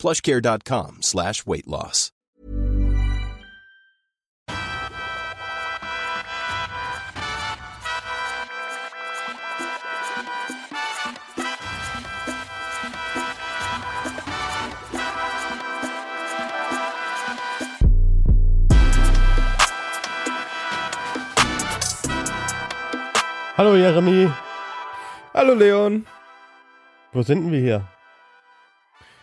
plushcare.com 0.00 1.02
slash 1.02 1.44
weight 1.46 1.68
loss. 1.68 2.10
Hallo 23.56 23.74
Jeremy, 23.76 24.30
Hallo 25.34 25.54
Leon. 25.54 26.06
wo 27.12 27.22
sind 27.22 27.42
denn 27.44 27.52
wir 27.52 27.60
hier? 27.60 27.99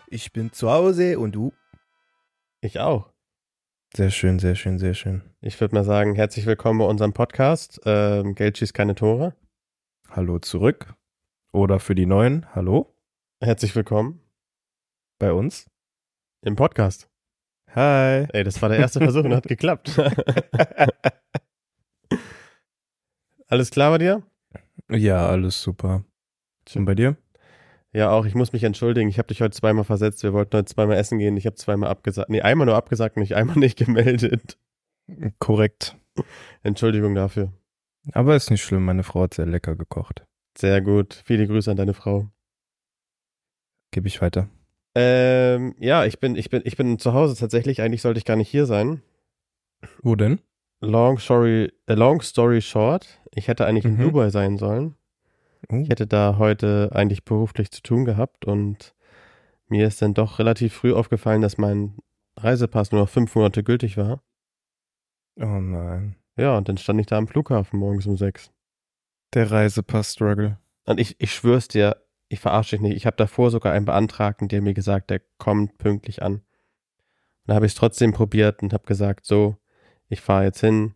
Ich 0.10 0.32
bin 0.32 0.54
zu 0.54 0.72
Hause 0.72 1.20
und 1.20 1.34
du? 1.34 1.54
Ich 2.62 2.80
auch. 2.80 3.12
Sehr 3.94 4.10
schön, 4.10 4.40
sehr 4.40 4.56
schön, 4.56 4.80
sehr 4.80 4.94
schön. 4.94 5.22
Ich 5.42 5.60
würde 5.60 5.76
mal 5.76 5.84
sagen, 5.84 6.16
herzlich 6.16 6.46
willkommen 6.46 6.80
bei 6.80 6.86
unserem 6.86 7.12
Podcast. 7.12 7.82
Ähm, 7.86 8.34
Geld 8.34 8.58
schießt 8.58 8.74
keine 8.74 8.96
Tore. 8.96 9.36
Hallo 10.10 10.40
zurück. 10.40 10.94
Oder 11.52 11.80
für 11.80 11.94
die 11.96 12.06
Neuen, 12.06 12.46
hallo 12.56 12.94
Herzlich 13.42 13.76
willkommen 13.76 14.22
bei 15.20 15.34
uns. 15.34 15.70
im 16.42 16.56
Podcast. 16.56 17.10
Hi. 17.76 18.28
Ey, 18.32 18.44
das 18.46 18.62
war 18.62 18.70
der 18.70 18.80
erste 18.80 19.00
Versuch 19.00 19.26
und 19.26 19.34
hat 19.36 19.44
geklappt. 19.48 20.00
Alles 23.48 23.72
klar 23.72 23.92
bei 23.92 23.98
dir? 23.98 24.24
Ja, 24.90 25.28
alles 25.28 25.62
super. 25.62 26.06
Und 26.76 26.86
bei 26.86 26.96
dir? 26.96 27.18
Ja, 27.98 28.12
auch. 28.12 28.26
Ich 28.28 28.36
muss 28.36 28.54
mich 28.54 28.64
entschuldigen. 28.64 29.10
Ich 29.10 29.18
habe 29.18 29.28
dich 29.30 29.42
heute 29.42 29.58
zweimal 29.58 29.84
versetzt. 29.84 30.22
Wir 30.22 30.32
wollten 30.32 30.56
heute 30.56 30.66
zweimal 30.66 30.98
essen 30.98 31.18
gehen. 31.18 31.36
Ich 31.36 31.48
habe 31.48 31.56
zweimal 31.56 31.90
abgesagt. 31.90 32.30
Nee, 32.30 32.42
einmal 32.42 32.68
nur 32.68 32.76
abgesagt 32.76 33.16
und 33.16 33.22
nicht 33.22 33.36
einmal 33.36 33.56
nicht 33.58 33.76
gemeldet. 33.76 34.60
Korrekt. 35.40 35.98
Entschuldigung 36.62 37.16
dafür. 37.16 37.52
Aber 38.14 38.36
ist 38.36 38.52
nicht 38.52 38.62
schlimm, 38.62 38.86
meine 38.86 39.02
Frau 39.02 39.22
hat 39.24 39.34
sehr 39.34 39.48
lecker 39.48 39.76
gekocht. 39.76 40.26
Sehr 40.56 40.80
gut. 40.82 41.24
Viele 41.26 41.48
Grüße 41.48 41.72
an 41.72 41.78
deine 41.78 41.96
Frau. 41.96 42.30
Gebe 43.92 44.08
ich 44.08 44.22
weiter. 44.22 44.48
Ähm, 44.96 45.74
ja, 45.80 46.06
ich 46.06 46.20
bin, 46.20 46.36
ich 46.36 46.52
bin, 46.52 46.62
ich 46.66 46.78
bin 46.78 47.00
zu 47.00 47.14
Hause 47.14 47.36
tatsächlich. 47.36 47.82
Eigentlich 47.82 48.04
sollte 48.04 48.20
ich 48.20 48.26
gar 48.26 48.36
nicht 48.36 48.50
hier 48.50 48.68
sein. 48.68 49.02
Wo 50.04 50.16
denn? 50.16 50.40
Long 50.82 51.18
story, 51.18 51.72
äh, 51.88 51.96
long 51.96 52.22
story 52.22 52.62
short, 52.62 53.20
ich 53.34 53.48
hätte 53.48 53.66
eigentlich 53.66 53.86
in 53.86 53.98
Mhm. 53.98 54.02
Dubai 54.04 54.30
sein 54.30 54.58
sollen. 54.60 54.96
Oh. 55.70 55.76
Ich 55.78 55.90
hätte 55.90 56.08
da 56.08 56.38
heute 56.38 56.90
eigentlich 56.94 57.26
beruflich 57.26 57.72
zu 57.72 57.82
tun 57.82 58.06
gehabt 58.06 58.46
und 58.46 58.96
mir 59.68 59.88
ist 59.88 60.02
dann 60.02 60.14
doch 60.14 60.40
relativ 60.40 60.74
früh 60.74 60.94
aufgefallen, 60.94 61.42
dass 61.42 61.58
mein 61.58 61.98
Reisepass 62.38 62.92
nur 62.92 63.02
noch 63.02 63.10
fünf 63.10 63.36
Monate 63.36 63.64
gültig 63.64 63.98
war. 63.98 64.22
Oh 65.36 65.60
nein. 65.60 66.16
Ja, 66.36 66.58
und 66.58 66.70
dann 66.70 66.78
stand 66.78 67.00
ich 67.00 67.08
da 67.08 67.18
am 67.18 67.28
Flughafen 67.28 67.80
morgens 67.80 68.06
um 68.06 68.18
sechs. 68.18 68.52
Der 69.34 69.52
Reisepass-Struggle. 69.52 70.58
Und 70.86 71.00
ich, 71.00 71.16
ich 71.20 71.34
schwör's 71.34 71.68
dir, 71.68 71.98
ich 72.30 72.40
verarsche 72.40 72.76
dich 72.76 72.82
nicht. 72.82 72.96
Ich 72.96 73.06
habe 73.06 73.18
davor 73.18 73.52
sogar 73.52 73.74
einen 73.74 73.86
Beantragten, 73.86 74.48
der 74.48 74.62
mir 74.62 74.74
gesagt, 74.74 75.10
der 75.10 75.22
kommt 75.38 75.78
pünktlich 75.78 76.22
an. 76.22 76.34
Und 76.36 76.44
da 77.48 77.56
habe 77.56 77.66
ich 77.66 77.74
es 77.74 77.78
trotzdem 77.78 78.14
probiert 78.14 78.62
und 78.62 78.74
habe 78.74 78.86
gesagt, 78.86 79.26
so, 79.26 79.58
ich 80.10 80.22
fahre 80.22 80.46
jetzt 80.46 80.62
hin, 80.62 80.96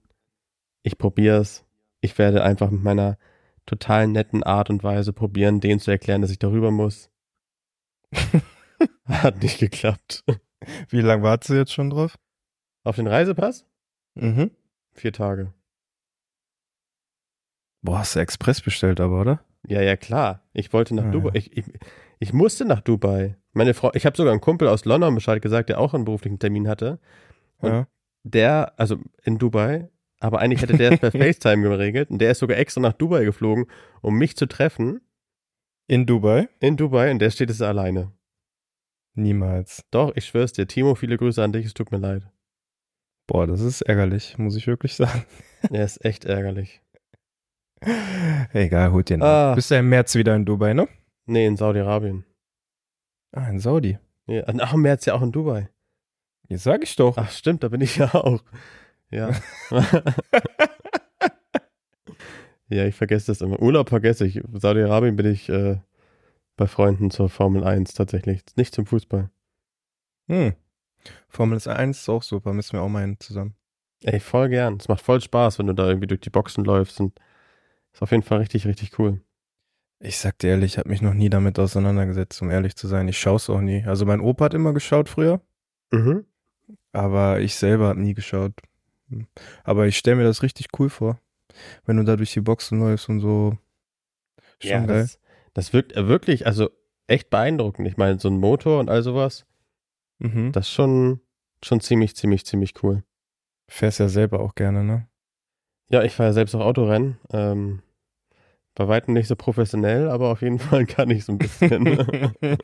ich 0.84 0.98
probier's. 0.98 1.66
Ich 2.02 2.18
werde 2.18 2.44
einfach 2.44 2.72
mit 2.72 2.84
meiner 2.84 3.18
total 3.66 4.08
netten 4.08 4.44
Art 4.44 4.70
und 4.70 4.84
Weise 4.84 5.14
probieren, 5.14 5.60
denen 5.60 5.80
zu 5.80 5.92
erklären, 5.92 6.22
dass 6.22 6.32
ich 6.32 6.40
darüber 6.40 6.72
muss. 6.72 7.10
Hat 9.06 9.42
nicht 9.42 9.60
geklappt. 9.60 10.24
Wie 10.90 11.02
lange 11.02 11.24
wartest 11.24 11.50
du 11.50 11.54
jetzt 11.56 11.74
schon 11.74 11.90
drauf? 11.90 12.18
Auf 12.84 12.96
den 12.96 13.08
Reisepass? 13.08 13.66
Mhm. 14.16 14.52
Vier 14.94 15.14
Tage. 15.14 15.54
Boah, 17.84 18.00
hast 18.00 18.16
du 18.16 18.20
Express 18.20 18.62
bestellt 18.62 19.00
aber, 19.00 19.22
oder? 19.22 19.44
Ja, 19.68 19.82
ja, 19.82 19.96
klar. 19.96 20.44
Ich 20.54 20.74
wollte 20.74 20.96
nach 20.96 21.06
Ah, 21.06 21.12
Dubai. 21.12 21.30
ja. 21.30 21.36
Ich, 21.36 21.58
ich, 21.58 21.66
ich 22.20 22.34
musste 22.34 22.66
nach 22.66 22.82
Dubai. 22.82 23.38
Meine 23.54 23.74
Frau, 23.74 23.92
ich 23.94 24.06
habe 24.06 24.18
sogar 24.18 24.32
einen 24.34 24.42
Kumpel 24.42 24.68
aus 24.68 24.86
London 24.86 25.14
Bescheid 25.16 25.42
gesagt, 25.42 25.70
der 25.70 25.80
auch 25.80 25.94
einen 25.94 26.06
beruflichen 26.06 26.40
Termin 26.40 26.68
hatte. 26.68 27.00
Und 27.58 27.70
Ja. 27.72 27.88
der, 28.24 28.74
also 28.80 28.98
in 29.24 29.38
Dubai, 29.38 29.90
aber 30.22 30.40
eigentlich 30.40 30.62
hätte 30.62 30.78
der 30.78 30.94
es 30.94 31.00
per 31.00 31.12
FaceTime 31.12 31.68
geregelt 31.68 32.10
und 32.10 32.20
der 32.20 32.32
ist 32.32 32.40
sogar 32.40 32.58
extra 32.58 32.80
nach 32.80 32.94
Dubai 32.94 33.26
geflogen, 33.26 33.66
um 34.02 34.18
mich 34.18 34.38
zu 34.38 34.46
treffen 34.46 35.02
In 35.88 36.06
Dubai? 36.06 36.48
in 36.60 36.78
Dubai 36.78 37.12
und 37.12 37.20
der 37.20 37.32
steht 37.32 37.50
es 37.50 37.62
alleine. 37.62 38.14
Niemals. 39.14 39.84
Doch, 39.92 40.16
ich 40.16 40.26
schwör's 40.26 40.54
dir, 40.54 40.68
Timo, 40.68 40.96
viele 40.96 41.18
Grüße 41.18 41.44
an 41.44 41.52
dich, 41.52 41.66
es 41.66 41.74
tut 41.74 41.92
mir 41.92 41.98
leid. 41.98 42.24
Boah, 43.28 43.46
das 43.46 43.60
ist 43.60 43.82
ärgerlich, 43.82 44.38
muss 44.38 44.56
ich 44.56 44.68
wirklich 44.68 44.96
sagen. 44.96 45.26
Er 45.70 45.84
ist 45.84 46.04
echt 46.06 46.26
ärgerlich. 46.26 46.82
Egal, 48.54 48.92
holt 48.92 49.10
den. 49.10 49.22
Ah. 49.22 49.54
Bist 49.56 49.72
du 49.72 49.76
im 49.76 49.90
März 49.90 50.16
wieder 50.16 50.36
in 50.36 50.46
Dubai, 50.46 50.74
ne? 50.74 50.88
Nee, 51.26 51.46
in 51.46 51.58
Saudi-Arabien. 51.58 52.26
Ah, 53.32 53.48
in 53.50 53.60
Saudi. 53.60 53.98
Ja, 54.28 54.44
ach, 54.48 54.74
im 54.74 54.82
März 54.82 55.06
ja 55.06 55.14
auch 55.14 55.22
in 55.22 55.32
Dubai. 55.32 55.70
Jetzt 56.48 56.64
sag 56.64 56.84
ich 56.84 56.96
doch. 56.96 57.18
Ach, 57.18 57.32
stimmt, 57.32 57.64
da 57.64 57.70
bin 57.70 57.82
ich 57.82 57.98
ja 57.98 58.14
auch. 58.14 58.44
Ja. 59.12 59.32
ja, 62.70 62.86
ich 62.86 62.96
vergesse 62.96 63.28
das 63.28 63.42
immer. 63.42 63.62
Urlaub 63.62 63.90
vergesse 63.90 64.26
ich. 64.26 64.42
Saudi-Arabien 64.54 65.16
bin 65.16 65.26
ich 65.32 65.50
äh, 65.50 65.78
bei 66.58 66.68
Freunden 66.68 67.12
zur 67.12 67.30
Formel 67.30 67.64
1 67.64 67.94
tatsächlich. 67.94 68.42
Nicht 68.56 68.74
zum 68.74 68.86
Fußball. 68.86 69.30
Hm. 70.28 70.54
Formel 71.28 71.60
1 71.68 72.00
ist 72.00 72.10
auch 72.10 72.24
super, 72.24 72.54
müssen 72.54 72.74
wir 72.74 72.82
auch 72.82 72.90
mal 72.90 73.02
hin 73.02 73.18
zusammen. 73.20 73.56
Ey, 74.04 74.20
voll 74.20 74.50
gern. 74.50 74.78
Es 74.78 74.88
macht 74.88 75.02
voll 75.02 75.22
Spaß, 75.22 75.60
wenn 75.60 75.68
du 75.68 75.74
da 75.74 75.88
irgendwie 75.88 76.08
durch 76.08 76.22
die 76.22 76.30
Boxen 76.30 76.64
läufst 76.64 77.00
und 77.00 77.20
ist 77.94 78.02
auf 78.02 78.12
jeden 78.12 78.24
Fall 78.24 78.40
richtig, 78.40 78.66
richtig 78.66 78.98
cool. 79.00 79.22
Ich 80.00 80.18
sag 80.18 80.40
dir 80.40 80.52
ehrlich, 80.52 80.74
ich 80.74 80.78
habe 80.80 80.90
mich 80.90 81.02
noch 81.02 81.14
nie 81.14 81.30
damit 81.30 81.60
auseinandergesetzt, 81.60 82.42
um 82.42 82.50
ehrlich 82.50 82.76
zu 82.76 82.88
sein. 82.88 83.08
Ich 83.08 83.20
schaue 83.20 83.36
es 83.36 83.50
auch 83.50 83.62
nie. 83.62 83.84
Also 83.86 84.06
mein 84.06 84.20
Opa 84.22 84.46
hat 84.46 84.54
immer 84.56 84.74
geschaut 84.74 85.10
früher, 85.10 85.42
Mhm. 85.92 86.26
aber 86.92 87.40
ich 87.42 87.56
selber 87.56 87.90
habe 87.90 88.02
nie 88.02 88.16
geschaut. 88.16 88.54
Aber 89.64 89.88
ich 89.88 89.98
stelle 89.98 90.18
mir 90.18 90.24
das 90.24 90.44
richtig 90.44 90.68
cool 90.80 90.90
vor, 90.90 91.20
wenn 91.86 91.98
du 91.98 92.04
da 92.04 92.16
durch 92.16 92.34
die 92.34 92.42
Boxen 92.42 92.80
läufst 92.80 93.10
und 93.10 93.20
so. 93.20 93.58
Schon 94.60 94.70
Ja, 94.72 94.86
geil. 94.86 94.88
das, 94.88 95.20
das 95.54 95.74
wirkt 95.74 95.96
äh, 95.96 96.08
wirklich, 96.08 96.46
also 96.46 96.70
echt 97.08 97.30
beeindruckend. 97.30 97.88
Ich 97.88 97.98
meine, 97.98 98.20
so 98.20 98.30
ein 98.30 98.38
Motor 98.38 98.80
und 98.80 98.90
all 98.90 99.04
sowas, 99.04 99.46
Mhm. 100.20 100.52
das 100.52 100.68
ist 100.68 100.74
schon, 100.74 101.20
schon 101.64 101.80
ziemlich, 101.82 102.16
ziemlich, 102.16 102.46
ziemlich 102.46 102.74
cool. 102.84 103.04
Fährst 103.68 104.00
ja 104.00 104.08
selber 104.08 104.40
auch 104.42 104.54
gerne, 104.56 104.84
ne? 104.84 105.08
Ja, 105.90 106.04
ich 106.04 106.14
fahre 106.14 106.30
ja 106.30 106.34
selbst 106.34 106.54
auch 106.56 106.62
Autorennen. 106.62 107.18
Ähm, 107.34 107.82
bei 108.76 108.88
weitem 108.88 109.14
nicht 109.14 109.28
so 109.28 109.36
professionell, 109.36 110.08
aber 110.10 110.30
auf 110.30 110.42
jeden 110.42 110.60
Fall 110.60 110.86
kann 110.86 111.10
ich 111.10 111.26
so 111.26 111.34
ein 111.34 111.38
bisschen. 111.40 111.84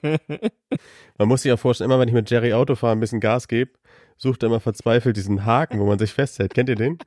man 1.17 1.27
muss 1.27 1.41
sich 1.41 1.49
ja 1.49 1.57
vorstellen, 1.57 1.89
immer 1.89 1.99
wenn 1.99 2.07
ich 2.07 2.13
mit 2.13 2.29
Jerry 2.29 2.53
Auto 2.53 2.75
fahre, 2.75 2.93
ein 2.93 2.99
bisschen 2.99 3.19
Gas 3.19 3.47
gebe, 3.47 3.71
sucht 4.17 4.44
er 4.44 4.47
immer 4.47 4.59
verzweifelt 4.59 5.17
diesen 5.17 5.45
Haken, 5.45 5.80
wo 5.80 5.86
man 5.86 6.00
sich 6.00 6.13
festhält. 6.13 6.53
Kennt 6.53 6.69
ihr 6.69 6.75
den? 6.75 6.97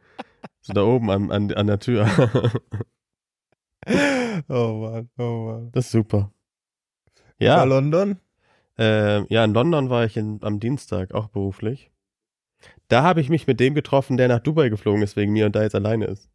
So 0.63 0.73
da 0.73 0.83
oben 0.83 1.11
an, 1.11 1.31
an, 1.31 1.53
an 1.53 1.67
der 1.67 1.79
Tür. 1.79 2.07
oh 4.49 4.91
Mann, 4.91 5.11
oh 5.19 5.47
Mann. 5.47 5.73
Das 5.73 5.87
ist 5.87 5.93
super. 5.93 6.19
War 6.19 6.33
Ja, 7.39 7.65
London? 7.65 8.19
äh, 8.79 9.25
ja, 9.33 9.45
in 9.45 9.55
London 9.55 9.91
war 9.91 10.05
ich 10.05 10.17
in, 10.17 10.39
am 10.43 10.61
Dienstag, 10.61 11.15
auch 11.15 11.29
beruflich. 11.29 11.91
Da 12.89 13.03
habe 13.03 13.21
ich 13.21 13.31
mich 13.31 13.47
mit 13.47 13.61
dem 13.61 13.75
getroffen, 13.75 14.17
der 14.17 14.29
nach 14.29 14.41
Dubai 14.41 14.69
geflogen 14.69 15.03
ist 15.03 15.17
wegen 15.17 15.33
mir 15.33 15.47
und 15.47 15.57
da 15.57 15.63
jetzt 15.63 15.75
alleine 15.75 16.07
ist. 16.07 16.31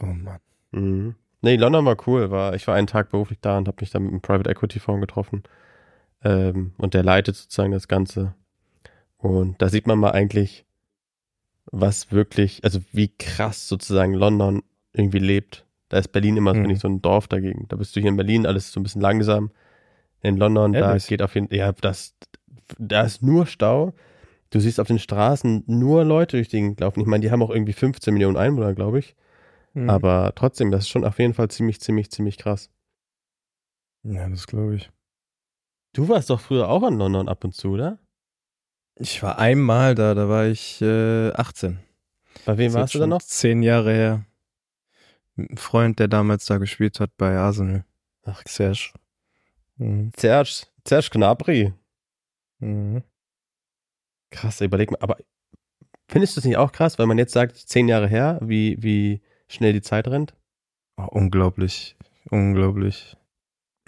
Oh 0.00 0.06
Mann. 0.06 0.40
Mhm. 0.72 1.14
Nee, 1.42 1.56
London 1.56 1.84
war 1.84 1.96
cool. 2.06 2.30
War, 2.30 2.54
ich 2.54 2.66
war 2.66 2.74
einen 2.74 2.86
Tag 2.86 3.10
beruflich 3.10 3.38
da 3.40 3.56
und 3.58 3.68
habe 3.68 3.78
mich 3.80 3.90
dann 3.90 4.02
mit 4.02 4.12
einem 4.12 4.20
Private 4.20 4.50
Equity 4.50 4.80
Fonds 4.80 5.00
getroffen. 5.00 5.42
Ähm, 6.24 6.74
und 6.78 6.94
der 6.94 7.02
leitet 7.02 7.36
sozusagen 7.36 7.72
das 7.72 7.88
Ganze. 7.88 8.34
Und 9.18 9.60
da 9.62 9.68
sieht 9.68 9.86
man 9.86 9.98
mal 9.98 10.10
eigentlich, 10.12 10.64
was 11.72 12.12
wirklich, 12.12 12.62
also 12.64 12.80
wie 12.92 13.08
krass 13.08 13.68
sozusagen 13.68 14.14
London 14.14 14.62
irgendwie 14.92 15.18
lebt. 15.18 15.66
Da 15.88 15.98
ist 15.98 16.08
Berlin 16.12 16.36
immer, 16.36 16.52
Mhm. 16.54 16.58
finde 16.58 16.74
ich, 16.74 16.80
so 16.80 16.88
ein 16.88 17.02
Dorf 17.02 17.28
dagegen. 17.28 17.66
Da 17.68 17.76
bist 17.76 17.94
du 17.96 18.00
hier 18.00 18.10
in 18.10 18.16
Berlin, 18.16 18.46
alles 18.46 18.72
so 18.72 18.80
ein 18.80 18.82
bisschen 18.82 19.00
langsam. 19.02 19.50
In 20.22 20.36
London, 20.36 20.74
Ehrlich? 20.74 21.04
da 21.04 21.08
geht 21.08 21.22
auf 21.22 21.34
jeden 21.34 21.48
Fall, 21.48 21.58
ja, 21.58 21.72
das, 21.72 22.14
da 22.78 23.02
ist 23.02 23.22
nur 23.22 23.46
Stau. 23.46 23.92
Du 24.50 24.60
siehst 24.60 24.80
auf 24.80 24.86
den 24.88 24.98
Straßen 24.98 25.64
nur 25.66 26.04
Leute 26.04 26.36
durch 26.36 26.48
die 26.48 26.56
Gegend 26.58 26.80
laufen. 26.80 27.00
Ich 27.00 27.06
meine, 27.06 27.22
die 27.22 27.30
haben 27.30 27.42
auch 27.42 27.50
irgendwie 27.50 27.72
15 27.72 28.14
Millionen 28.14 28.36
Einwohner, 28.36 28.74
glaube 28.74 28.98
ich. 29.00 29.14
Mhm. 29.74 29.90
Aber 29.90 30.32
trotzdem, 30.34 30.70
das 30.70 30.82
ist 30.84 30.88
schon 30.88 31.04
auf 31.04 31.18
jeden 31.18 31.34
Fall 31.34 31.48
ziemlich, 31.48 31.80
ziemlich, 31.80 32.10
ziemlich 32.10 32.38
krass. 32.38 32.70
Ja, 34.04 34.28
das 34.28 34.46
glaube 34.46 34.76
ich. 34.76 34.90
Du 35.92 36.08
warst 36.08 36.30
doch 36.30 36.40
früher 36.40 36.68
auch 36.68 36.86
in 36.86 36.94
London 36.98 37.28
ab 37.28 37.44
und 37.44 37.54
zu, 37.54 37.70
oder? 37.70 37.98
Ich 38.98 39.22
war 39.22 39.38
einmal 39.38 39.94
da, 39.94 40.14
da 40.14 40.28
war 40.28 40.46
ich 40.46 40.80
äh, 40.80 41.30
18. 41.32 41.78
Bei 42.44 42.56
wem 42.56 42.72
warst 42.72 42.94
du 42.94 42.98
dann 42.98 43.10
noch? 43.10 43.22
Zehn 43.22 43.62
Jahre 43.62 43.92
her. 43.92 44.24
Einem 45.36 45.56
Freund, 45.56 45.98
der 45.98 46.08
damals 46.08 46.46
da 46.46 46.58
gespielt 46.58 46.98
hat 47.00 47.10
bei 47.18 47.36
Arsenal. 47.36 47.84
Ach, 48.24 48.42
Serge. 48.46 48.92
Mhm. 49.76 50.12
Serge, 50.16 50.62
Serge 50.86 51.10
Gnabry. 51.12 51.74
Mhm. 52.60 53.02
Krass, 54.30 54.60
überleg 54.62 54.90
mal. 54.90 54.98
Aber 55.00 55.18
findest 56.08 56.36
du 56.36 56.40
es 56.40 56.46
nicht 56.46 56.56
auch 56.56 56.72
krass, 56.72 56.98
weil 56.98 57.06
man 57.06 57.18
jetzt 57.18 57.32
sagt, 57.32 57.56
zehn 57.56 57.88
Jahre 57.88 58.08
her, 58.08 58.38
wie, 58.42 58.82
wie 58.82 59.20
schnell 59.48 59.74
die 59.74 59.82
Zeit 59.82 60.08
rennt? 60.08 60.34
Oh, 60.96 61.06
unglaublich. 61.10 61.96
Unglaublich. 62.30 63.16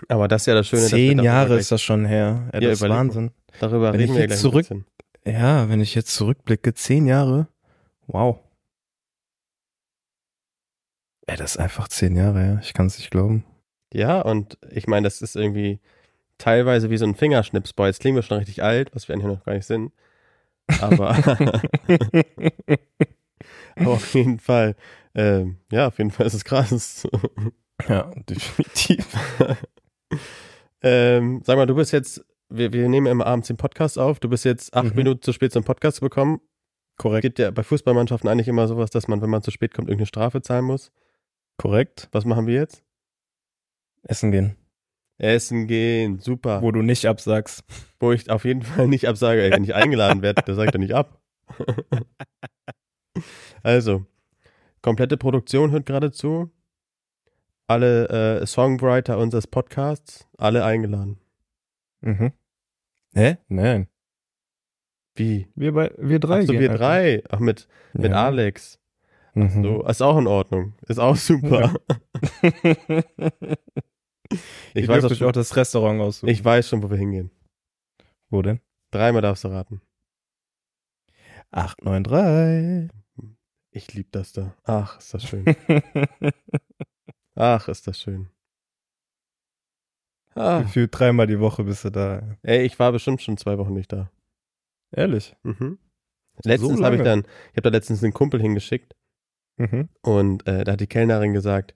Aber 0.08 0.28
das 0.28 0.42
ist 0.42 0.46
ja 0.46 0.54
das 0.54 0.68
Schöne. 0.68 0.82
Zehn 0.86 1.18
Jahre 1.20 1.58
ist 1.58 1.72
das 1.72 1.82
schon 1.82 2.04
her. 2.04 2.50
Ja, 2.52 2.60
das 2.60 2.82
ist. 2.82 2.88
Wahnsinn. 2.88 3.30
Darüber 3.60 3.92
Wenn 3.92 4.00
reden 4.00 4.12
ich 4.12 4.16
wir 4.16 4.22
jetzt 4.22 4.30
gleich 4.30 4.40
zurück-. 4.40 4.84
Ja, 5.26 5.68
wenn 5.68 5.80
ich 5.80 5.94
jetzt 5.94 6.14
zurückblicke, 6.14 6.74
zehn 6.74 7.06
Jahre. 7.06 7.48
Wow. 8.06 8.40
Ey, 11.26 11.36
das 11.36 11.52
ist 11.52 11.56
einfach 11.58 11.88
zehn 11.88 12.16
Jahre 12.16 12.40
her. 12.40 12.60
Ich 12.62 12.72
kann 12.72 12.86
es 12.86 12.98
nicht 12.98 13.10
glauben. 13.10 13.44
Ja, 13.92 14.20
und 14.22 14.58
ich 14.70 14.86
meine, 14.86 15.04
das 15.04 15.20
ist 15.20 15.36
irgendwie 15.36 15.80
teilweise 16.38 16.88
wie 16.88 16.96
so 16.96 17.04
ein 17.04 17.14
Fingerschnips. 17.14 17.72
Boah, 17.74 17.86
jetzt 17.86 18.00
klingen 18.00 18.16
wir 18.16 18.22
schon 18.22 18.38
richtig 18.38 18.62
alt, 18.62 18.94
was 18.94 19.08
wir 19.08 19.14
eigentlich 19.14 19.26
noch 19.26 19.44
gar 19.44 19.54
nicht 19.54 19.66
sind. 19.66 19.92
Aber, 20.80 21.10
aber 23.76 23.90
auf 23.90 24.14
jeden 24.14 24.38
Fall, 24.38 24.76
ähm, 25.14 25.58
ja, 25.70 25.88
auf 25.88 25.98
jeden 25.98 26.10
Fall 26.10 26.26
ist 26.26 26.34
es 26.34 26.44
krass. 26.44 27.06
ja, 27.88 28.10
definitiv. 28.28 29.06
ähm, 30.82 31.42
sag 31.44 31.56
mal, 31.56 31.66
du 31.66 31.74
bist 31.74 31.92
jetzt, 31.92 32.24
wir, 32.48 32.72
wir 32.72 32.88
nehmen 32.88 33.06
immer 33.06 33.26
abends 33.26 33.48
den 33.48 33.56
Podcast 33.56 33.98
auf, 33.98 34.20
du 34.20 34.28
bist 34.28 34.44
jetzt 34.44 34.74
acht 34.74 34.90
Mhm. 34.90 34.96
Minuten 34.96 35.22
zu 35.22 35.32
spät 35.32 35.52
zum 35.52 35.64
Podcast 35.64 35.96
zu 35.96 36.00
bekommen. 36.02 36.40
Korrekt. 36.96 37.22
Gibt 37.22 37.38
ja 37.38 37.50
bei 37.50 37.62
Fußballmannschaften 37.62 38.28
eigentlich 38.28 38.48
immer 38.48 38.66
sowas, 38.66 38.90
dass 38.90 39.06
man, 39.06 39.22
wenn 39.22 39.30
man 39.30 39.42
zu 39.42 39.50
spät 39.50 39.72
kommt, 39.74 39.88
irgendeine 39.88 40.06
Strafe 40.06 40.42
zahlen 40.42 40.64
muss. 40.64 40.90
Korrekt. 41.56 42.08
Was 42.12 42.24
machen 42.24 42.46
wir 42.46 42.54
jetzt? 42.54 42.82
Essen 44.02 44.32
gehen. 44.32 44.56
Essen 45.18 45.66
gehen, 45.66 46.18
super. 46.20 46.62
Wo 46.62 46.70
du 46.72 46.82
nicht 46.82 47.06
absagst. 47.06 47.64
Wo 48.00 48.12
ich 48.12 48.30
auf 48.30 48.44
jeden 48.44 48.62
Fall 48.62 48.86
nicht 48.88 49.06
absage, 49.08 49.42
ey, 49.42 49.50
wenn 49.50 49.64
ich 49.64 49.74
eingeladen 49.74 50.22
werde, 50.22 50.42
da 50.44 50.54
sage 50.54 50.66
ich 50.68 50.72
doch 50.72 50.78
nicht 50.78 50.94
ab. 50.94 51.20
also, 53.62 54.06
komplette 54.82 55.16
Produktion 55.16 55.70
hört 55.72 55.86
gerade 55.86 56.12
zu. 56.12 56.50
Alle 57.66 58.40
äh, 58.40 58.46
Songwriter 58.46 59.18
unseres 59.18 59.46
Podcasts, 59.46 60.26
alle 60.38 60.64
eingeladen. 60.64 61.18
Mhm. 62.00 62.32
Hä? 63.18 63.36
Nein. 63.48 63.88
Wie? 65.16 65.48
Wir, 65.56 65.72
bei, 65.72 65.90
wir 65.98 66.20
drei 66.20 66.42
Ach 66.42 66.46
so, 66.46 66.52
wir 66.52 66.60
einfach. 66.70 66.76
drei. 66.78 67.22
Ach, 67.28 67.40
mit, 67.40 67.66
mit 67.92 68.12
Ja. 68.12 68.26
Alex. 68.26 68.78
Mhm. 69.34 69.64
So, 69.64 69.82
ist 69.84 70.02
auch 70.02 70.16
in 70.18 70.28
Ordnung. 70.28 70.74
Ist 70.86 71.00
auch 71.00 71.16
super. 71.16 71.74
ich 74.30 74.38
Ich 74.74 74.86
weiß 74.88 75.02
weiß, 75.02 75.04
auch 75.12 75.14
schon, 75.16 75.26
auch 75.28 75.32
das 75.32 75.56
Restaurant 75.56 76.00
aussuchen. 76.00 76.28
ich 76.30 76.44
weiß 76.44 76.68
schon, 76.68 76.80
wo 76.82 76.90
wir 76.90 76.96
hingehen. 76.96 77.32
Wo 78.30 78.40
denn? 78.40 78.60
Dreimal 78.92 79.22
darfst 79.22 79.42
du 79.42 79.48
raten. 79.48 79.80
893. 81.50 82.90
Ich 83.72 83.94
lieb 83.94 84.12
das 84.12 84.32
da. 84.32 84.54
Ach, 84.62 84.98
ist 84.98 85.12
das 85.12 85.24
schön. 85.24 85.44
Ach, 87.34 87.66
ist 87.68 87.86
das 87.88 87.98
schön. 88.00 88.28
Ah, 90.38 90.62
Gefühlt 90.62 90.90
dreimal 90.98 91.26
die 91.26 91.40
Woche 91.40 91.64
bist 91.64 91.84
du 91.84 91.90
da. 91.90 92.22
ey, 92.42 92.62
ich 92.64 92.78
war 92.78 92.92
bestimmt 92.92 93.20
schon 93.22 93.36
zwei 93.36 93.58
Wochen 93.58 93.72
nicht 93.74 93.92
da. 93.92 94.10
Ehrlich. 94.92 95.36
Mhm. 95.42 95.78
Letztens 96.44 96.80
habe 96.82 96.96
ich 96.96 97.02
dann, 97.02 97.20
ich 97.50 97.56
habe 97.56 97.62
da 97.62 97.70
letztens 97.70 98.02
einen 98.04 98.12
Kumpel 98.14 98.40
hingeschickt 98.40 98.94
Mhm. 99.56 99.88
und 100.02 100.46
äh, 100.46 100.62
da 100.62 100.72
hat 100.72 100.80
die 100.80 100.86
Kellnerin 100.86 101.32
gesagt, 101.34 101.74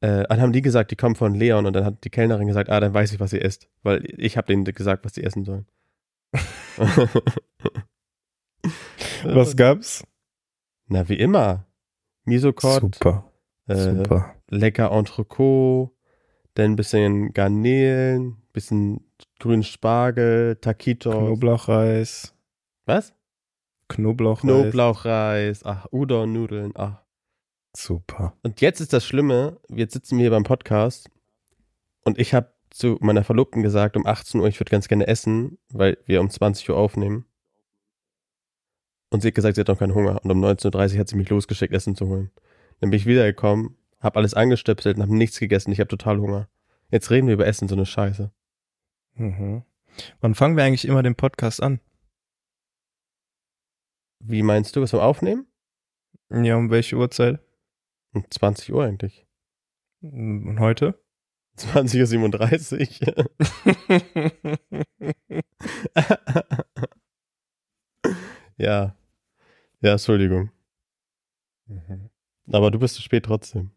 äh, 0.00 0.24
dann 0.28 0.40
haben 0.40 0.52
die 0.52 0.62
gesagt, 0.62 0.90
die 0.90 0.96
kommen 0.96 1.14
von 1.14 1.34
Leon 1.34 1.66
und 1.66 1.74
dann 1.74 1.84
hat 1.84 2.02
die 2.04 2.10
Kellnerin 2.10 2.46
gesagt, 2.46 2.70
ah, 2.70 2.80
dann 2.80 2.94
weiß 2.94 3.12
ich, 3.12 3.20
was 3.20 3.30
sie 3.30 3.38
isst, 3.38 3.68
weil 3.82 4.02
ich 4.18 4.38
habe 4.38 4.46
denen 4.46 4.64
gesagt, 4.64 5.04
was 5.04 5.14
sie 5.14 5.22
essen 5.22 5.44
sollen. 5.44 5.66
Was 9.24 9.56
gab's? 9.56 10.04
Na, 10.88 11.08
wie 11.08 11.14
immer. 11.18 11.66
Misokot, 12.24 12.80
Super. 12.94 13.30
äh, 13.68 13.76
Super. 13.76 14.34
lecker 14.48 14.90
Entrecot, 14.92 15.91
dann 16.54 16.72
ein 16.72 16.76
bisschen 16.76 17.32
Garnelen, 17.32 18.36
bisschen 18.52 19.06
grünen 19.38 19.62
Spargel, 19.62 20.56
Taquitos. 20.56 21.14
Knoblauchreis. 21.14 22.34
Was? 22.86 23.14
Knoblauchreis. 23.88 24.42
Knoblauchreis, 24.42 25.64
ach, 25.64 25.86
Udon-Nudeln, 25.90 26.72
ach. 26.74 27.02
Super. 27.74 28.34
Und 28.42 28.60
jetzt 28.60 28.80
ist 28.80 28.92
das 28.92 29.04
Schlimme, 29.04 29.58
jetzt 29.68 29.94
sitzen 29.94 30.18
wir 30.18 30.24
hier 30.24 30.30
beim 30.30 30.44
Podcast 30.44 31.08
und 32.04 32.18
ich 32.18 32.34
habe 32.34 32.52
zu 32.70 32.98
meiner 33.00 33.24
Verlobten 33.24 33.62
gesagt, 33.62 33.96
um 33.96 34.06
18 34.06 34.40
Uhr, 34.40 34.48
ich 34.48 34.58
würde 34.58 34.70
ganz 34.70 34.88
gerne 34.88 35.06
essen, 35.06 35.58
weil 35.68 35.98
wir 36.06 36.20
um 36.20 36.30
20 36.30 36.70
Uhr 36.70 36.76
aufnehmen. 36.76 37.26
Und 39.10 39.20
sie 39.20 39.28
hat 39.28 39.34
gesagt, 39.34 39.56
sie 39.56 39.60
hat 39.60 39.68
noch 39.68 39.78
keinen 39.78 39.94
Hunger. 39.94 40.24
Und 40.24 40.30
um 40.30 40.42
19.30 40.42 40.94
Uhr 40.94 41.00
hat 41.00 41.08
sie 41.08 41.16
mich 41.16 41.28
losgeschickt, 41.28 41.74
Essen 41.74 41.94
zu 41.94 42.08
holen. 42.08 42.30
Dann 42.80 42.90
bin 42.90 42.96
ich 42.96 43.06
wiedergekommen, 43.06 43.76
habe 44.02 44.16
alles 44.16 44.34
angestöpselt 44.34 44.96
und 44.96 45.02
habe 45.02 45.16
nichts 45.16 45.38
gegessen. 45.38 45.72
Ich 45.72 45.80
habe 45.80 45.88
total 45.88 46.18
Hunger. 46.18 46.48
Jetzt 46.90 47.10
reden 47.10 47.26
wir 47.26 47.34
über 47.34 47.46
Essen, 47.46 47.68
so 47.68 47.74
eine 47.74 47.86
Scheiße. 47.86 48.32
Mhm. 49.14 49.62
Wann 50.20 50.34
fangen 50.34 50.56
wir 50.56 50.64
eigentlich 50.64 50.86
immer 50.86 51.02
den 51.02 51.14
Podcast 51.14 51.62
an? 51.62 51.80
Wie 54.18 54.42
meinst 54.42 54.76
du, 54.76 54.82
was 54.82 54.92
wir 54.92 55.02
aufnehmen? 55.02 55.46
Ja, 56.30 56.56
um 56.56 56.70
welche 56.70 56.96
Uhrzeit? 56.96 57.40
Um 58.12 58.24
20 58.30 58.72
Uhr 58.72 58.84
eigentlich. 58.84 59.26
Und 60.00 60.58
heute? 60.58 60.98
20.37 61.58 63.06
Uhr. 63.06 63.26
ja. 68.56 68.96
Ja, 69.80 69.92
Entschuldigung. 69.92 70.50
Mhm. 71.66 72.10
Aber 72.50 72.70
du 72.70 72.78
bist 72.78 72.94
zu 72.94 73.02
spät 73.02 73.24
trotzdem. 73.26 73.72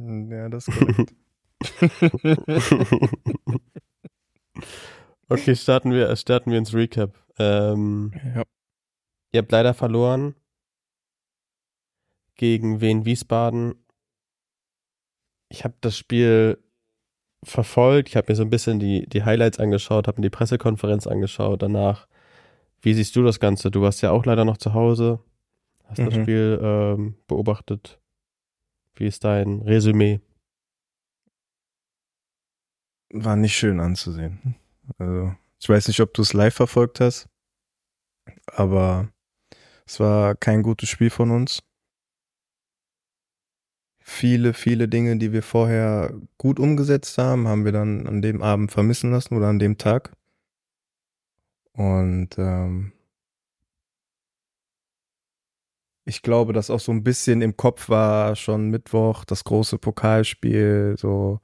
Ja, 0.00 0.48
das 0.48 0.66
ist 0.68 0.78
korrekt. 0.78 1.14
okay, 5.28 5.54
starten 5.54 5.92
wir, 5.92 6.14
starten 6.16 6.50
wir 6.50 6.58
ins 6.58 6.72
Recap. 6.74 7.14
Ähm, 7.38 8.12
ja. 8.34 8.42
ihr 9.32 9.38
habt 9.42 9.52
leider 9.52 9.74
verloren 9.74 10.34
gegen 12.36 12.80
Wien 12.80 13.04
Wiesbaden. 13.04 13.74
Ich 15.50 15.64
habe 15.64 15.74
das 15.80 15.96
Spiel 15.98 16.58
verfolgt. 17.44 18.08
Ich 18.08 18.16
habe 18.16 18.32
mir 18.32 18.36
so 18.36 18.42
ein 18.42 18.50
bisschen 18.50 18.78
die, 18.78 19.06
die 19.06 19.24
Highlights 19.24 19.58
angeschaut, 19.58 20.06
habe 20.08 20.20
mir 20.20 20.26
die 20.26 20.30
Pressekonferenz 20.30 21.06
angeschaut 21.06 21.62
danach. 21.62 22.06
Wie 22.80 22.94
siehst 22.94 23.14
du 23.16 23.22
das 23.22 23.40
Ganze? 23.40 23.70
Du 23.70 23.82
warst 23.82 24.00
ja 24.00 24.10
auch 24.10 24.24
leider 24.24 24.44
noch 24.46 24.56
zu 24.56 24.72
Hause. 24.72 25.20
Hast 25.84 25.98
das 25.98 26.14
Mhm. 26.16 26.22
Spiel 26.22 26.60
ähm, 26.62 27.14
beobachtet. 27.26 27.99
Wie 28.94 29.06
ist 29.06 29.24
dein 29.24 29.60
Resümee? 29.62 30.20
War 33.12 33.36
nicht 33.36 33.54
schön 33.56 33.80
anzusehen. 33.80 34.56
Also, 34.98 35.34
ich 35.58 35.68
weiß 35.68 35.88
nicht, 35.88 36.00
ob 36.00 36.14
du 36.14 36.22
es 36.22 36.32
live 36.32 36.54
verfolgt 36.54 37.00
hast, 37.00 37.28
aber 38.46 39.12
es 39.86 39.98
war 40.00 40.34
kein 40.36 40.62
gutes 40.62 40.88
Spiel 40.88 41.10
von 41.10 41.30
uns. 41.30 41.62
Viele, 44.02 44.54
viele 44.54 44.88
Dinge, 44.88 45.18
die 45.18 45.32
wir 45.32 45.42
vorher 45.42 46.14
gut 46.38 46.58
umgesetzt 46.58 47.18
haben, 47.18 47.46
haben 47.46 47.64
wir 47.64 47.72
dann 47.72 48.06
an 48.06 48.22
dem 48.22 48.42
Abend 48.42 48.72
vermissen 48.72 49.10
lassen 49.10 49.36
oder 49.36 49.48
an 49.48 49.58
dem 49.58 49.78
Tag. 49.78 50.12
Und 51.72 52.36
ähm, 52.38 52.92
ich 56.04 56.22
glaube, 56.22 56.52
dass 56.52 56.70
auch 56.70 56.80
so 56.80 56.92
ein 56.92 57.04
bisschen 57.04 57.42
im 57.42 57.56
Kopf 57.56 57.88
war 57.88 58.36
schon 58.36 58.70
Mittwoch 58.70 59.24
das 59.24 59.44
große 59.44 59.78
Pokalspiel. 59.78 60.96
So, 60.98 61.40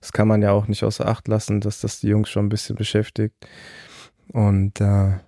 das 0.00 0.12
kann 0.12 0.28
man 0.28 0.42
ja 0.42 0.52
auch 0.52 0.66
nicht 0.66 0.84
außer 0.84 1.06
Acht 1.06 1.28
lassen, 1.28 1.60
dass 1.60 1.80
das 1.80 2.00
die 2.00 2.08
Jungs 2.08 2.28
schon 2.28 2.46
ein 2.46 2.50
bisschen 2.50 2.76
beschäftigt. 2.76 3.34
Und 4.32 4.80
äh, 4.80 5.18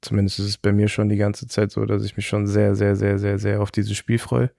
zumindest 0.00 0.38
ist 0.38 0.46
es 0.46 0.58
bei 0.58 0.72
mir 0.72 0.88
schon 0.88 1.08
die 1.08 1.16
ganze 1.16 1.46
Zeit 1.46 1.72
so, 1.72 1.84
dass 1.84 2.04
ich 2.04 2.16
mich 2.16 2.26
schon 2.26 2.46
sehr, 2.46 2.74
sehr, 2.74 2.96
sehr, 2.96 3.18
sehr, 3.18 3.38
sehr 3.38 3.60
auf 3.60 3.70
dieses 3.70 3.96
Spiel 3.96 4.18
freue. 4.18 4.50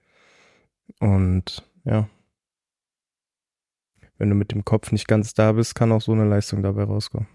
Und 1.00 1.64
ja, 1.84 2.08
wenn 4.18 4.28
du 4.28 4.34
mit 4.34 4.52
dem 4.52 4.64
Kopf 4.64 4.92
nicht 4.92 5.08
ganz 5.08 5.34
da 5.34 5.52
bist, 5.52 5.74
kann 5.74 5.92
auch 5.92 6.02
so 6.02 6.12
eine 6.12 6.24
Leistung 6.28 6.62
dabei 6.62 6.84
rauskommen. 6.84 7.28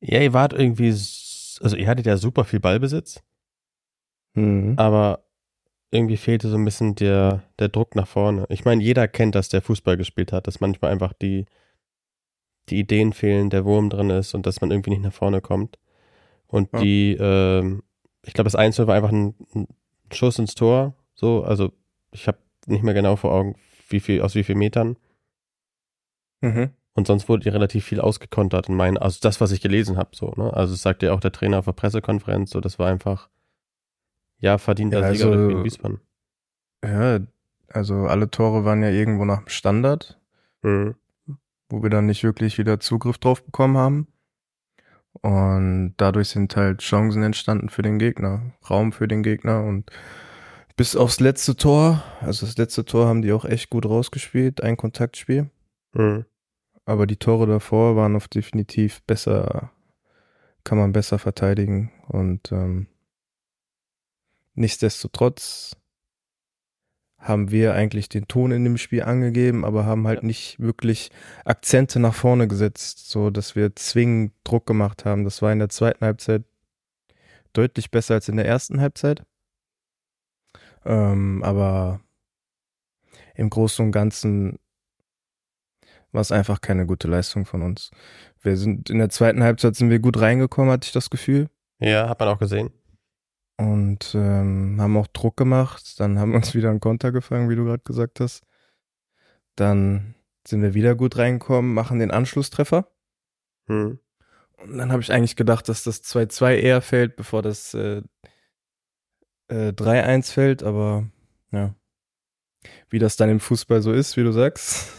Ja, 0.00 0.20
ihr 0.20 0.32
wart 0.32 0.52
irgendwie 0.52 0.92
also 1.60 1.76
ihr 1.76 1.88
hattet 1.88 2.06
ja 2.06 2.16
super 2.16 2.44
viel 2.44 2.60
Ballbesitz, 2.60 3.22
Mhm. 4.38 4.78
aber 4.78 5.24
irgendwie 5.90 6.16
fehlte 6.18 6.48
so 6.48 6.56
ein 6.56 6.64
bisschen 6.64 6.94
der, 6.94 7.42
der 7.58 7.68
Druck 7.68 7.94
nach 7.94 8.06
vorne. 8.06 8.44
Ich 8.50 8.64
meine, 8.64 8.82
jeder 8.82 9.08
kennt 9.08 9.34
das, 9.34 9.48
der 9.48 9.62
Fußball 9.62 9.96
gespielt 9.96 10.32
hat, 10.32 10.46
dass 10.46 10.60
manchmal 10.60 10.90
einfach 10.92 11.14
die, 11.14 11.46
die 12.68 12.78
Ideen 12.80 13.12
fehlen, 13.14 13.48
der 13.48 13.64
Wurm 13.64 13.88
drin 13.88 14.10
ist 14.10 14.34
und 14.34 14.44
dass 14.44 14.60
man 14.60 14.70
irgendwie 14.70 14.90
nicht 14.90 15.02
nach 15.02 15.12
vorne 15.14 15.40
kommt. 15.40 15.78
Und 16.46 16.68
Ja. 16.74 16.80
die, 16.80 17.16
ähm, 17.18 17.82
ich 18.26 18.34
glaube, 18.34 18.46
das 18.46 18.54
Einzel 18.54 18.86
war 18.86 18.94
einfach 18.96 19.12
ein, 19.12 19.34
ein 19.54 19.66
Schuss 20.12 20.38
ins 20.38 20.54
Tor. 20.54 20.94
So, 21.14 21.42
also 21.42 21.72
ich 22.12 22.28
habe 22.28 22.38
nicht 22.66 22.82
mehr 22.84 22.94
genau 22.94 23.16
vor 23.16 23.32
Augen, 23.32 23.56
wie 23.88 24.00
viel, 24.00 24.20
aus 24.20 24.34
wie 24.34 24.44
vielen 24.44 24.58
Metern. 24.58 24.96
Mhm. 26.42 26.70
Und 26.94 27.06
sonst 27.06 27.28
wurde 27.28 27.46
ihr 27.46 27.54
relativ 27.54 27.84
viel 27.84 28.00
ausgekontert 28.00 28.68
in 28.68 28.74
meinen, 28.74 28.98
also 28.98 29.18
das, 29.22 29.40
was 29.40 29.52
ich 29.52 29.60
gelesen 29.60 29.96
habe, 29.96 30.10
so, 30.14 30.32
ne? 30.36 30.52
Also 30.52 30.74
es 30.74 30.82
sagte 30.82 31.06
ja 31.06 31.12
auch 31.14 31.20
der 31.20 31.32
Trainer 31.32 31.58
auf 31.60 31.64
der 31.64 31.72
Pressekonferenz, 31.72 32.50
so, 32.50 32.60
das 32.60 32.78
war 32.78 32.88
einfach, 32.88 33.28
ja, 34.40 34.58
verdienter 34.58 35.00
Ja, 35.00 35.12
Sieger 35.12 35.26
also- 35.30 35.50
für 35.50 35.64
Wiesbaden. 35.64 36.00
Ja, 36.84 37.20
also 37.68 38.06
alle 38.06 38.30
Tore 38.30 38.64
waren 38.64 38.82
ja 38.82 38.90
irgendwo 38.90 39.24
nach 39.24 39.38
dem 39.40 39.48
Standard, 39.48 40.20
Mhm. 40.62 40.94
wo 41.68 41.82
wir 41.82 41.90
dann 41.90 42.06
nicht 42.06 42.22
wirklich 42.24 42.56
wieder 42.58 42.80
Zugriff 42.80 43.18
drauf 43.18 43.44
bekommen 43.44 43.76
haben. 43.76 44.08
Und 45.20 45.94
dadurch 45.96 46.28
sind 46.28 46.54
halt 46.56 46.80
Chancen 46.80 47.22
entstanden 47.22 47.68
für 47.70 47.82
den 47.82 47.98
Gegner, 47.98 48.52
Raum 48.70 48.92
für 48.92 49.08
den 49.08 49.22
Gegner 49.22 49.64
und 49.64 49.90
bis 50.76 50.94
aufs 50.94 51.18
letzte 51.18 51.56
Tor, 51.56 52.04
also 52.20 52.46
das 52.46 52.56
letzte 52.56 52.84
Tor 52.84 53.06
haben 53.08 53.22
die 53.22 53.32
auch 53.32 53.44
echt 53.44 53.68
gut 53.70 53.84
rausgespielt, 53.86 54.62
ein 54.62 54.76
Kontaktspiel. 54.76 55.50
Mhm. 55.94 56.24
Aber 56.84 57.06
die 57.06 57.16
Tore 57.16 57.46
davor 57.46 57.96
waren 57.96 58.14
auf 58.14 58.28
definitiv 58.28 59.02
besser, 59.02 59.72
kann 60.62 60.78
man 60.78 60.92
besser 60.92 61.18
verteidigen. 61.18 61.90
Und 62.06 62.52
ähm, 62.52 62.86
nichtsdestotrotz 64.58 65.76
haben 67.18 67.50
wir 67.50 67.74
eigentlich 67.74 68.08
den 68.08 68.28
Ton 68.28 68.52
in 68.52 68.64
dem 68.64 68.78
Spiel 68.78 69.02
angegeben, 69.02 69.64
aber 69.64 69.84
haben 69.84 70.06
halt 70.06 70.22
nicht 70.22 70.60
wirklich 70.60 71.10
Akzente 71.44 71.98
nach 71.98 72.14
vorne 72.14 72.46
gesetzt, 72.46 73.10
so 73.10 73.30
dass 73.30 73.56
wir 73.56 73.74
zwingend 73.74 74.32
Druck 74.44 74.66
gemacht 74.66 75.04
haben. 75.04 75.24
Das 75.24 75.42
war 75.42 75.52
in 75.52 75.58
der 75.58 75.68
zweiten 75.68 76.04
Halbzeit 76.04 76.44
deutlich 77.52 77.90
besser 77.90 78.14
als 78.14 78.28
in 78.28 78.36
der 78.36 78.46
ersten 78.46 78.80
Halbzeit. 78.80 79.24
Ähm, 80.84 81.42
aber 81.42 82.00
im 83.34 83.50
Großen 83.50 83.84
und 83.84 83.92
Ganzen 83.92 84.58
war 86.12 86.20
es 86.20 86.32
einfach 86.32 86.60
keine 86.60 86.86
gute 86.86 87.08
Leistung 87.08 87.46
von 87.46 87.62
uns. 87.62 87.90
Wir 88.40 88.56
sind 88.56 88.90
in 88.90 88.98
der 88.98 89.10
zweiten 89.10 89.42
Halbzeit 89.42 89.74
sind 89.74 89.90
wir 89.90 89.98
gut 89.98 90.20
reingekommen, 90.20 90.70
hatte 90.70 90.86
ich 90.86 90.92
das 90.92 91.10
Gefühl. 91.10 91.50
Ja, 91.80 92.08
hat 92.08 92.20
man 92.20 92.28
auch 92.28 92.38
gesehen. 92.38 92.70
Und 93.58 94.14
ähm, 94.14 94.76
haben 94.80 94.96
auch 94.96 95.08
Druck 95.08 95.36
gemacht. 95.36 95.98
Dann 95.98 96.18
haben 96.18 96.30
wir 96.30 96.36
uns 96.36 96.54
wieder 96.54 96.70
einen 96.70 96.80
Konter 96.80 97.10
gefangen, 97.10 97.50
wie 97.50 97.56
du 97.56 97.64
gerade 97.64 97.82
gesagt 97.82 98.20
hast. 98.20 98.44
Dann 99.56 100.14
sind 100.46 100.62
wir 100.62 100.74
wieder 100.74 100.94
gut 100.94 101.16
reingekommen, 101.16 101.74
machen 101.74 101.98
den 101.98 102.12
Anschlusstreffer. 102.12 102.88
Mhm. 103.66 103.98
Und 104.58 104.78
dann 104.78 104.92
habe 104.92 105.02
ich 105.02 105.12
eigentlich 105.12 105.36
gedacht, 105.36 105.68
dass 105.68 105.82
das 105.82 106.02
2-2 106.02 106.54
eher 106.54 106.80
fällt, 106.80 107.16
bevor 107.16 107.42
das 107.42 107.74
äh, 107.74 108.02
äh, 109.48 109.72
3-1 109.72 110.32
fällt. 110.32 110.62
Aber 110.62 111.08
ja, 111.50 111.74
wie 112.90 112.98
das 112.98 113.16
dann 113.16 113.30
im 113.30 113.40
Fußball 113.40 113.82
so 113.82 113.92
ist, 113.92 114.16
wie 114.16 114.24
du 114.24 114.32
sagst, 114.32 114.92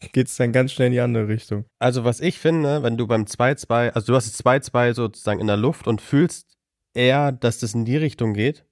geht 0.12 0.28
es 0.28 0.36
dann 0.36 0.52
ganz 0.52 0.72
schnell 0.72 0.86
in 0.86 0.92
die 0.92 1.00
andere 1.00 1.28
Richtung. 1.28 1.64
Also 1.78 2.04
was 2.04 2.20
ich 2.20 2.38
finde, 2.38 2.82
wenn 2.82 2.96
du 2.96 3.06
beim 3.06 3.24
2-2, 3.24 3.90
also 3.90 4.12
du 4.12 4.16
hast 4.16 4.32
das 4.32 4.44
2-2 4.44 4.94
sozusagen 4.94 5.40
in 5.40 5.46
der 5.46 5.56
Luft 5.56 5.86
und 5.86 6.00
fühlst 6.00 6.53
eher, 6.94 7.32
dass 7.32 7.58
das 7.58 7.74
in 7.74 7.84
die 7.84 7.96
Richtung 7.96 8.34
geht, 8.34 8.64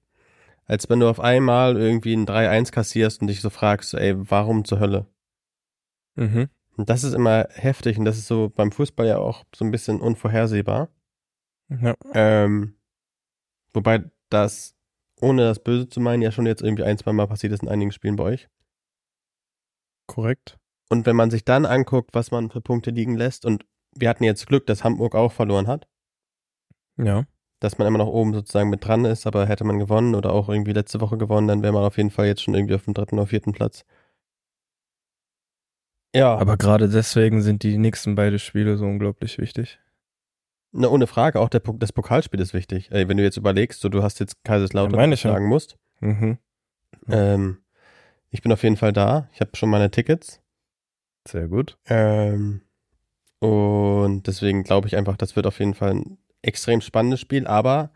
als 0.65 0.89
wenn 0.89 0.99
du 0.99 1.09
auf 1.09 1.19
einmal 1.19 1.77
irgendwie 1.77 2.13
ein 2.15 2.25
3-1 2.25 2.71
kassierst 2.71 3.21
und 3.21 3.27
dich 3.27 3.41
so 3.41 3.49
fragst, 3.49 3.93
ey, 3.93 4.13
warum 4.29 4.65
zur 4.65 4.79
Hölle? 4.79 5.07
Mhm. 6.15 6.49
Und 6.75 6.89
das 6.89 7.03
ist 7.03 7.13
immer 7.13 7.47
heftig 7.51 7.97
und 7.99 8.05
das 8.05 8.17
ist 8.17 8.27
so 8.27 8.49
beim 8.49 8.71
Fußball 8.71 9.05
ja 9.05 9.17
auch 9.17 9.43
so 9.55 9.63
ein 9.63 9.71
bisschen 9.71 10.01
unvorhersehbar. 10.01 10.89
Ja. 11.69 11.95
Ähm, 12.13 12.75
wobei 13.73 14.03
das, 14.29 14.75
ohne 15.21 15.43
das 15.43 15.63
Böse 15.63 15.87
zu 15.87 15.99
meinen, 15.99 16.21
ja 16.21 16.31
schon 16.31 16.45
jetzt 16.45 16.61
irgendwie 16.61 16.83
ein, 16.83 16.97
zwei 16.97 17.13
Mal 17.13 17.27
passiert 17.27 17.53
ist 17.53 17.63
in 17.63 17.69
einigen 17.69 17.91
Spielen 17.91 18.15
bei 18.15 18.23
euch. 18.23 18.49
Korrekt. 20.07 20.57
Und 20.89 21.05
wenn 21.05 21.15
man 21.15 21.31
sich 21.31 21.45
dann 21.45 21.65
anguckt, 21.65 22.13
was 22.13 22.31
man 22.31 22.49
für 22.49 22.61
Punkte 22.61 22.91
liegen 22.91 23.15
lässt, 23.15 23.45
und 23.45 23.65
wir 23.95 24.09
hatten 24.09 24.23
jetzt 24.23 24.47
Glück, 24.47 24.65
dass 24.67 24.83
Hamburg 24.83 25.15
auch 25.15 25.31
verloren 25.31 25.67
hat, 25.67 25.87
Ja. 26.97 27.25
Dass 27.63 27.77
man 27.77 27.87
immer 27.87 27.97
noch 27.97 28.07
oben 28.07 28.33
sozusagen 28.33 28.69
mit 28.69 28.85
dran 28.85 29.05
ist, 29.05 29.25
aber 29.25 29.47
hätte 29.47 29.63
man 29.63 29.79
gewonnen 29.79 30.15
oder 30.15 30.33
auch 30.33 30.49
irgendwie 30.49 30.73
letzte 30.73 30.99
Woche 30.99 31.17
gewonnen, 31.17 31.47
dann 31.47 31.63
wäre 31.63 31.71
man 31.73 31.83
auf 31.83 31.97
jeden 31.97 32.11
Fall 32.11 32.25
jetzt 32.25 32.43
schon 32.43 32.53
irgendwie 32.55 32.75
auf 32.75 32.83
dem 32.83 32.93
dritten 32.93 33.15
oder 33.15 33.27
vierten 33.27 33.53
Platz. 33.53 33.85
Ja, 36.15 36.35
Aber 36.37 36.57
gerade 36.57 36.89
deswegen 36.89 37.41
sind 37.41 37.63
die 37.63 37.77
nächsten 37.77 38.15
beide 38.15 38.37
Spiele 38.37 38.77
so 38.77 38.85
unglaublich 38.85 39.39
wichtig. 39.39 39.79
na, 40.71 40.87
ohne 40.87 41.07
Frage, 41.07 41.39
auch 41.39 41.49
der, 41.49 41.61
das 41.61 41.91
Pokalspiel 41.91 42.39
ist 42.39 42.53
wichtig. 42.53 42.91
Ey, 42.91 43.07
wenn 43.07 43.17
du 43.17 43.23
jetzt 43.23 43.37
überlegst, 43.37 43.81
so, 43.81 43.89
du 43.89 44.03
hast 44.03 44.19
jetzt 44.19 44.43
Kaiserslautern 44.43 45.11
Ja, 45.11 45.17
schlagen 45.17 45.47
musst. 45.47 45.77
Mhm. 46.01 46.37
Ähm, 47.07 47.57
ich 48.29 48.41
bin 48.41 48.51
auf 48.51 48.63
jeden 48.63 48.77
Fall 48.77 48.93
da. 48.93 49.29
Ich 49.33 49.41
habe 49.41 49.51
schon 49.55 49.69
meine 49.69 49.89
Tickets. 49.89 50.41
Sehr 51.27 51.47
gut. 51.47 51.77
Ähm, 51.87 52.61
und 53.39 54.27
deswegen 54.27 54.63
glaube 54.63 54.87
ich 54.87 54.95
einfach, 54.97 55.17
das 55.17 55.35
wird 55.35 55.47
auf 55.47 55.59
jeden 55.59 55.73
Fall 55.73 55.91
ein 55.91 56.17
extrem 56.43 56.81
spannendes 56.81 57.19
Spiel, 57.19 57.47
aber 57.47 57.91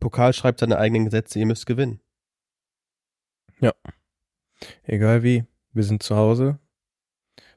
Pokal 0.00 0.32
schreibt 0.32 0.60
seine 0.60 0.78
eigenen 0.78 1.04
Gesetze, 1.04 1.38
ihr 1.38 1.46
müsst 1.46 1.66
gewinnen. 1.66 2.00
Egal 4.84 5.22
wie, 5.22 5.44
wir 5.72 5.84
sind 5.84 6.02
zu 6.02 6.16
Hause, 6.16 6.58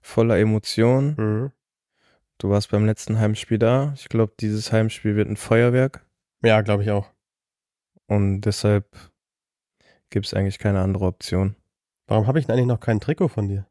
voller 0.02 0.38
Emotionen. 0.38 1.16
Mhm. 1.18 1.52
Du 2.38 2.50
warst 2.50 2.70
beim 2.70 2.86
letzten 2.86 3.20
Heimspiel 3.20 3.58
da. 3.58 3.94
Ich 3.96 4.10
glaube, 4.10 4.34
dieses 4.40 4.72
Heimspiel 4.72 5.16
wird 5.16 5.30
ein 5.30 5.38
Feuerwerk. 5.38 6.06
Ja, 6.44 6.62
glaube 6.62 6.84
ich 6.84 6.92
auch. 6.92 7.10
Und 8.08 8.42
deshalb 8.42 8.86
gibt 10.10 10.26
es 10.26 10.34
eigentlich 10.34 10.60
keine 10.60 10.82
andere 10.82 11.06
Option. 11.06 11.56
Warum 12.08 12.28
habe 12.28 12.40
ich 12.40 12.46
denn 12.46 12.54
eigentlich 12.54 12.68
noch 12.68 12.80
kein 12.80 13.00
Trikot 13.00 13.30
von 13.30 13.48
dir? 13.48 13.68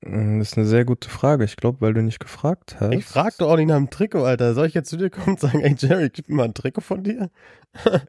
Mm, 0.00 0.38
Das 0.40 0.48
ist 0.52 0.56
eine 0.58 0.66
sehr 0.66 0.84
gute 0.84 1.08
Frage. 1.08 1.44
Ich 1.44 1.56
glaube, 1.56 1.80
weil 1.80 1.94
du 1.94 2.02
nicht 2.02 2.20
gefragt 2.20 2.76
hast. 2.80 2.92
Ich 2.94 3.04
frag 3.04 3.36
doch 3.38 3.50
auch 3.50 3.56
nicht 3.56 3.68
nach 3.68 3.76
dem 3.76 3.90
Trikot, 3.90 4.24
Alter. 4.24 4.54
Soll 4.54 4.66
ich 4.66 4.74
jetzt 4.74 4.90
zu 4.90 4.96
dir 4.96 5.10
kommen 5.10 5.30
und 5.30 5.40
sagen, 5.40 5.60
ey 5.60 5.74
Jerry, 5.78 6.10
gib 6.10 6.28
mir 6.28 6.36
mal 6.36 6.44
ein 6.44 6.54
Trikot 6.54 6.80
von 6.82 7.02
dir? 7.04 7.30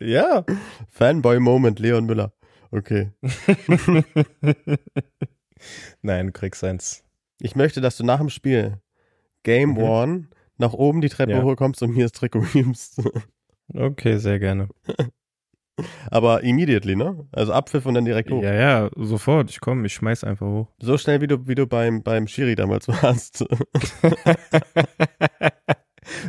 Ja. 0.00 0.44
Fanboy-Moment, 0.90 1.80
Leon 1.80 2.06
Müller. 2.06 2.32
Okay. 2.70 3.10
Nein, 6.02 6.26
du 6.26 6.32
kriegst 6.32 6.62
eins. 6.62 7.02
Ich 7.40 7.56
möchte, 7.56 7.80
dass 7.80 7.96
du 7.96 8.04
nach 8.04 8.18
dem 8.20 8.30
Spiel 8.30 8.78
Game 9.42 9.70
Mhm. 9.70 9.78
One 9.78 10.28
nach 10.58 10.72
oben 10.74 11.00
die 11.00 11.08
Treppe 11.08 11.32
Ja. 11.32 11.42
hochkommst 11.42 11.82
und 11.82 11.90
mir 11.96 12.04
das 12.04 12.12
Trikot 12.12 12.42
gibst. 12.52 13.00
Okay, 13.74 14.16
sehr 14.16 14.38
gerne. 14.38 14.68
Aber 16.10 16.42
immediately, 16.42 16.96
ne? 16.96 17.26
Also 17.32 17.52
Abpfiff 17.52 17.86
und 17.86 17.94
dann 17.94 18.04
direkt 18.04 18.30
hoch. 18.30 18.42
Ja, 18.42 18.54
ja, 18.54 18.90
sofort. 18.96 19.50
Ich 19.50 19.60
komme, 19.60 19.86
ich 19.86 19.94
schmeiß 19.94 20.24
einfach 20.24 20.46
hoch. 20.46 20.68
So 20.80 20.98
schnell, 20.98 21.20
wie 21.20 21.26
du, 21.26 21.46
wie 21.46 21.54
du 21.54 21.66
beim, 21.66 22.02
beim 22.02 22.26
Schiri 22.26 22.54
damals 22.54 22.88
warst. 22.88 23.38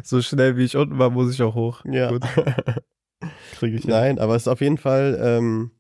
so 0.04 0.22
schnell 0.22 0.58
wie 0.58 0.66
ich 0.66 0.76
unten 0.76 1.00
war, 1.00 1.10
muss 1.10 1.34
ich 1.34 1.42
auch 1.42 1.56
hoch. 1.56 1.84
ja. 1.86 2.10
Gut, 2.10 2.24
kriege 3.54 3.78
ich 3.78 3.84
hin. 3.84 3.92
Nein, 3.92 4.20
aber 4.20 4.36
es 4.36 4.44
ist 4.44 4.48
auf 4.48 4.62
jeden 4.62 4.78
Fall, 4.78 5.20
ähm, 5.22 5.72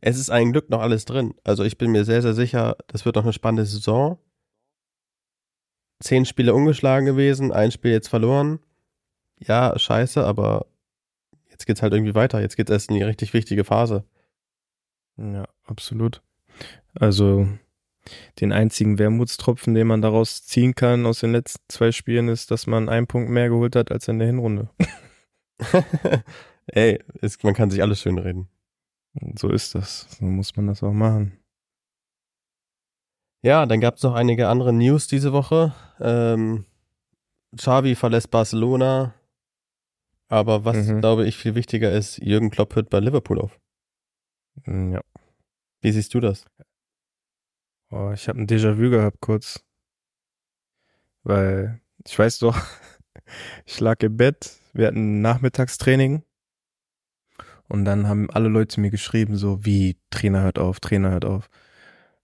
es 0.00 0.18
ist 0.18 0.30
ein 0.30 0.52
Glück 0.52 0.70
noch 0.70 0.80
alles 0.80 1.04
drin. 1.04 1.34
Also 1.44 1.64
ich 1.64 1.78
bin 1.78 1.90
mir 1.90 2.04
sehr, 2.04 2.22
sehr 2.22 2.34
sicher, 2.34 2.76
das 2.86 3.04
wird 3.04 3.16
noch 3.16 3.24
eine 3.24 3.32
spannende 3.32 3.66
Saison. 3.66 4.18
Zehn 6.00 6.24
Spiele 6.24 6.54
ungeschlagen 6.54 7.06
gewesen, 7.06 7.52
ein 7.52 7.72
Spiel 7.72 7.90
jetzt 7.90 8.08
verloren. 8.08 8.60
Ja, 9.40 9.78
scheiße, 9.78 10.24
aber 10.24 10.66
jetzt 11.58 11.66
geht's 11.66 11.82
halt 11.82 11.92
irgendwie 11.92 12.14
weiter. 12.14 12.40
Jetzt 12.40 12.56
geht's 12.56 12.70
erst 12.70 12.88
in 12.90 12.96
die 12.96 13.02
richtig 13.02 13.34
wichtige 13.34 13.64
Phase. 13.64 14.04
Ja, 15.16 15.44
absolut. 15.64 16.22
Also 16.94 17.48
den 18.40 18.52
einzigen 18.52 18.98
Wermutstropfen, 18.98 19.74
den 19.74 19.88
man 19.88 20.00
daraus 20.00 20.44
ziehen 20.44 20.74
kann 20.74 21.04
aus 21.04 21.20
den 21.20 21.32
letzten 21.32 21.64
zwei 21.68 21.90
Spielen, 21.90 22.28
ist, 22.28 22.50
dass 22.52 22.66
man 22.66 22.88
einen 22.88 23.08
Punkt 23.08 23.28
mehr 23.28 23.48
geholt 23.48 23.74
hat 23.74 23.90
als 23.90 24.06
in 24.06 24.18
der 24.18 24.28
Hinrunde. 24.28 24.70
Ey, 26.68 27.02
es, 27.20 27.42
man 27.42 27.54
kann 27.54 27.70
sich 27.70 27.82
alles 27.82 28.00
schön 28.00 28.18
reden. 28.18 28.48
Und 29.20 29.38
so 29.38 29.50
ist 29.50 29.74
das. 29.74 30.06
So 30.18 30.24
muss 30.24 30.54
man 30.54 30.68
das 30.68 30.82
auch 30.82 30.92
machen. 30.92 31.38
Ja, 33.42 33.66
dann 33.66 33.80
gab's 33.80 34.02
noch 34.02 34.14
einige 34.14 34.48
andere 34.48 34.72
News 34.72 35.08
diese 35.08 35.32
Woche. 35.32 35.74
Ähm, 36.00 36.66
Xavi 37.56 37.96
verlässt 37.96 38.30
Barcelona. 38.30 39.14
Aber 40.28 40.64
was, 40.64 40.76
Mhm. 40.86 41.00
glaube 41.00 41.26
ich, 41.26 41.36
viel 41.36 41.54
wichtiger 41.54 41.90
ist, 41.92 42.18
Jürgen 42.18 42.50
Klopp 42.50 42.74
hört 42.76 42.90
bei 42.90 43.00
Liverpool 43.00 43.40
auf. 43.40 43.58
Ja. 44.66 45.00
Wie 45.80 45.92
siehst 45.92 46.12
du 46.14 46.20
das? 46.20 46.44
Oh, 47.90 48.10
ich 48.12 48.28
habe 48.28 48.38
ein 48.38 48.46
Déjà-vu 48.46 48.90
gehabt 48.90 49.20
kurz. 49.20 49.64
Weil 51.22 51.80
ich 52.06 52.18
weiß 52.18 52.38
doch, 52.40 52.56
ich 53.66 53.80
lag 53.80 54.02
im 54.02 54.16
Bett, 54.16 54.56
wir 54.72 54.86
hatten 54.86 55.18
ein 55.18 55.20
Nachmittagstraining 55.22 56.22
und 57.68 57.84
dann 57.84 58.06
haben 58.08 58.30
alle 58.30 58.48
Leute 58.48 58.80
mir 58.80 58.90
geschrieben, 58.90 59.36
so 59.36 59.64
wie 59.64 59.98
Trainer 60.10 60.42
hört 60.42 60.58
auf, 60.58 60.80
Trainer 60.80 61.10
hört 61.10 61.24
auf. 61.24 61.48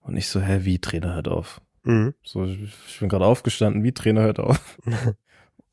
Und 0.00 0.16
ich 0.16 0.28
so, 0.28 0.40
hä, 0.40 0.60
wie 0.64 0.78
Trainer 0.78 1.14
hört 1.14 1.28
auf? 1.28 1.60
Mhm. 1.84 2.14
So, 2.22 2.44
ich 2.44 2.98
bin 3.00 3.08
gerade 3.08 3.24
aufgestanden, 3.26 3.82
wie 3.82 3.92
Trainer 3.92 4.22
hört 4.22 4.38
auf. 4.40 4.78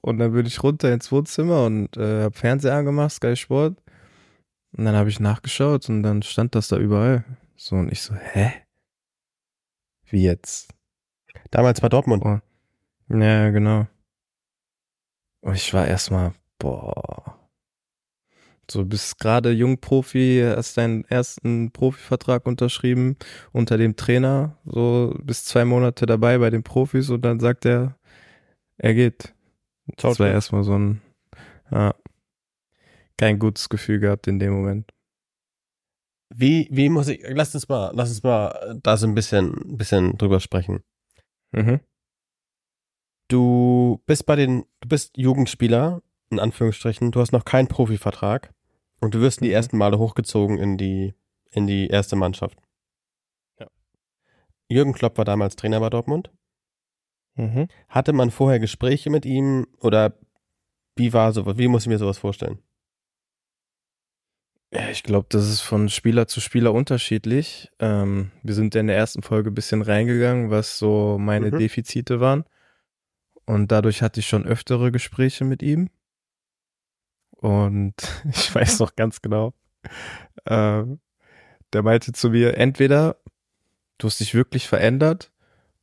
und 0.02 0.18
dann 0.18 0.34
bin 0.34 0.46
ich 0.46 0.62
runter 0.64 0.92
ins 0.92 1.12
Wohnzimmer 1.12 1.66
und 1.66 1.96
äh, 1.98 2.24
hab 2.24 2.36
Fernseher 2.36 2.76
angemacht, 2.76 3.14
Sky 3.14 3.36
Sport. 3.36 3.82
Und 4.76 4.86
dann 4.86 4.96
habe 4.96 5.10
ich 5.10 5.20
nachgeschaut 5.20 5.90
und 5.90 6.04
dann 6.04 6.24
stand 6.24 6.56
das 6.56 6.70
da 6.70 6.78
überall. 6.78 7.26
So, 7.56 7.76
und 7.76 7.92
ich 7.92 8.02
so, 8.02 8.16
hä? 8.16 8.54
Wie 10.06 10.24
jetzt? 10.24 10.74
Damals 11.52 11.82
bei 11.82 11.90
Dortmund. 11.90 12.24
Oh. 12.26 12.40
Ja, 13.10 13.50
genau. 13.50 13.88
Und 15.42 15.56
ich 15.56 15.74
war 15.74 15.88
erstmal, 15.88 16.34
boah. 16.60 17.38
So, 18.70 18.86
bist 18.86 19.20
gerade 19.20 19.52
Jungprofi, 19.52 20.42
hast 20.56 20.78
deinen 20.78 21.04
ersten 21.06 21.72
Profivertrag 21.72 22.46
unterschrieben 22.46 23.18
unter 23.52 23.78
dem 23.78 23.98
Trainer, 23.98 24.58
so 24.66 25.14
bis 25.22 25.44
zwei 25.44 25.66
Monate 25.66 26.06
dabei 26.06 26.38
bei 26.38 26.50
den 26.50 26.64
Profis 26.64 27.10
und 27.10 27.24
dann 27.24 27.42
sagt 27.42 27.66
er, 27.66 27.98
er 28.78 28.94
geht. 28.94 29.34
Das 29.98 30.20
war 30.20 30.28
erstmal 30.30 30.64
so 30.64 30.78
ein, 30.78 31.02
ja, 31.72 31.94
kein 33.18 33.40
gutes 33.40 33.70
Gefühl 33.70 34.00
gehabt 34.00 34.28
in 34.28 34.40
dem 34.40 34.54
Moment. 34.54 34.92
Wie, 36.34 36.68
wie 36.72 36.90
muss 36.90 37.08
ich, 37.10 37.22
lass 37.28 37.54
uns 37.54 37.68
mal, 37.68 37.92
lass 37.94 38.10
uns 38.10 38.24
mal 38.24 38.80
da 38.82 38.96
so 38.98 39.06
ein 39.06 39.16
bisschen, 39.16 39.54
ein 39.54 39.78
bisschen 39.78 40.18
drüber 40.18 40.40
sprechen. 40.40 40.82
Mhm. 41.52 41.82
Du 43.28 44.02
bist 44.06 44.26
bei 44.26 44.36
den, 44.36 44.66
du 44.82 44.88
bist 44.90 45.18
Jugendspieler, 45.18 46.02
in 46.30 46.40
Anführungsstrichen, 46.40 47.12
du 47.12 47.20
hast 47.20 47.32
noch 47.32 47.46
keinen 47.46 47.68
Profivertrag 47.68 48.54
und 49.02 49.14
du 49.14 49.20
wirst 49.20 49.42
die 49.42 49.48
Mhm. 49.48 49.54
ersten 49.54 49.78
Male 49.78 50.00
hochgezogen 50.00 50.58
in 50.58 50.78
die, 50.78 51.14
in 51.52 51.68
die 51.68 51.88
erste 51.88 52.16
Mannschaft. 52.16 52.58
Ja. 53.60 53.68
Jürgen 54.70 54.94
Klopp 54.94 55.18
war 55.18 55.26
damals 55.26 55.56
Trainer 55.56 55.80
bei 55.80 55.90
Dortmund. 55.90 56.32
Mhm. 57.36 57.68
Hatte 57.88 58.14
man 58.14 58.32
vorher 58.32 58.60
Gespräche 58.60 59.10
mit 59.10 59.26
ihm 59.26 59.68
oder 59.80 60.18
wie 60.96 61.14
war 61.14 61.32
so, 61.32 61.58
wie 61.58 61.68
muss 61.68 61.84
ich 61.84 61.88
mir 61.88 61.98
sowas 61.98 62.18
vorstellen? 62.18 62.60
Ja, 64.74 64.90
ich 64.90 65.04
glaube, 65.04 65.28
das 65.30 65.50
ist 65.50 65.62
von 65.62 65.90
Spieler 65.90 66.28
zu 66.28 66.40
Spieler 66.40 66.74
unterschiedlich. 66.74 67.70
Ähm, 67.80 68.32
wir 68.42 68.54
sind 68.54 68.74
ja 68.74 68.80
in 68.82 68.88
der 68.88 68.96
ersten 68.96 69.22
Folge 69.22 69.52
ein 69.52 69.54
bisschen 69.54 69.82
reingegangen, 69.82 70.50
was 70.50 70.78
so 70.78 71.18
meine 71.20 71.52
Mhm. 71.52 71.58
Defizite 71.58 72.22
waren. 72.22 72.46
Und 73.46 73.72
dadurch 73.72 74.02
hatte 74.02 74.22
ich 74.22 74.28
schon 74.28 74.46
öftere 74.46 74.92
Gespräche 74.92 75.44
mit 75.44 75.62
ihm. 75.62 75.90
Und 77.32 77.96
ich 78.30 78.54
weiß 78.54 78.80
noch 78.80 78.96
ganz 78.96 79.22
genau, 79.22 79.54
ähm, 80.46 81.00
der 81.74 81.84
meinte 81.84 82.14
zu 82.14 82.30
mir, 82.30 82.58
entweder 82.58 83.18
du 83.98 84.08
hast 84.08 84.20
dich 84.20 84.34
wirklich 84.34 84.68
verändert 84.68 85.31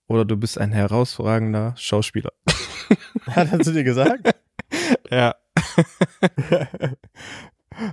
oder 0.08 0.24
du 0.24 0.36
bist 0.36 0.58
ein 0.58 0.72
herausragender 0.72 1.74
Schauspieler. 1.76 2.32
Hat 3.26 3.52
er 3.52 3.60
zu 3.60 3.72
dir 3.72 3.84
gesagt? 3.84 4.34
Ja. 5.10 5.34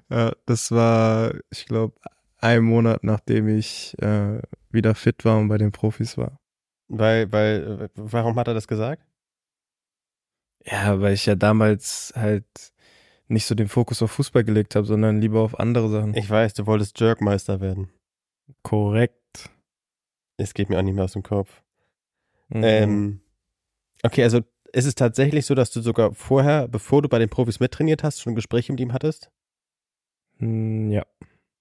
ja, 0.09 0.33
das 0.45 0.71
war, 0.71 1.33
ich 1.49 1.65
glaube, 1.65 1.95
ein 2.39 2.63
Monat 2.63 3.03
nachdem 3.03 3.47
ich 3.47 3.95
äh, 4.01 4.41
wieder 4.71 4.93
fit 4.93 5.23
war 5.23 5.37
und 5.37 5.47
bei 5.47 5.57
den 5.57 5.71
Profis 5.71 6.17
war. 6.17 6.37
weil, 6.89 7.31
weil, 7.31 7.89
warum 7.95 8.37
hat 8.37 8.49
er 8.49 8.53
das 8.53 8.67
gesagt? 8.67 9.01
Ja, 10.65 10.99
weil 10.99 11.13
ich 11.13 11.25
ja 11.25 11.35
damals 11.35 12.11
halt 12.15 12.73
nicht 13.27 13.45
so 13.45 13.55
den 13.55 13.69
Fokus 13.69 14.01
auf 14.01 14.11
Fußball 14.11 14.43
gelegt 14.43 14.75
habe, 14.75 14.85
sondern 14.85 15.21
lieber 15.21 15.41
auf 15.41 15.57
andere 15.59 15.89
Sachen. 15.89 16.13
Ich 16.15 16.29
weiß, 16.29 16.55
du 16.55 16.65
wolltest 16.65 16.99
Jerkmeister 16.99 17.61
werden. 17.61 17.89
Korrekt. 18.63 19.49
Es 20.37 20.53
geht 20.53 20.69
mir 20.69 20.77
auch 20.77 20.83
nicht 20.83 20.95
mehr 20.95 21.05
aus 21.05 21.13
dem 21.13 21.23
Kopf. 21.23 21.61
Mhm. 22.49 22.63
Ähm, 22.63 23.21
okay, 24.03 24.23
also 24.23 24.41
ist 24.71 24.85
es 24.85 24.95
tatsächlich 24.95 25.45
so, 25.45 25.55
dass 25.55 25.71
du 25.71 25.81
sogar 25.81 26.13
vorher, 26.13 26.67
bevor 26.67 27.01
du 27.01 27.09
bei 27.09 27.19
den 27.19 27.29
Profis 27.29 27.59
mittrainiert 27.59 28.03
hast, 28.03 28.21
schon 28.21 28.35
Gespräche 28.35 28.73
mit 28.73 28.81
ihm 28.81 28.93
hattest? 28.93 29.31
Mm, 30.39 30.91
ja. 30.91 31.05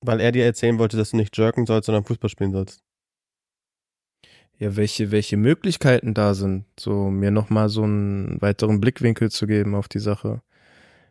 Weil 0.01 0.21
er 0.21 0.33
dir 0.33 0.45
erzählen 0.45 0.79
wollte, 0.79 0.97
dass 0.97 1.11
du 1.11 1.17
nicht 1.17 1.37
jerken 1.37 1.67
sollst, 1.67 1.87
sondern 1.87 2.05
Fußball 2.05 2.29
spielen 2.29 2.53
sollst. 2.53 2.83
Ja, 4.59 4.77
welche, 4.77 5.11
welche 5.11 5.37
Möglichkeiten 5.37 6.15
da 6.15 6.35
sind, 6.35 6.65
so 6.79 7.11
mir 7.11 7.31
nochmal 7.31 7.69
so 7.69 7.83
einen 7.83 8.41
weiteren 8.41 8.81
Blickwinkel 8.81 9.31
zu 9.31 9.47
geben 9.47 9.75
auf 9.75 9.89
die 9.89 9.99
Sache. 9.99 10.43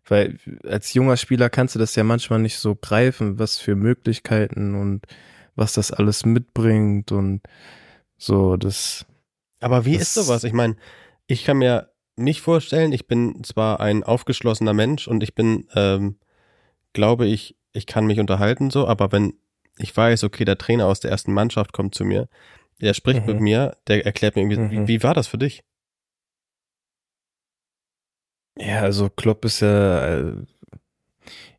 Weil 0.05 0.37
als 0.65 0.93
junger 0.93 1.17
Spieler 1.17 1.49
kannst 1.49 1.75
du 1.75 1.79
das 1.79 1.95
ja 1.95 2.03
manchmal 2.03 2.39
nicht 2.39 2.59
so 2.59 2.75
greifen, 2.75 3.39
was 3.39 3.57
für 3.57 3.75
Möglichkeiten 3.75 4.75
und 4.75 5.05
was 5.55 5.73
das 5.73 5.91
alles 5.91 6.25
mitbringt 6.25 7.11
und 7.11 7.41
so, 8.17 8.57
das, 8.57 9.05
Aber 9.63 9.85
wie 9.85 9.93
Das- 9.93 10.01
ist 10.03 10.13
sowas? 10.15 10.43
Ich 10.43 10.53
meine, 10.53 10.75
ich 11.27 11.43
kann 11.45 11.57
mir 11.57 11.89
nicht 12.15 12.41
vorstellen, 12.41 12.91
ich 12.91 13.07
bin 13.07 13.43
zwar 13.43 13.79
ein 13.79 14.03
aufgeschlossener 14.03 14.73
Mensch 14.73 15.07
und 15.07 15.23
ich 15.23 15.33
bin, 15.33 15.67
ähm, 15.75 16.17
glaube 16.93 17.25
ich, 17.25 17.55
ich 17.71 17.87
kann 17.87 18.05
mich 18.05 18.19
unterhalten 18.19 18.69
so, 18.69 18.87
aber 18.87 19.11
wenn 19.11 19.33
ich 19.79 19.95
weiß, 19.97 20.23
okay, 20.25 20.45
der 20.45 20.59
Trainer 20.59 20.85
aus 20.85 20.99
der 20.99 21.09
ersten 21.09 21.33
Mannschaft 21.33 21.73
kommt 21.73 21.95
zu 21.95 22.05
mir, 22.05 22.27
der 22.81 22.93
spricht 22.93 23.21
Mhm. 23.21 23.33
mit 23.33 23.39
mir, 23.41 23.77
der 23.87 24.05
erklärt 24.05 24.35
mir 24.35 24.43
irgendwie, 24.43 24.59
Mhm. 24.77 24.87
wie, 24.87 24.87
wie 24.99 25.03
war 25.03 25.13
das 25.15 25.27
für 25.27 25.37
dich? 25.39 25.63
ja, 28.59 28.81
also 28.81 29.09
Klopp 29.09 29.45
ist 29.45 29.61
ja 29.61 30.07
äh, 30.19 30.33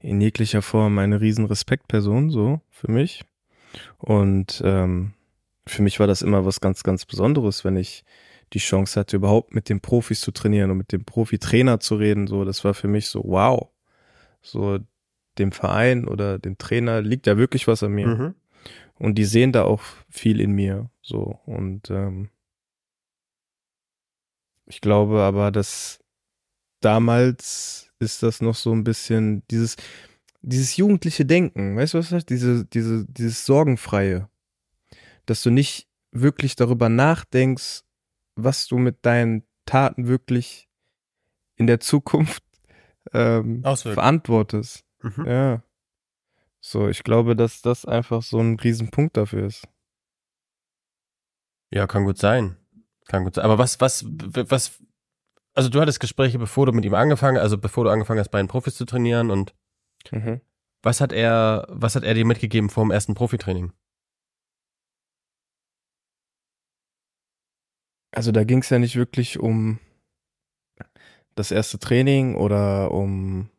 in 0.00 0.20
jeglicher 0.20 0.62
Form 0.62 0.98
eine 0.98 1.20
riesen 1.20 1.46
Respektperson, 1.46 2.30
so, 2.30 2.60
für 2.70 2.90
mich. 2.90 3.24
Und 3.98 4.62
ähm, 4.64 5.13
für 5.66 5.82
mich 5.82 6.00
war 6.00 6.06
das 6.06 6.22
immer 6.22 6.44
was 6.44 6.60
ganz, 6.60 6.82
ganz 6.82 7.06
Besonderes, 7.06 7.64
wenn 7.64 7.76
ich 7.76 8.04
die 8.52 8.58
Chance 8.58 9.00
hatte, 9.00 9.16
überhaupt 9.16 9.54
mit 9.54 9.68
den 9.68 9.80
Profis 9.80 10.20
zu 10.20 10.30
trainieren 10.30 10.70
und 10.70 10.78
mit 10.78 10.92
dem 10.92 11.04
Profitrainer 11.04 11.80
zu 11.80 11.96
reden. 11.96 12.26
So, 12.26 12.44
das 12.44 12.64
war 12.64 12.74
für 12.74 12.88
mich 12.88 13.08
so, 13.08 13.22
wow. 13.24 13.68
So, 14.42 14.78
dem 15.38 15.52
Verein 15.52 16.06
oder 16.06 16.38
dem 16.38 16.58
Trainer 16.58 17.00
liegt 17.02 17.26
ja 17.26 17.36
wirklich 17.36 17.66
was 17.66 17.82
an 17.82 17.92
mir. 17.92 18.06
Mhm. 18.06 18.34
Und 18.96 19.16
die 19.16 19.24
sehen 19.24 19.52
da 19.52 19.64
auch 19.64 19.82
viel 20.08 20.40
in 20.40 20.52
mir. 20.52 20.90
So, 21.02 21.40
und 21.46 21.90
ähm, 21.90 22.28
ich 24.66 24.80
glaube 24.80 25.20
aber, 25.20 25.50
dass 25.50 25.98
damals 26.80 27.90
ist 27.98 28.22
das 28.22 28.40
noch 28.40 28.54
so 28.54 28.72
ein 28.72 28.84
bisschen 28.84 29.42
dieses, 29.50 29.76
dieses 30.42 30.76
jugendliche 30.76 31.24
Denken, 31.24 31.76
weißt 31.76 31.94
du 31.94 31.98
was 31.98 32.06
das 32.06 32.16
heißt? 32.16 32.30
Diese, 32.30 32.64
diese, 32.66 33.06
dieses 33.06 33.46
Sorgenfreie. 33.46 34.28
Dass 35.26 35.42
du 35.42 35.50
nicht 35.50 35.88
wirklich 36.10 36.56
darüber 36.56 36.88
nachdenkst, 36.88 37.82
was 38.36 38.66
du 38.66 38.78
mit 38.78 39.04
deinen 39.04 39.46
Taten 39.66 40.06
wirklich 40.06 40.68
in 41.56 41.66
der 41.66 41.80
Zukunft 41.80 42.42
ähm, 43.12 43.62
verantwortest. 43.62 44.84
Mhm. 45.02 45.26
Ja. 45.26 45.62
So, 46.60 46.88
ich 46.88 47.04
glaube, 47.04 47.36
dass 47.36 47.62
das 47.62 47.84
einfach 47.84 48.22
so 48.22 48.40
ein 48.40 48.58
Riesenpunkt 48.58 49.16
dafür 49.16 49.46
ist. 49.46 49.68
Ja, 51.70 51.86
kann 51.86 52.04
gut 52.04 52.18
sein. 52.18 52.56
Kann 53.06 53.24
gut 53.24 53.34
sein. 53.34 53.44
Aber 53.44 53.58
was, 53.58 53.80
was, 53.80 54.04
was, 54.06 54.82
also 55.52 55.68
du 55.68 55.80
hattest 55.80 56.00
Gespräche, 56.00 56.38
bevor 56.38 56.66
du 56.66 56.72
mit 56.72 56.84
ihm 56.84 56.94
angefangen, 56.94 57.36
also 57.36 57.58
bevor 57.58 57.84
du 57.84 57.90
angefangen 57.90 58.20
hast, 58.20 58.30
bei 58.30 58.38
den 58.38 58.48
Profis 58.48 58.76
zu 58.76 58.86
trainieren 58.86 59.30
und 59.30 59.54
was 60.82 61.00
hat 61.00 61.12
er, 61.12 61.66
was 61.68 61.96
hat 61.96 62.04
er 62.04 62.14
dir 62.14 62.24
mitgegeben 62.24 62.70
vor 62.70 62.84
dem 62.84 62.90
ersten 62.90 63.14
Profitraining? 63.14 63.72
Also 68.14 68.32
da 68.32 68.44
ging 68.44 68.60
es 68.60 68.70
ja 68.70 68.78
nicht 68.78 68.96
wirklich 68.96 69.38
um 69.40 69.78
das 71.34 71.50
erste 71.50 71.78
Training 71.78 72.36
oder 72.36 72.92
um 72.92 73.50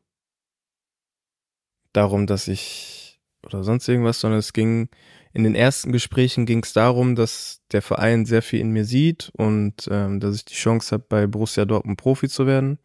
darum, 1.92 2.26
dass 2.26 2.48
ich 2.48 3.20
oder 3.46 3.64
sonst 3.64 3.88
irgendwas, 3.88 4.20
sondern 4.20 4.40
es 4.40 4.54
ging 4.54 4.90
in 5.34 5.44
den 5.44 5.56
ersten 5.56 5.92
Gesprächen 5.92 6.46
ging 6.46 6.64
es 6.64 6.72
darum, 6.72 7.16
dass 7.16 7.62
der 7.74 7.82
Verein 7.82 8.26
sehr 8.26 8.42
viel 8.42 8.62
in 8.62 8.72
mir 8.72 8.86
sieht 8.86 9.32
und 9.36 9.88
ähm, 9.92 10.22
dass 10.22 10.38
ich 10.38 10.46
die 10.46 10.54
Chance 10.54 10.96
habe, 10.96 11.06
bei 11.10 11.28
Borussia 11.28 11.66
Dortmund 11.66 12.00
Profi 12.00 12.30
zu 12.30 12.48
werden. 12.48 12.80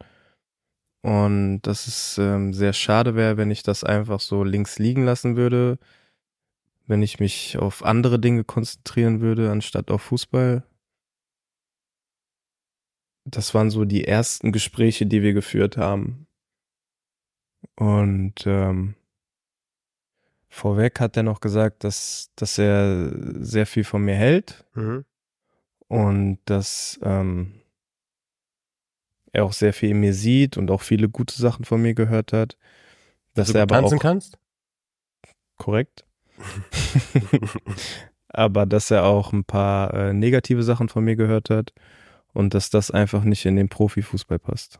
Und 1.01 1.61
dass 1.61 1.87
es 1.87 2.17
ähm, 2.17 2.53
sehr 2.53 2.73
schade 2.73 3.15
wäre, 3.15 3.37
wenn 3.37 3.51
ich 3.51 3.63
das 3.63 3.85
einfach 3.85 4.19
so 4.19 4.43
links 4.43 4.79
liegen 4.79 5.05
lassen 5.05 5.37
würde, 5.37 5.79
wenn 6.87 7.01
ich 7.01 7.19
mich 7.21 7.57
auf 7.57 7.85
andere 7.85 8.19
Dinge 8.19 8.43
konzentrieren 8.43 9.21
würde, 9.21 9.49
anstatt 9.49 9.89
auf 9.89 10.01
Fußball. 10.01 10.63
Das 13.25 13.53
waren 13.53 13.69
so 13.69 13.85
die 13.85 14.05
ersten 14.05 14.51
Gespräche, 14.51 15.05
die 15.05 15.21
wir 15.21 15.33
geführt 15.33 15.77
haben. 15.77 16.27
Und 17.75 18.45
ähm, 18.45 18.95
vorweg 20.49 20.99
hat 20.99 21.15
er 21.17 21.23
noch 21.23 21.39
gesagt, 21.39 21.83
dass, 21.83 22.31
dass 22.35 22.57
er 22.57 23.11
sehr 23.43 23.65
viel 23.65 23.83
von 23.83 24.03
mir 24.03 24.15
hält 24.15 24.65
Mhm. 24.73 25.05
und 25.87 26.39
dass 26.45 26.99
ähm, 27.03 27.61
er 29.33 29.45
auch 29.45 29.53
sehr 29.53 29.73
viel 29.73 29.91
in 29.91 29.99
mir 29.99 30.13
sieht 30.13 30.57
und 30.57 30.71
auch 30.71 30.81
viele 30.81 31.07
gute 31.07 31.35
Sachen 31.35 31.63
von 31.63 31.81
mir 31.81 31.93
gehört 31.93 32.33
hat. 32.33 32.57
Dass 33.33 33.47
Dass 33.47 33.53
du 33.53 33.57
er 33.59 33.63
aber 33.63 33.75
tanzen 33.75 33.97
auch 33.97 34.01
kannst? 34.01 34.37
korrekt. 35.57 36.05
aber 38.29 38.65
dass 38.65 38.91
er 38.91 39.05
auch 39.05 39.31
ein 39.31 39.43
paar 39.43 39.93
äh, 39.93 40.13
negative 40.13 40.63
Sachen 40.63 40.89
von 40.89 41.03
mir 41.03 41.15
gehört 41.15 41.49
hat 41.49 41.71
und 42.33 42.53
dass 42.53 42.69
das 42.69 42.91
einfach 42.91 43.23
nicht 43.23 43.45
in 43.45 43.55
den 43.55 43.69
Profifußball 43.69 44.39
passt. 44.39 44.79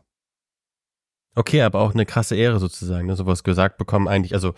Okay, 1.34 1.62
aber 1.62 1.80
auch 1.80 1.94
eine 1.94 2.04
krasse 2.06 2.36
Ehre 2.36 2.58
sozusagen, 2.58 3.06
ne? 3.06 3.16
sowas 3.16 3.42
gesagt 3.42 3.78
bekommen 3.78 4.06
eigentlich, 4.08 4.34
also 4.34 4.52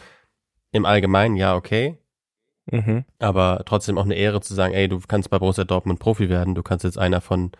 im 0.72 0.84
Allgemeinen 0.86 1.36
ja 1.36 1.54
okay, 1.54 1.98
Mhm. 2.72 3.04
aber 3.18 3.62
trotzdem 3.66 3.98
auch 3.98 4.04
eine 4.06 4.14
Ehre 4.14 4.40
zu 4.40 4.54
sagen, 4.54 4.72
ey, 4.74 4.88
du 4.88 4.98
kannst 5.06 5.28
bei 5.30 5.38
Borussia 5.38 5.64
Dortmund 5.64 6.00
Profi 6.00 6.28
werden, 6.30 6.54
du 6.54 6.62
kannst 6.62 6.84
jetzt 6.84 6.98
einer 6.98 7.20
von, 7.20 7.52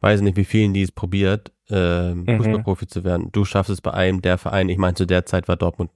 weiß 0.00 0.22
nicht 0.22 0.36
wie 0.36 0.44
vielen, 0.44 0.72
die 0.74 0.82
es 0.82 0.90
probiert, 0.90 1.52
ähm, 1.70 2.24
Mhm. 2.26 2.38
Fußballprofi 2.38 2.86
zu 2.86 3.04
werden. 3.04 3.30
Du 3.30 3.44
schaffst 3.44 3.70
es 3.70 3.80
bei 3.82 3.92
einem 3.92 4.22
der 4.22 4.38
Verein, 4.38 4.68
ich 4.70 4.78
meine, 4.78 4.94
zu 4.94 5.06
der 5.06 5.26
Zeit 5.26 5.48
war 5.48 5.56
Dortmund 5.56 5.90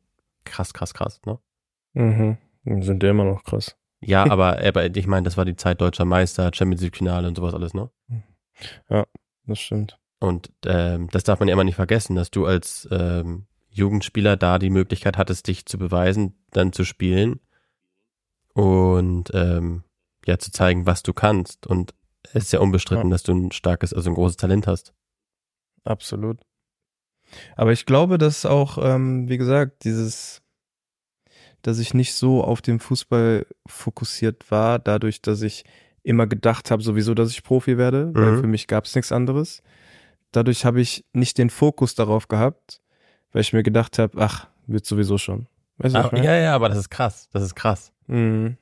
krass, 0.44 0.74
krass, 0.74 0.92
krass, 0.94 1.20
ne? 1.24 1.38
Mhm. 1.94 2.36
Sind 2.82 3.02
ja 3.02 3.10
immer 3.10 3.24
noch 3.24 3.42
krass. 3.42 3.74
Ja, 4.00 4.30
aber, 4.30 4.58
aber 4.62 4.94
ich 4.94 5.06
meine, 5.06 5.24
das 5.24 5.36
war 5.36 5.44
die 5.44 5.56
Zeit 5.56 5.80
deutscher 5.80 6.04
Meister, 6.04 6.50
Champions 6.52 6.82
League 6.82 6.96
Finale 6.96 7.26
und 7.26 7.36
sowas 7.36 7.54
alles, 7.54 7.72
ne? 7.74 7.90
Das 9.46 9.58
stimmt. 9.58 9.98
Und 10.20 10.52
ähm, 10.66 11.08
das 11.10 11.24
darf 11.24 11.40
man 11.40 11.48
ja 11.48 11.54
immer 11.54 11.64
nicht 11.64 11.74
vergessen, 11.76 12.14
dass 12.14 12.30
du 12.30 12.46
als 12.46 12.86
ähm, 12.90 13.46
Jugendspieler 13.70 14.36
da 14.36 14.58
die 14.58 14.70
Möglichkeit 14.70 15.16
hattest, 15.18 15.48
dich 15.48 15.66
zu 15.66 15.78
beweisen, 15.78 16.34
dann 16.50 16.72
zu 16.72 16.84
spielen 16.84 17.40
und 18.54 19.30
ähm, 19.34 19.82
ja 20.26 20.38
zu 20.38 20.52
zeigen, 20.52 20.86
was 20.86 21.02
du 21.02 21.12
kannst. 21.12 21.66
Und 21.66 21.94
es 22.32 22.44
ist 22.44 22.52
ja 22.52 22.60
unbestritten, 22.60 23.08
Ja. 23.08 23.10
dass 23.14 23.22
du 23.24 23.32
ein 23.32 23.52
starkes, 23.52 23.92
also 23.92 24.10
ein 24.10 24.14
großes 24.14 24.36
Talent 24.36 24.66
hast. 24.66 24.94
Absolut. 25.84 26.38
Aber 27.56 27.72
ich 27.72 27.86
glaube, 27.86 28.18
dass 28.18 28.44
auch, 28.46 28.78
ähm, 28.80 29.28
wie 29.28 29.38
gesagt, 29.38 29.84
dieses, 29.84 30.42
dass 31.62 31.78
ich 31.78 31.94
nicht 31.94 32.14
so 32.14 32.44
auf 32.44 32.60
den 32.60 32.78
Fußball 32.78 33.46
fokussiert 33.66 34.50
war, 34.50 34.78
dadurch, 34.78 35.22
dass 35.22 35.42
ich 35.42 35.64
immer 36.02 36.26
gedacht 36.26 36.70
habe, 36.70 36.82
sowieso, 36.82 37.14
dass 37.14 37.30
ich 37.30 37.42
Profi 37.42 37.78
werde, 37.78 38.10
weil 38.14 38.32
Mhm. 38.32 38.40
für 38.40 38.46
mich 38.46 38.66
gab 38.66 38.84
es 38.86 38.94
nichts 38.94 39.12
anderes. 39.12 39.62
Dadurch 40.32 40.64
habe 40.64 40.80
ich 40.80 41.04
nicht 41.12 41.38
den 41.38 41.50
Fokus 41.50 41.94
darauf 41.94 42.26
gehabt, 42.28 42.80
weil 43.32 43.42
ich 43.42 43.52
mir 43.52 43.62
gedacht 43.62 43.98
habe, 43.98 44.18
ach, 44.20 44.48
wird 44.66 44.84
sowieso 44.86 45.18
schon. 45.18 45.46
Weißt 45.78 45.94
du, 45.94 46.00
meine? 46.12 46.24
ja, 46.24 46.36
ja, 46.36 46.54
aber 46.54 46.68
das 46.68 46.78
ist 46.78 46.90
krass. 46.90 47.28
Das 47.32 47.42
ist 47.42 47.54
krass. 47.54 47.92
Mhm. 48.06 48.56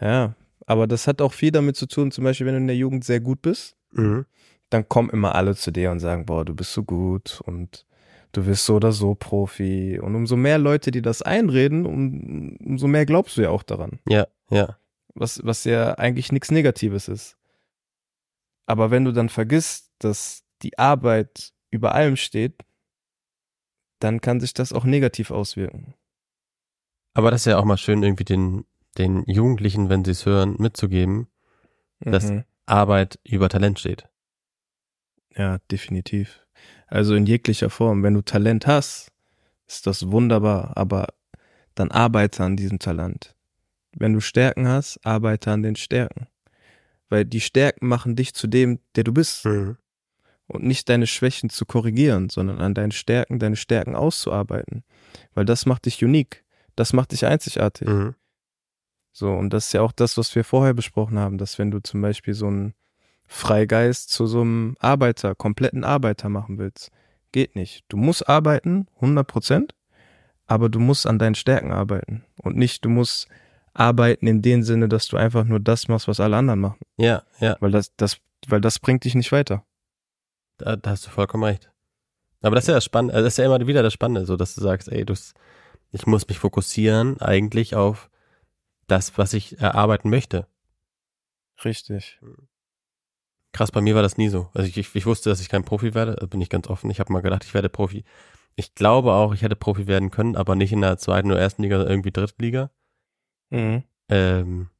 Ja, 0.00 0.34
aber 0.66 0.86
das 0.86 1.06
hat 1.06 1.20
auch 1.22 1.32
viel 1.32 1.50
damit 1.52 1.76
zu 1.76 1.86
tun, 1.86 2.10
zum 2.10 2.24
Beispiel, 2.24 2.46
wenn 2.46 2.54
du 2.54 2.60
in 2.60 2.66
der 2.66 2.76
Jugend 2.76 3.04
sehr 3.04 3.20
gut 3.20 3.42
bist, 3.42 3.76
Mhm. 3.92 4.26
dann 4.70 4.88
kommen 4.88 5.10
immer 5.10 5.34
alle 5.34 5.54
zu 5.54 5.70
dir 5.70 5.90
und 5.90 6.00
sagen, 6.00 6.26
boah, 6.26 6.44
du 6.44 6.54
bist 6.54 6.72
so 6.72 6.82
gut 6.82 7.40
und 7.44 7.86
du 8.32 8.46
wirst 8.46 8.66
so 8.66 8.74
oder 8.76 8.90
so 8.92 9.14
Profi. 9.14 10.00
Und 10.02 10.14
umso 10.16 10.36
mehr 10.36 10.58
Leute, 10.58 10.90
die 10.90 11.02
das 11.02 11.22
einreden, 11.22 11.86
um, 11.86 12.56
umso 12.64 12.88
mehr 12.88 13.06
glaubst 13.06 13.36
du 13.36 13.42
ja 13.42 13.50
auch 13.50 13.62
daran. 13.62 14.00
Ja, 14.08 14.26
ja. 14.50 14.76
Was, 15.14 15.44
was 15.44 15.64
ja 15.64 15.94
eigentlich 15.94 16.32
nichts 16.32 16.50
Negatives 16.50 17.08
ist. 17.08 17.36
Aber 18.66 18.90
wenn 18.90 19.04
du 19.04 19.12
dann 19.12 19.28
vergisst, 19.28 19.92
dass 19.98 20.42
die 20.62 20.78
Arbeit 20.78 21.52
über 21.70 21.94
allem 21.94 22.16
steht, 22.16 22.62
dann 24.00 24.20
kann 24.20 24.40
sich 24.40 24.54
das 24.54 24.72
auch 24.72 24.84
negativ 24.84 25.30
auswirken. 25.30 25.94
Aber 27.14 27.30
das 27.30 27.42
ist 27.42 27.46
ja 27.46 27.58
auch 27.58 27.64
mal 27.64 27.76
schön, 27.76 28.02
irgendwie 28.02 28.24
den, 28.24 28.66
den 28.98 29.24
Jugendlichen, 29.26 29.88
wenn 29.88 30.04
sie 30.04 30.10
es 30.10 30.26
hören, 30.26 30.56
mitzugeben, 30.58 31.28
Mhm. 32.00 32.44
Arbeit 32.66 33.18
über 33.24 33.48
Talent 33.48 33.78
steht. 33.78 34.08
Ja, 35.36 35.58
definitiv. 35.70 36.44
Also 36.86 37.14
in 37.14 37.26
jeglicher 37.26 37.70
Form. 37.70 38.02
Wenn 38.02 38.14
du 38.14 38.22
Talent 38.22 38.66
hast, 38.66 39.10
ist 39.66 39.86
das 39.86 40.10
wunderbar, 40.10 40.76
aber 40.76 41.08
dann 41.74 41.90
arbeite 41.90 42.44
an 42.44 42.56
diesem 42.56 42.78
Talent. 42.78 43.33
Wenn 43.96 44.12
du 44.12 44.20
Stärken 44.20 44.68
hast, 44.68 45.04
arbeite 45.04 45.50
an 45.50 45.62
den 45.62 45.76
Stärken. 45.76 46.26
Weil 47.08 47.24
die 47.24 47.40
Stärken 47.40 47.86
machen 47.86 48.16
dich 48.16 48.34
zu 48.34 48.46
dem, 48.46 48.80
der 48.96 49.04
du 49.04 49.12
bist. 49.12 49.44
Mhm. 49.44 49.76
Und 50.46 50.64
nicht 50.64 50.88
deine 50.88 51.06
Schwächen 51.06 51.48
zu 51.48 51.64
korrigieren, 51.64 52.28
sondern 52.28 52.60
an 52.60 52.74
deinen 52.74 52.92
Stärken, 52.92 53.38
deine 53.38 53.56
Stärken 53.56 53.96
auszuarbeiten. 53.96 54.84
Weil 55.32 55.46
das 55.46 55.64
macht 55.64 55.86
dich 55.86 56.04
unique. 56.04 56.44
Das 56.76 56.92
macht 56.92 57.12
dich 57.12 57.24
einzigartig. 57.24 57.88
Mhm. 57.88 58.14
So, 59.12 59.32
und 59.32 59.50
das 59.50 59.66
ist 59.66 59.72
ja 59.72 59.80
auch 59.80 59.92
das, 59.92 60.18
was 60.18 60.34
wir 60.34 60.44
vorher 60.44 60.74
besprochen 60.74 61.18
haben, 61.18 61.38
dass 61.38 61.58
wenn 61.58 61.70
du 61.70 61.78
zum 61.80 62.02
Beispiel 62.02 62.34
so 62.34 62.48
einen 62.48 62.74
Freigeist 63.26 64.10
zu 64.10 64.26
so 64.26 64.40
einem 64.40 64.76
Arbeiter, 64.80 65.34
kompletten 65.34 65.84
Arbeiter 65.84 66.28
machen 66.28 66.58
willst, 66.58 66.90
geht 67.32 67.56
nicht. 67.56 67.84
Du 67.88 67.96
musst 67.96 68.28
arbeiten, 68.28 68.86
100 68.96 69.26
Prozent, 69.26 69.74
aber 70.46 70.68
du 70.68 70.80
musst 70.80 71.06
an 71.06 71.18
deinen 71.18 71.34
Stärken 71.36 71.72
arbeiten. 71.72 72.24
Und 72.36 72.56
nicht, 72.56 72.84
du 72.84 72.88
musst 72.88 73.28
arbeiten 73.74 74.26
in 74.26 74.40
dem 74.40 74.62
Sinne, 74.62 74.88
dass 74.88 75.08
du 75.08 75.16
einfach 75.16 75.44
nur 75.44 75.60
das 75.60 75.88
machst, 75.88 76.08
was 76.08 76.20
alle 76.20 76.36
anderen 76.36 76.60
machen. 76.60 76.80
Ja, 76.96 77.24
ja. 77.40 77.56
Weil 77.60 77.72
das, 77.72 77.94
das, 77.96 78.18
weil 78.46 78.60
das 78.60 78.78
bringt 78.78 79.04
dich 79.04 79.14
nicht 79.14 79.32
weiter. 79.32 79.64
Da, 80.58 80.76
da 80.76 80.90
hast 80.90 81.06
du 81.06 81.10
vollkommen 81.10 81.44
recht. 81.44 81.70
Aber 82.40 82.54
das 82.54 82.64
ist 82.64 82.68
ja 82.68 82.74
das 82.74 82.84
Spannende, 82.84 83.14
das 83.14 83.34
ist 83.34 83.38
ja 83.38 83.44
immer 83.44 83.66
wieder 83.66 83.82
das 83.82 83.92
Spannende, 83.92 84.26
so 84.26 84.36
dass 84.36 84.54
du 84.54 84.60
sagst, 84.60 84.88
ey, 84.88 85.04
du, 85.04 85.14
ich 85.90 86.06
muss 86.06 86.28
mich 86.28 86.38
fokussieren 86.38 87.20
eigentlich 87.20 87.74
auf 87.74 88.10
das, 88.86 89.18
was 89.18 89.32
ich 89.32 89.58
erarbeiten 89.60 90.10
möchte. 90.10 90.46
Richtig. 91.64 92.20
Krass, 93.52 93.72
bei 93.72 93.80
mir 93.80 93.94
war 93.94 94.02
das 94.02 94.16
nie 94.16 94.28
so. 94.28 94.50
Also 94.52 94.68
ich, 94.68 94.76
ich, 94.76 94.94
ich 94.94 95.06
wusste, 95.06 95.30
dass 95.30 95.40
ich 95.40 95.48
kein 95.48 95.64
Profi 95.64 95.94
werde, 95.94 96.16
da 96.16 96.26
bin 96.26 96.40
ich 96.40 96.50
ganz 96.50 96.68
offen. 96.68 96.90
Ich 96.90 97.00
habe 97.00 97.12
mal 97.12 97.22
gedacht, 97.22 97.44
ich 97.44 97.54
werde 97.54 97.68
Profi. 97.68 98.04
Ich 98.56 98.74
glaube 98.74 99.12
auch, 99.12 99.32
ich 99.32 99.42
hätte 99.42 99.56
Profi 99.56 99.86
werden 99.86 100.10
können, 100.10 100.36
aber 100.36 100.54
nicht 100.54 100.72
in 100.72 100.80
der 100.80 100.98
zweiten 100.98 101.30
oder 101.30 101.40
ersten 101.40 101.62
Liga, 101.62 101.76
sondern 101.76 101.92
irgendwie 101.92 102.12
Drittliga. 102.12 102.70
Mhm. 103.50 103.84
Ähm, 104.08 104.70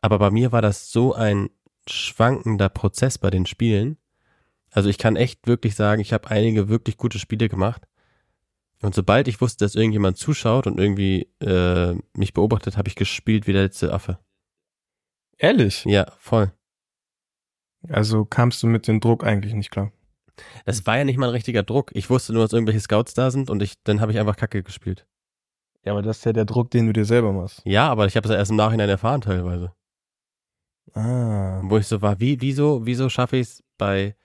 aber 0.00 0.18
bei 0.18 0.30
mir 0.30 0.52
war 0.52 0.62
das 0.62 0.90
so 0.90 1.14
ein 1.14 1.50
schwankender 1.88 2.68
Prozess 2.68 3.18
bei 3.18 3.30
den 3.30 3.46
Spielen. 3.46 3.96
Also 4.70 4.88
ich 4.88 4.98
kann 4.98 5.16
echt 5.16 5.46
wirklich 5.46 5.74
sagen, 5.74 6.00
ich 6.00 6.12
habe 6.12 6.28
einige 6.30 6.68
wirklich 6.68 6.96
gute 6.96 7.18
Spiele 7.18 7.48
gemacht. 7.48 7.86
Und 8.82 8.94
sobald 8.94 9.26
ich 9.26 9.40
wusste, 9.40 9.64
dass 9.64 9.74
irgendjemand 9.74 10.18
zuschaut 10.18 10.66
und 10.66 10.78
irgendwie 10.78 11.28
äh, 11.40 11.94
mich 12.14 12.34
beobachtet, 12.34 12.76
habe 12.76 12.88
ich 12.88 12.94
gespielt 12.94 13.46
wie 13.46 13.52
der 13.52 13.62
letzte 13.62 13.92
Affe. 13.92 14.18
Ehrlich? 15.38 15.84
Ja, 15.86 16.12
voll. 16.18 16.52
Also 17.88 18.24
kamst 18.24 18.62
du 18.62 18.66
mit 18.66 18.86
dem 18.88 19.00
Druck 19.00 19.24
eigentlich 19.24 19.54
nicht 19.54 19.70
klar. 19.70 19.92
Das 20.64 20.86
war 20.86 20.98
ja 20.98 21.04
nicht 21.04 21.16
mal 21.16 21.28
ein 21.28 21.34
richtiger 21.34 21.62
Druck. 21.62 21.90
Ich 21.94 22.10
wusste 22.10 22.32
nur, 22.32 22.42
dass 22.42 22.52
irgendwelche 22.52 22.80
Scouts 22.80 23.14
da 23.14 23.30
sind 23.30 23.48
und 23.48 23.62
ich, 23.62 23.82
dann 23.84 24.00
habe 24.00 24.12
ich 24.12 24.18
einfach 24.18 24.36
Kacke 24.36 24.62
gespielt. 24.62 25.06
Ja, 25.86 25.92
aber 25.92 26.02
das 26.02 26.18
ist 26.18 26.24
ja 26.26 26.32
der 26.32 26.44
Druck, 26.44 26.70
den 26.72 26.86
du 26.86 26.92
dir 26.92 27.04
selber 27.04 27.32
machst. 27.32 27.62
Ja, 27.64 27.88
aber 27.88 28.06
ich 28.06 28.16
habe 28.16 28.26
es 28.26 28.32
ja 28.32 28.36
erst 28.38 28.50
im 28.50 28.56
Nachhinein 28.56 28.88
erfahren 28.88 29.20
teilweise. 29.20 29.72
Ah. 30.94 31.60
Wo 31.64 31.78
ich 31.78 31.86
so 31.86 32.02
war, 32.02 32.18
wie, 32.20 32.40
wieso, 32.40 32.84
wieso 32.84 33.08
schaffe 33.08 33.36
ich 33.36 33.42
es 33.48 33.64
bei 33.78 34.16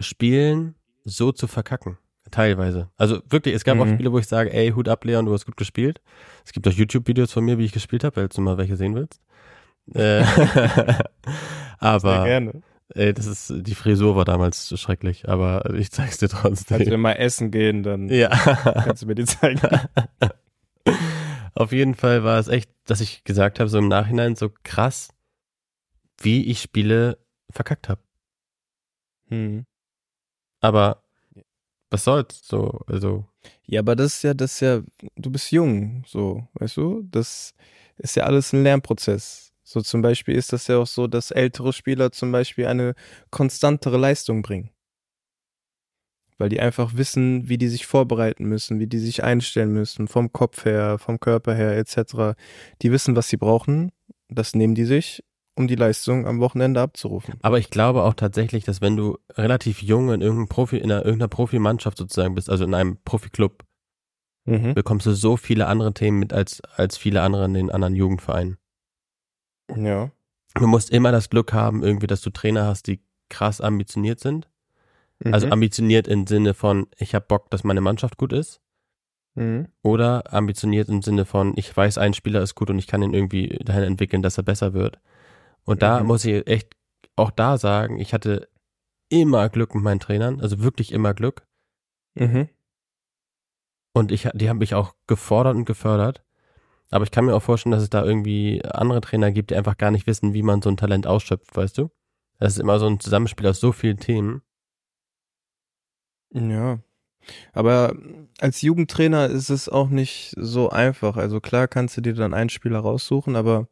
Spielen 0.00 0.74
so 1.04 1.32
zu 1.32 1.46
verkacken? 1.46 1.98
Teilweise. 2.30 2.90
Also 2.96 3.20
wirklich, 3.28 3.54
es 3.54 3.64
gab 3.64 3.78
auch 3.80 3.86
Mhm. 3.86 3.94
Spiele, 3.94 4.12
wo 4.12 4.18
ich 4.18 4.26
sage, 4.28 4.52
ey, 4.52 4.70
Hut 4.70 4.88
ab, 4.88 5.04
Leon, 5.04 5.26
du 5.26 5.32
hast 5.32 5.46
gut 5.46 5.56
gespielt. 5.56 6.00
Es 6.44 6.52
gibt 6.52 6.68
auch 6.68 6.72
YouTube-Videos 6.72 7.32
von 7.32 7.44
mir, 7.44 7.58
wie 7.58 7.64
ich 7.64 7.72
gespielt 7.72 8.04
habe, 8.04 8.14
falls 8.14 8.36
du 8.36 8.40
mal 8.42 8.56
welche 8.58 8.76
sehen 8.76 8.94
willst. 8.94 9.20
Äh, 9.94 10.22
Sehr 10.24 11.04
aber 11.80 12.24
gerne. 12.24 12.62
ey, 12.94 13.12
das 13.14 13.26
ist, 13.26 13.52
die 13.56 13.74
Frisur 13.74 14.14
war 14.14 14.24
damals 14.24 14.78
schrecklich, 14.78 15.28
aber 15.28 15.74
ich 15.74 15.90
zeig's 15.90 16.18
dir 16.18 16.28
Falls 16.28 16.68
wir 16.70 16.76
trotzdem. 16.78 17.00
mal 17.00 17.12
essen 17.14 17.50
gehen, 17.50 17.82
dann 17.82 18.08
Ja. 18.08 18.28
kannst 18.28 19.02
du 19.02 19.06
mir 19.06 19.14
die 19.14 19.24
zeigen. 19.24 19.60
Auf 21.54 21.72
jeden 21.72 21.94
Fall 21.94 22.24
war 22.24 22.38
es 22.38 22.48
echt, 22.48 22.70
dass 22.84 23.00
ich 23.00 23.24
gesagt 23.24 23.60
habe, 23.60 23.68
so 23.68 23.78
im 23.78 23.88
Nachhinein 23.88 24.36
so 24.36 24.50
krass, 24.62 25.08
wie 26.20 26.46
ich 26.50 26.60
Spiele 26.62 27.18
verkackt 27.50 27.88
habe. 27.88 28.00
Hm. 29.28 29.64
Aber 30.60 31.02
was 31.90 32.04
soll's 32.04 32.46
so, 32.46 32.80
also 32.86 33.26
Ja, 33.66 33.80
aber 33.80 33.96
das 33.96 34.16
ist 34.16 34.22
ja, 34.24 34.34
das 34.34 34.54
ist 34.54 34.60
ja, 34.60 34.82
du 35.16 35.30
bist 35.30 35.52
jung, 35.52 36.04
so, 36.06 36.48
weißt 36.54 36.76
du? 36.78 37.02
Das 37.10 37.54
ist 37.98 38.16
ja 38.16 38.24
alles 38.24 38.52
ein 38.52 38.62
Lernprozess. 38.64 39.52
So 39.64 39.80
zum 39.82 40.02
Beispiel 40.02 40.36
ist 40.36 40.52
das 40.52 40.66
ja 40.68 40.78
auch 40.78 40.86
so, 40.86 41.06
dass 41.06 41.30
ältere 41.30 41.72
Spieler 41.72 42.12
zum 42.12 42.32
Beispiel 42.32 42.66
eine 42.66 42.94
konstantere 43.30 43.98
Leistung 43.98 44.42
bringen. 44.42 44.70
Weil 46.40 46.48
die 46.48 46.58
einfach 46.60 46.96
wissen, 46.96 47.48
wie 47.50 47.58
die 47.58 47.68
sich 47.68 47.86
vorbereiten 47.86 48.44
müssen, 48.46 48.80
wie 48.80 48.86
die 48.86 48.98
sich 48.98 49.22
einstellen 49.22 49.72
müssen, 49.72 50.08
vom 50.08 50.32
Kopf 50.32 50.64
her, 50.64 50.98
vom 50.98 51.20
Körper 51.20 51.54
her, 51.54 51.76
etc. 51.76 52.34
Die 52.80 52.90
wissen, 52.90 53.14
was 53.14 53.28
sie 53.28 53.36
brauchen. 53.36 53.92
Das 54.30 54.54
nehmen 54.54 54.74
die 54.74 54.86
sich, 54.86 55.22
um 55.54 55.68
die 55.68 55.74
Leistung 55.74 56.26
am 56.26 56.40
Wochenende 56.40 56.80
abzurufen. 56.80 57.34
Aber 57.42 57.58
ich 57.58 57.68
glaube 57.68 58.04
auch 58.04 58.14
tatsächlich, 58.14 58.64
dass 58.64 58.80
wenn 58.80 58.96
du 58.96 59.18
relativ 59.34 59.82
jung 59.82 60.12
in 60.12 60.22
irgendeinem 60.22 60.48
Profi, 60.48 60.78
in 60.78 60.90
einer, 60.90 61.04
irgendeiner 61.04 61.28
Profimannschaft 61.28 61.98
sozusagen 61.98 62.34
bist, 62.34 62.48
also 62.48 62.64
in 62.64 62.74
einem 62.74 62.96
Profiklub, 63.04 63.62
Mhm. 64.46 64.72
bekommst 64.74 65.04
du 65.04 65.12
so 65.12 65.36
viele 65.36 65.66
andere 65.66 65.92
Themen 65.92 66.18
mit 66.18 66.32
als, 66.32 66.62
als 66.74 66.96
viele 66.96 67.20
andere 67.20 67.44
in 67.44 67.52
den 67.54 67.70
anderen 67.70 67.94
Jugendvereinen. 67.94 68.56
Ja. 69.76 70.10
Du 70.54 70.66
musst 70.66 70.90
immer 70.90 71.12
das 71.12 71.28
Glück 71.28 71.52
haben, 71.52 71.82
irgendwie, 71.84 72.06
dass 72.06 72.22
du 72.22 72.30
Trainer 72.30 72.64
hast, 72.64 72.86
die 72.86 73.00
krass 73.28 73.60
ambitioniert 73.60 74.18
sind 74.18 74.49
Also 75.24 75.46
Mhm. 75.46 75.52
ambitioniert 75.52 76.08
im 76.08 76.26
Sinne 76.26 76.54
von, 76.54 76.86
ich 76.98 77.14
habe 77.14 77.26
Bock, 77.28 77.50
dass 77.50 77.62
meine 77.64 77.80
Mannschaft 77.80 78.16
gut 78.16 78.32
ist. 78.32 78.60
Mhm. 79.34 79.68
Oder 79.82 80.32
ambitioniert 80.32 80.88
im 80.88 81.02
Sinne 81.02 81.24
von, 81.24 81.52
ich 81.56 81.76
weiß, 81.76 81.98
ein 81.98 82.14
Spieler 82.14 82.42
ist 82.42 82.54
gut 82.54 82.70
und 82.70 82.78
ich 82.78 82.86
kann 82.86 83.02
ihn 83.02 83.14
irgendwie 83.14 83.48
dahin 83.64 83.82
entwickeln, 83.84 84.22
dass 84.22 84.38
er 84.38 84.44
besser 84.44 84.72
wird. 84.72 84.98
Und 85.64 85.82
da 85.82 86.00
Mhm. 86.00 86.06
muss 86.06 86.24
ich 86.24 86.46
echt 86.46 86.74
auch 87.16 87.30
da 87.30 87.58
sagen, 87.58 87.98
ich 87.98 88.14
hatte 88.14 88.48
immer 89.10 89.48
Glück 89.50 89.74
mit 89.74 89.84
meinen 89.84 90.00
Trainern, 90.00 90.40
also 90.40 90.62
wirklich 90.62 90.90
immer 90.92 91.12
Glück. 91.14 91.46
Mhm. 92.14 92.48
Und 93.92 94.12
ich, 94.12 94.28
die 94.34 94.48
haben 94.48 94.58
mich 94.58 94.74
auch 94.74 94.94
gefordert 95.06 95.56
und 95.56 95.64
gefördert. 95.64 96.22
Aber 96.90 97.04
ich 97.04 97.10
kann 97.10 97.24
mir 97.24 97.34
auch 97.34 97.42
vorstellen, 97.42 97.72
dass 97.72 97.82
es 97.82 97.90
da 97.90 98.04
irgendwie 98.04 98.64
andere 98.64 99.00
Trainer 99.00 99.30
gibt, 99.32 99.50
die 99.50 99.56
einfach 99.56 99.76
gar 99.76 99.90
nicht 99.90 100.06
wissen, 100.06 100.32
wie 100.34 100.42
man 100.42 100.62
so 100.62 100.70
ein 100.70 100.76
Talent 100.76 101.06
ausschöpft, 101.06 101.56
weißt 101.56 101.78
du? 101.78 101.90
Das 102.38 102.54
ist 102.54 102.58
immer 102.58 102.78
so 102.78 102.86
ein 102.86 103.00
Zusammenspiel 103.00 103.46
aus 103.46 103.60
so 103.60 103.70
vielen 103.72 103.98
Themen. 103.98 104.42
Ja. 106.32 106.78
Aber 107.52 107.94
als 108.40 108.62
Jugendtrainer 108.62 109.28
ist 109.28 109.50
es 109.50 109.68
auch 109.68 109.88
nicht 109.88 110.34
so 110.36 110.70
einfach. 110.70 111.16
Also 111.16 111.40
klar 111.40 111.68
kannst 111.68 111.96
du 111.96 112.00
dir 112.00 112.14
dann 112.14 112.34
einen 112.34 112.50
Spieler 112.50 112.80
raussuchen, 112.80 113.36
aber 113.36 113.68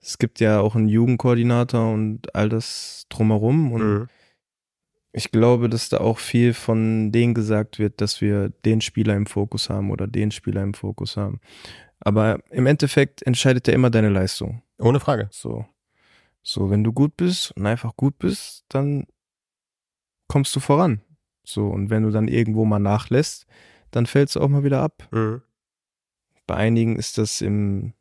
es 0.00 0.18
gibt 0.18 0.40
ja 0.40 0.60
auch 0.60 0.76
einen 0.76 0.88
Jugendkoordinator 0.88 1.92
und 1.92 2.34
all 2.34 2.48
das 2.48 3.06
drumherum. 3.08 3.72
Und 3.72 3.82
Mhm. 3.82 4.08
ich 5.12 5.30
glaube, 5.30 5.68
dass 5.68 5.88
da 5.88 5.98
auch 5.98 6.18
viel 6.18 6.52
von 6.52 7.10
denen 7.12 7.34
gesagt 7.34 7.78
wird, 7.78 8.00
dass 8.00 8.20
wir 8.20 8.50
den 8.50 8.80
Spieler 8.80 9.16
im 9.16 9.26
Fokus 9.26 9.70
haben 9.70 9.90
oder 9.90 10.06
den 10.06 10.30
Spieler 10.30 10.62
im 10.62 10.74
Fokus 10.74 11.16
haben. 11.16 11.40
Aber 12.00 12.40
im 12.50 12.66
Endeffekt 12.66 13.22
entscheidet 13.22 13.66
ja 13.68 13.74
immer 13.74 13.90
deine 13.90 14.10
Leistung. 14.10 14.62
Ohne 14.78 15.00
Frage. 15.00 15.28
So. 15.32 15.64
So, 16.42 16.70
wenn 16.70 16.84
du 16.84 16.92
gut 16.92 17.16
bist 17.16 17.52
und 17.56 17.66
einfach 17.66 17.96
gut 17.96 18.18
bist, 18.18 18.66
dann 18.68 19.06
kommst 20.28 20.54
du 20.54 20.60
voran. 20.60 21.00
So, 21.48 21.68
und 21.68 21.90
wenn 21.90 22.02
du 22.02 22.10
dann 22.10 22.28
irgendwo 22.28 22.64
mal 22.64 22.78
nachlässt, 22.78 23.46
dann 23.90 24.06
fällst 24.06 24.36
du 24.36 24.40
auch 24.40 24.48
mal 24.48 24.64
wieder 24.64 24.82
ab. 24.82 25.08
Mhm. 25.12 25.42
Bei 26.46 26.56
einigen 26.56 26.96
ist 26.96 27.18
das 27.18 27.40
im, 27.40 27.92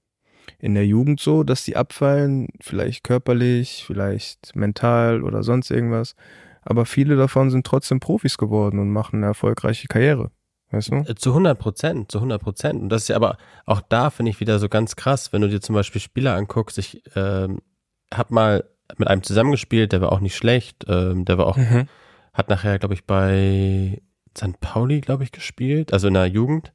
in 0.59 0.73
der 0.75 0.85
Jugend 0.85 1.19
so, 1.19 1.43
dass 1.43 1.63
die 1.63 1.75
abfallen, 1.75 2.47
vielleicht 2.61 3.03
körperlich, 3.03 3.83
vielleicht 3.85 4.55
mental 4.55 5.23
oder 5.23 5.43
sonst 5.43 5.71
irgendwas. 5.71 6.15
Aber 6.61 6.85
viele 6.85 7.15
davon 7.15 7.51
sind 7.51 7.65
trotzdem 7.65 7.99
Profis 7.99 8.37
geworden 8.37 8.79
und 8.79 8.89
machen 8.91 9.17
eine 9.17 9.27
erfolgreiche 9.27 9.87
Karriere. 9.87 10.31
Weißt 10.71 10.91
du? 10.91 10.95
Äh, 11.07 11.15
Zu 11.15 11.29
100 11.29 11.57
Prozent, 11.57 12.11
zu 12.11 12.17
100 12.17 12.41
Prozent. 12.41 12.81
Und 12.81 12.89
das 12.89 13.03
ist 13.03 13.07
ja 13.09 13.15
aber 13.15 13.37
auch 13.65 13.81
da 13.81 14.09
finde 14.09 14.31
ich 14.31 14.39
wieder 14.39 14.57
so 14.57 14.67
ganz 14.69 14.95
krass, 14.95 15.31
wenn 15.31 15.41
du 15.41 15.49
dir 15.49 15.61
zum 15.61 15.75
Beispiel 15.75 16.01
Spieler 16.01 16.35
anguckst. 16.35 16.79
Ich 16.79 17.03
ähm, 17.15 17.59
habe 18.11 18.33
mal 18.33 18.63
mit 18.97 19.07
einem 19.07 19.23
zusammengespielt, 19.23 19.91
der 19.91 20.01
war 20.01 20.11
auch 20.11 20.19
nicht 20.19 20.35
schlecht. 20.35 20.85
Ähm, 20.87 21.25
der 21.25 21.37
war 21.37 21.47
auch, 21.47 21.57
Mhm. 21.57 21.87
Hat 22.35 22.49
nachher, 22.49 22.77
glaube 22.77 22.93
ich, 22.93 23.05
bei 23.05 24.01
St. 24.37 24.59
Pauli, 24.59 25.01
glaube 25.01 25.23
ich, 25.23 25.31
gespielt, 25.31 25.91
also 25.93 26.07
in 26.09 26.13
der 26.13 26.27
Jugend. 26.27 26.73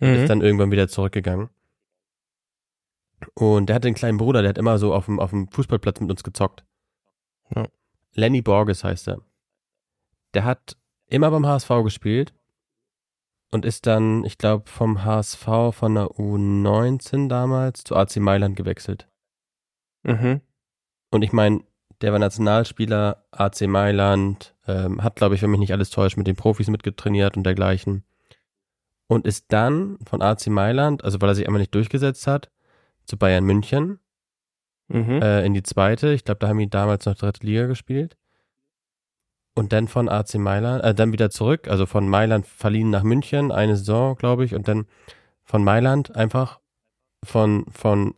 Und 0.00 0.08
Mhm. 0.08 0.14
ist 0.16 0.28
dann 0.30 0.40
irgendwann 0.42 0.70
wieder 0.70 0.88
zurückgegangen. 0.88 1.48
Und 3.34 3.66
der 3.66 3.76
hatte 3.76 3.88
einen 3.88 3.94
kleinen 3.94 4.18
Bruder, 4.18 4.40
der 4.42 4.48
hat 4.50 4.58
immer 4.58 4.78
so 4.78 4.94
auf 4.94 5.04
dem, 5.06 5.20
auf 5.20 5.30
dem 5.30 5.48
Fußballplatz 5.48 6.00
mit 6.00 6.10
uns 6.10 6.22
gezockt. 6.22 6.64
Ja. 7.54 7.66
Lenny 8.14 8.40
Borges 8.42 8.82
heißt 8.82 9.08
er. 9.08 9.20
Der 10.34 10.44
hat 10.44 10.76
immer 11.06 11.30
beim 11.30 11.46
HSV 11.46 11.68
gespielt 11.84 12.32
und 13.50 13.64
ist 13.64 13.86
dann, 13.86 14.24
ich 14.24 14.38
glaube, 14.38 14.70
vom 14.70 15.04
HSV 15.04 15.44
von 15.72 15.94
der 15.94 16.06
U19 16.12 17.28
damals 17.28 17.84
zu 17.84 17.94
AC 17.94 18.16
Mailand 18.16 18.56
gewechselt. 18.56 19.06
Mhm. 20.02 20.40
Und 21.10 21.22
ich 21.22 21.32
meine, 21.32 21.62
der 22.00 22.12
war 22.12 22.18
Nationalspieler, 22.18 23.24
AC 23.30 23.62
Mailand, 23.62 24.54
ähm, 24.66 25.02
hat, 25.02 25.16
glaube 25.16 25.34
ich, 25.34 25.42
wenn 25.42 25.50
mich 25.50 25.60
nicht 25.60 25.72
alles 25.72 25.90
täuscht, 25.90 26.16
mit 26.16 26.26
den 26.26 26.36
Profis 26.36 26.68
mitgetrainiert 26.68 27.36
und 27.36 27.44
dergleichen. 27.44 28.04
Und 29.06 29.26
ist 29.26 29.46
dann 29.52 29.98
von 30.06 30.22
AC 30.22 30.46
Mailand, 30.48 31.04
also 31.04 31.20
weil 31.20 31.30
er 31.30 31.34
sich 31.34 31.46
einmal 31.46 31.60
nicht 31.60 31.74
durchgesetzt 31.74 32.26
hat, 32.26 32.50
zu 33.04 33.16
Bayern 33.16 33.44
München 33.44 33.98
Mhm. 34.90 35.22
äh, 35.22 35.44
in 35.46 35.54
die 35.54 35.62
zweite. 35.62 36.12
Ich 36.12 36.24
glaube, 36.24 36.40
da 36.40 36.48
haben 36.48 36.58
die 36.58 36.68
damals 36.68 37.06
noch 37.06 37.14
dritte 37.14 37.46
Liga 37.46 37.66
gespielt. 37.66 38.16
Und 39.54 39.72
dann 39.72 39.86
von 39.88 40.08
AC 40.08 40.34
Mailand, 40.34 40.82
äh, 40.82 40.94
dann 40.94 41.12
wieder 41.12 41.30
zurück, 41.30 41.68
also 41.68 41.86
von 41.86 42.08
Mailand 42.08 42.46
verliehen 42.46 42.90
nach 42.90 43.04
München, 43.04 43.52
eine 43.52 43.76
Saison, 43.76 44.16
glaube 44.16 44.44
ich, 44.44 44.54
und 44.54 44.66
dann 44.66 44.86
von 45.44 45.62
Mailand 45.62 46.16
einfach 46.16 46.58
von, 47.24 47.66
von, 47.70 48.14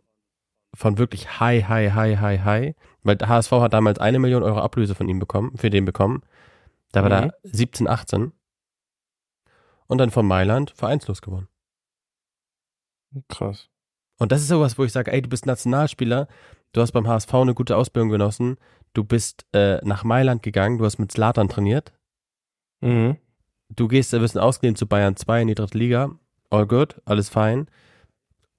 von 0.73 0.97
wirklich 0.97 1.39
high, 1.39 1.67
high, 1.67 1.93
high, 1.93 2.19
high, 2.19 2.43
high, 2.43 2.75
weil 3.03 3.15
der 3.15 3.29
HSV 3.29 3.51
hat 3.51 3.73
damals 3.73 3.99
eine 3.99 4.19
Million 4.19 4.43
Euro 4.43 4.59
Ablöse 4.59 4.95
von 4.95 5.07
ihm 5.09 5.19
bekommen, 5.19 5.57
für 5.57 5.69
den 5.69 5.85
bekommen. 5.85 6.23
Da 6.91 7.03
war 7.03 7.09
Mhm. 7.09 7.29
er 7.29 7.33
17, 7.43 7.87
18. 7.87 8.31
Und 9.87 9.97
dann 9.97 10.11
von 10.11 10.25
Mailand 10.25 10.71
vereinslos 10.71 11.21
geworden. 11.21 11.47
Krass. 13.29 13.69
Und 14.19 14.31
das 14.31 14.41
ist 14.41 14.47
sowas, 14.47 14.77
wo 14.77 14.83
ich 14.83 14.91
sage, 14.91 15.11
ey, 15.11 15.21
du 15.21 15.29
bist 15.29 15.45
Nationalspieler, 15.45 16.27
du 16.71 16.81
hast 16.81 16.91
beim 16.93 17.07
HSV 17.07 17.33
eine 17.33 17.53
gute 17.53 17.77
Ausbildung 17.77 18.09
genossen, 18.09 18.57
du 18.93 19.03
bist 19.03 19.45
äh, 19.53 19.77
nach 19.85 20.03
Mailand 20.03 20.41
gegangen, 20.43 20.77
du 20.77 20.85
hast 20.85 20.99
mit 20.99 21.11
Slatan 21.11 21.49
trainiert, 21.49 21.93
Mhm. 22.81 23.17
du 23.75 23.87
gehst, 23.87 24.13
du 24.13 24.21
wirst 24.21 24.37
ausgeliehen 24.37 24.75
zu 24.75 24.87
Bayern 24.87 25.15
2 25.15 25.41
in 25.43 25.47
die 25.47 25.55
dritte 25.55 25.77
Liga, 25.77 26.17
all 26.49 26.67
good, 26.67 27.01
alles 27.05 27.29
fein. 27.29 27.67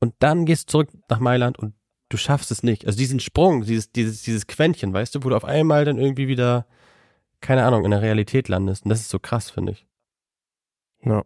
Und 0.01 0.15
dann 0.19 0.45
gehst 0.45 0.69
du 0.69 0.73
zurück 0.73 0.89
nach 1.09 1.21
Mailand 1.21 1.59
und 1.59 1.75
du 2.14 2.18
schaffst 2.18 2.53
es 2.53 2.62
nicht. 2.62 2.87
Also 2.87 2.96
diesen 2.96 3.18
Sprung, 3.18 3.64
dieses, 3.64 3.90
dieses, 3.90 4.22
dieses 4.22 4.46
Quäntchen, 4.46 4.92
weißt 4.92 5.16
du, 5.16 5.24
wo 5.24 5.31
du 5.31 5.37
auf 5.37 5.44
einmal 5.44 5.85
dann 5.85 5.98
irgendwie 5.98 6.29
wieder, 6.29 6.64
keine 7.40 7.64
Ahnung, 7.64 7.85
in 7.85 7.90
der 7.90 8.03
Realität 8.03 8.46
landest. 8.46 8.85
Und 8.85 8.90
das 8.90 9.00
ist 9.00 9.09
so 9.09 9.18
krass, 9.18 9.50
finde 9.50 9.72
ich. 9.72 9.87
Ja. 11.03 11.24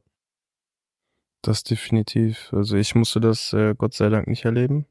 Das 1.43 1.63
definitiv. 1.63 2.51
Also 2.55 2.77
ich 2.77 2.95
musste 2.95 3.21
das 3.21 3.53
äh, 3.53 3.75
Gott 3.77 3.93
sei 3.93 4.09
Dank 4.09 4.29
nicht 4.29 4.47
erleben. 4.47 4.87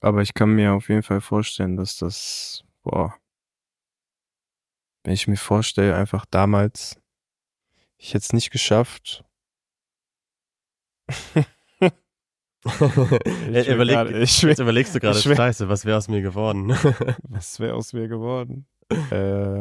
Aber 0.00 0.22
ich 0.22 0.32
kann 0.32 0.54
mir 0.54 0.72
auf 0.72 0.88
jeden 0.88 1.02
Fall 1.02 1.20
vorstellen, 1.20 1.76
dass 1.76 1.98
das, 1.98 2.64
boah, 2.82 3.14
wenn 5.04 5.12
ich 5.12 5.28
mir 5.28 5.36
vorstelle, 5.36 5.94
einfach 5.94 6.24
damals, 6.24 6.98
ich 7.98 8.14
hätte 8.14 8.24
es 8.24 8.32
nicht 8.32 8.50
geschafft. 8.50 9.24
Jetzt, 12.64 13.68
will 13.68 13.74
überleg, 13.74 13.94
gerade- 13.96 14.18
ich 14.20 14.42
jetzt 14.42 14.58
überlegst 14.58 14.94
du 14.94 15.00
gerade, 15.00 15.18
ich 15.18 15.24
scheiße, 15.24 15.68
was 15.68 15.84
wäre 15.84 15.96
aus 15.96 16.08
mir 16.08 16.22
geworden? 16.22 16.70
Was 17.28 17.60
wäre 17.60 17.74
aus 17.74 17.92
mir 17.92 18.08
geworden? 18.08 18.66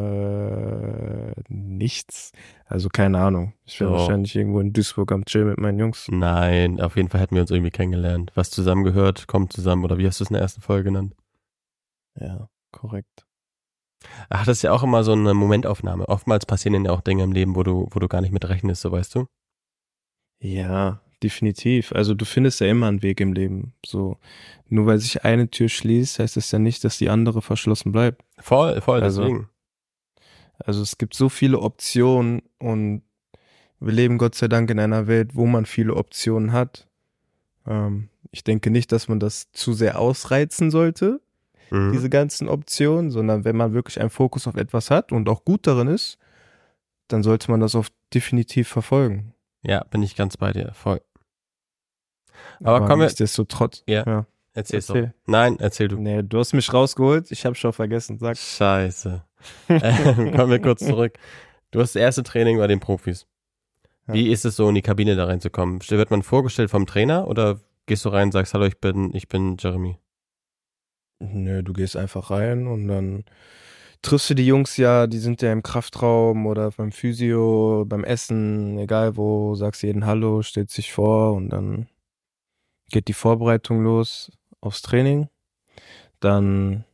äh, 0.08 1.32
nichts. 1.50 2.32
Also 2.66 2.90
keine 2.90 3.20
Ahnung. 3.20 3.54
Ich 3.66 3.80
wäre 3.80 3.92
So. 3.92 3.96
wahrscheinlich 3.98 4.36
irgendwo 4.36 4.60
in 4.60 4.74
Duisburg 4.74 5.12
am 5.12 5.26
Chill 5.26 5.46
mit 5.46 5.58
meinen 5.60 5.80
Jungs. 5.80 6.08
Nein, 6.10 6.80
auf 6.82 6.96
jeden 6.96 7.10
Fall 7.10 7.22
hätten 7.22 7.36
wir 7.36 7.42
uns 7.42 7.52
irgendwie 7.52 7.72
kennengelernt. 7.72 8.32
Was 8.36 8.50
zusammengehört, 8.52 9.28
kommt 9.28 9.54
zusammen. 9.54 9.84
Oder 9.84 9.98
wie 9.98 10.08
hast 10.08 10.20
du 10.20 10.24
es 10.24 10.30
in 10.30 10.34
der 10.36 10.42
ersten 10.42 10.62
Folge 10.62 10.86
genannt? 10.86 11.14
Ja, 12.20 12.50
korrekt. 12.72 13.26
Ach, 14.30 14.46
das 14.46 14.58
ist 14.58 14.62
ja 14.64 14.72
auch 14.72 14.84
immer 14.84 15.04
so 15.04 15.12
eine 15.14 15.34
Momentaufnahme. 15.34 16.08
Oftmals 16.08 16.46
passieren 16.46 16.86
ja 16.86 16.92
auch 16.92 17.02
Dinge 17.02 17.24
im 17.24 17.32
Leben, 17.32 17.56
wo 17.56 17.64
du, 17.64 17.88
wo 17.92 18.00
du 18.00 18.08
gar 18.08 18.22
nicht 18.22 18.32
mit 18.34 18.48
rechnest, 18.48 18.82
so 18.82 18.92
weißt 18.92 19.16
du. 19.16 19.26
Ja, 20.40 21.02
definitiv. 21.24 21.92
Also 21.94 22.14
du 22.14 22.26
findest 22.26 22.60
ja 22.62 22.68
immer 22.68 22.88
einen 22.88 23.02
Weg 23.04 23.20
im 23.20 23.34
Leben. 23.34 23.74
So, 23.86 24.18
nur 24.70 24.86
weil 24.86 25.00
sich 25.00 25.24
eine 25.26 25.50
Tür 25.50 25.70
schließt, 25.70 26.20
heißt 26.20 26.38
das 26.38 26.52
ja 26.52 26.60
nicht, 26.60 26.84
dass 26.84 26.98
die 26.98 27.10
andere 27.10 27.42
verschlossen 27.42 27.92
bleibt. 27.92 28.24
Voll, 28.40 28.80
voll, 28.82 29.02
Also- 29.02 29.22
deswegen. 29.24 29.50
Also 30.60 30.82
es 30.82 30.98
gibt 30.98 31.14
so 31.14 31.30
viele 31.30 31.60
Optionen 31.60 32.42
und 32.58 33.04
wir 33.80 33.94
leben 33.94 34.18
Gott 34.18 34.34
sei 34.34 34.48
Dank 34.48 34.72
in 34.72 34.80
einer 34.80 35.06
Welt, 35.06 35.36
wo 35.36 35.46
man 35.46 35.68
viele 35.68 35.96
Optionen 35.96 36.52
hat. 36.52 36.88
Ähm, 37.68 38.10
ich 38.32 38.44
denke 38.44 38.72
nicht, 38.72 38.92
dass 38.92 39.08
man 39.08 39.20
das 39.20 39.52
zu 39.52 39.74
sehr 39.74 40.00
ausreizen 40.00 40.72
sollte, 40.72 41.22
Mhm. 41.70 41.92
diese 41.92 42.10
ganzen 42.10 42.50
Optionen, 42.50 43.12
sondern 43.12 43.44
wenn 43.46 43.56
man 43.56 43.74
wirklich 43.74 44.00
einen 44.02 44.10
Fokus 44.10 44.48
auf 44.48 44.56
etwas 44.56 44.90
hat 44.90 45.12
und 45.12 45.30
auch 45.30 45.46
gut 45.46 45.68
darin 45.68 45.88
ist, 45.90 46.18
dann 47.08 47.22
sollte 47.24 47.52
man 47.52 47.60
das 47.60 47.76
auch 47.76 47.86
definitiv 48.14 48.68
verfolgen. 48.68 49.34
Ja, 49.68 49.84
bin 49.84 50.02
ich 50.02 50.16
ganz 50.16 50.38
bei 50.38 50.54
dir. 50.54 50.72
Voll. 50.74 51.02
Aber 52.64 52.80
kommen 52.88 53.02
wir- 53.02 53.06
nichtsdestotrotz. 53.08 53.84
Ja. 53.88 54.04
ja. 54.06 54.26
Erzähl's 54.54 54.88
doch. 54.88 54.96
Erzähl. 54.96 55.14
Nein, 55.28 55.58
erzähl 55.60 55.88
du. 55.88 55.98
Nee, 55.98 56.24
du 56.24 56.40
hast 56.40 56.54
mich 56.54 56.74
rausgeholt, 56.74 57.30
ich 57.32 57.46
habe 57.46 57.54
schon 57.56 57.74
vergessen. 57.74 58.18
Sag. 58.18 58.38
Scheiße. 58.38 59.24
Ähm, 59.70 60.34
Kommen 60.36 60.50
wir 60.50 60.60
kurz 60.60 60.84
zurück. 60.84 61.14
Du 61.70 61.80
hast 61.80 61.94
das 61.96 62.02
erste 62.02 62.24
Training 62.24 62.58
bei 62.58 62.66
den 62.66 62.80
Profis. 62.80 63.28
Ja. 64.08 64.16
Wie 64.16 64.32
ist 64.32 64.46
es 64.46 64.56
so, 64.56 64.68
in 64.68 64.74
die 64.76 64.82
Kabine 64.82 65.16
da 65.16 65.26
reinzukommen? 65.26 65.80
Wird 65.88 66.10
man 66.10 66.24
vorgestellt 66.24 66.72
vom 66.72 66.88
Trainer 66.88 67.28
oder 67.28 67.60
gehst 67.86 68.04
du 68.06 68.10
rein 68.10 68.30
und 68.30 68.32
sagst, 68.32 68.56
hallo, 68.56 68.66
ich 68.66 68.80
bin, 68.80 69.14
ich 69.14 69.28
bin 69.30 69.58
Jeremy? 69.60 70.00
Nö, 71.20 71.62
du 71.62 71.72
gehst 71.74 71.96
einfach 71.96 72.32
rein 72.32 72.66
und 72.68 72.88
dann 72.88 73.26
triffst 74.02 74.30
du 74.30 74.34
die 74.36 74.46
Jungs 74.46 74.78
ja, 74.78 75.08
die 75.08 75.18
sind 75.20 75.42
ja 75.42 75.52
im 75.52 75.64
Kraftraum 75.64 76.46
oder 76.46 76.72
beim 76.72 76.92
Physio, 76.92 77.86
beim 77.88 78.04
Essen, 78.04 78.78
egal 78.80 79.18
wo, 79.18 79.56
sagst 79.56 79.84
jeden 79.84 80.06
Hallo, 80.06 80.42
stellst 80.42 80.76
sich 80.76 80.92
vor 80.94 81.34
und 81.34 81.50
dann 81.50 81.88
geht 82.90 83.08
die 83.08 83.14
Vorbereitung 83.14 83.84
los 83.84 84.32
aufs 84.62 84.82
Training. 84.82 85.28
Dann 86.20 86.86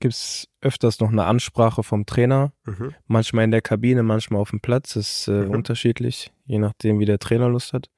gibt 0.00 0.14
es 0.14 0.48
öfters 0.60 1.00
noch 1.00 1.10
eine 1.10 1.24
Ansprache 1.24 1.82
vom 1.82 2.06
Trainer. 2.06 2.52
Mhm. 2.64 2.94
Manchmal 3.06 3.44
in 3.44 3.50
der 3.50 3.62
Kabine, 3.62 4.02
manchmal 4.02 4.40
auf 4.40 4.50
dem 4.50 4.60
Platz. 4.60 4.96
Ist 4.96 5.28
äh, 5.28 5.44
Mhm. 5.44 5.50
unterschiedlich, 5.50 6.32
je 6.46 6.58
nachdem, 6.58 6.98
wie 6.98 7.04
der 7.06 7.18
Trainer 7.18 7.48
Lust 7.48 7.72
hat. 7.72 7.88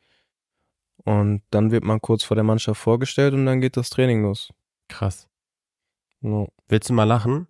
Und 1.04 1.42
dann 1.50 1.70
wird 1.70 1.82
man 1.84 2.00
kurz 2.00 2.22
vor 2.24 2.34
der 2.34 2.44
Mannschaft 2.44 2.80
vorgestellt 2.80 3.32
und 3.34 3.46
dann 3.46 3.60
geht 3.60 3.76
das 3.76 3.90
Training 3.90 4.22
los. 4.22 4.50
Krass. 4.88 5.26
Ja. 6.20 6.46
Willst 6.68 6.90
du 6.90 6.92
mal 6.94 7.04
lachen? 7.04 7.46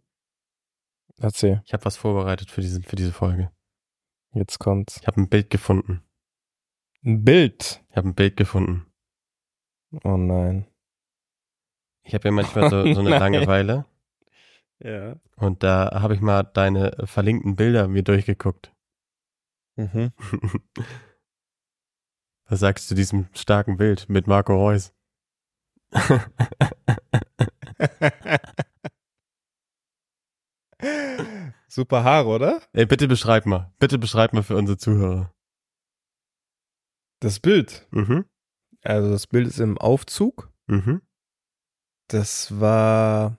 Erzähl, 1.21 1.63
Ich 1.67 1.73
habe 1.75 1.85
was 1.85 1.97
vorbereitet 1.97 2.51
für 2.51 2.61
diese, 2.63 2.81
für 2.83 2.97
diese 2.97 3.13
Folge. 3.13 3.51
jetzt 4.33 4.59
kommt's. 4.59 4.99
Ich 5.01 5.07
habe 5.07 5.21
ein 5.21 5.29
Bild 5.29 5.51
gefunden. 5.51 6.03
Ein 7.05 7.25
Bild. 7.25 7.85
Ich 7.91 7.97
habe 7.97 8.09
ein 8.09 8.15
Bild 8.15 8.37
gefunden. 8.37 8.87
Oh 10.05 10.17
nein. 10.17 10.67
Ich 12.03 12.15
habe 12.15 12.29
ja 12.29 12.33
manchmal 12.33 12.71
so, 12.71 12.95
so 12.95 13.01
eine. 13.01 13.11
Langeweile 13.19 13.85
Ja. 14.79 15.17
und 15.37 15.63
da 15.63 16.01
habe 16.01 16.15
ich 16.15 16.21
mal 16.23 16.43
deine 16.43 16.97
verlinkten 17.05 17.57
Bilder 17.57 17.87
mir 17.89 18.03
durchgeguckt. 18.03 18.73
Mhm. 19.77 20.13
Was 22.49 22.61
sagst 22.61 22.87
du 22.87 22.89
zu 22.91 22.95
diesem 22.95 23.29
starken 23.35 23.77
Bild 23.77 24.09
mit 24.09 24.27
Marco 24.27 24.55
Reus? 24.55 24.95
Super 31.69 32.05
Haare, 32.05 32.29
oder? 32.29 32.63
Ey, 32.73 32.87
bitte 32.87 33.07
beschreib 33.09 33.45
mal. 33.47 33.73
Bitte 33.79 33.99
beschreib 33.99 34.33
mal 34.33 34.43
für 34.43 34.57
unsere 34.57 34.79
Zuhörer. 34.79 35.33
Das 37.21 37.39
Bild. 37.41 37.87
Mhm. 37.91 38.25
Also 38.83 39.11
das 39.11 39.27
Bild 39.27 39.47
ist 39.47 39.61
im 39.61 39.77
Aufzug. 39.79 40.51
Mhm. 40.67 41.03
Das 42.09 42.59
war, 42.59 43.37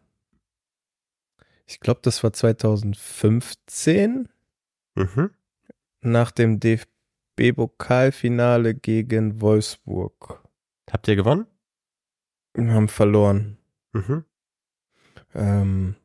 ich 1.66 1.80
glaube, 1.80 2.02
das 2.04 2.24
war 2.24 2.32
2015 2.32 4.30
Mhm. 4.96 5.32
nach 6.02 6.30
dem 6.32 6.60
DFB-Pokalfinale 6.60 8.76
gegen 8.76 9.42
Wolfsburg. 9.42 10.44
Habt 10.90 11.08
ihr 11.08 11.16
gewonnen? 11.16 11.48
Wir 12.54 12.74
haben 12.74 12.90
verloren. 12.90 13.58
Mhm. 13.94 14.26
Ähm, 15.34 15.96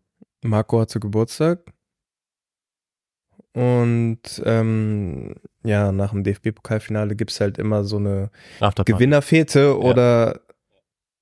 Marco 0.46 0.80
hatte 0.80 1.00
Geburtstag. 1.00 1.72
Und 3.52 4.20
ähm, 4.44 5.34
ja, 5.64 5.90
nach 5.90 6.10
dem 6.10 6.24
DFB-Pokalfinale 6.24 7.16
gibt 7.16 7.30
es 7.30 7.40
halt 7.40 7.56
immer 7.56 7.84
so 7.84 7.96
eine 7.96 8.30
Afterparty. 8.60 8.92
Gewinnerfete 8.92 9.78
oder 9.78 10.40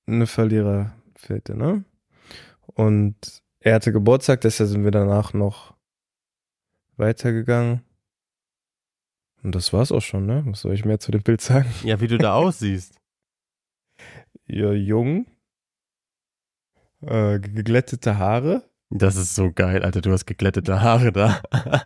eine 0.05 0.27
Verliererfete, 0.27 1.55
ne? 1.55 1.85
Und 2.65 3.41
er 3.59 3.75
hatte 3.75 3.93
Geburtstag, 3.93 4.41
deshalb 4.41 4.69
sind 4.69 4.83
wir 4.83 4.91
danach 4.91 5.33
noch 5.33 5.75
weitergegangen. 6.97 7.81
Und 9.41 9.55
das 9.55 9.71
war's 9.71 9.91
auch 9.91 10.01
schon, 10.01 10.25
ne? 10.25 10.43
Was 10.47 10.61
soll 10.61 10.73
ich 10.73 10.85
mehr 10.85 10.99
zu 10.99 11.11
dem 11.11 11.23
Bild 11.23 11.39
sagen? 11.39 11.69
Ja, 11.83 12.01
wie 12.01 12.07
du 12.07 12.17
da 12.17 12.33
aussiehst. 12.35 12.99
Ja, 14.45 14.71
jung. 14.73 15.25
Äh, 17.01 17.39
geglättete 17.39 18.17
Haare. 18.17 18.69
Das 18.89 19.15
ist 19.15 19.35
so 19.35 19.51
geil, 19.51 19.83
Alter. 19.83 20.01
Du 20.01 20.11
hast 20.11 20.25
geglättete 20.25 20.81
Haare 20.81 21.11
da. 21.11 21.41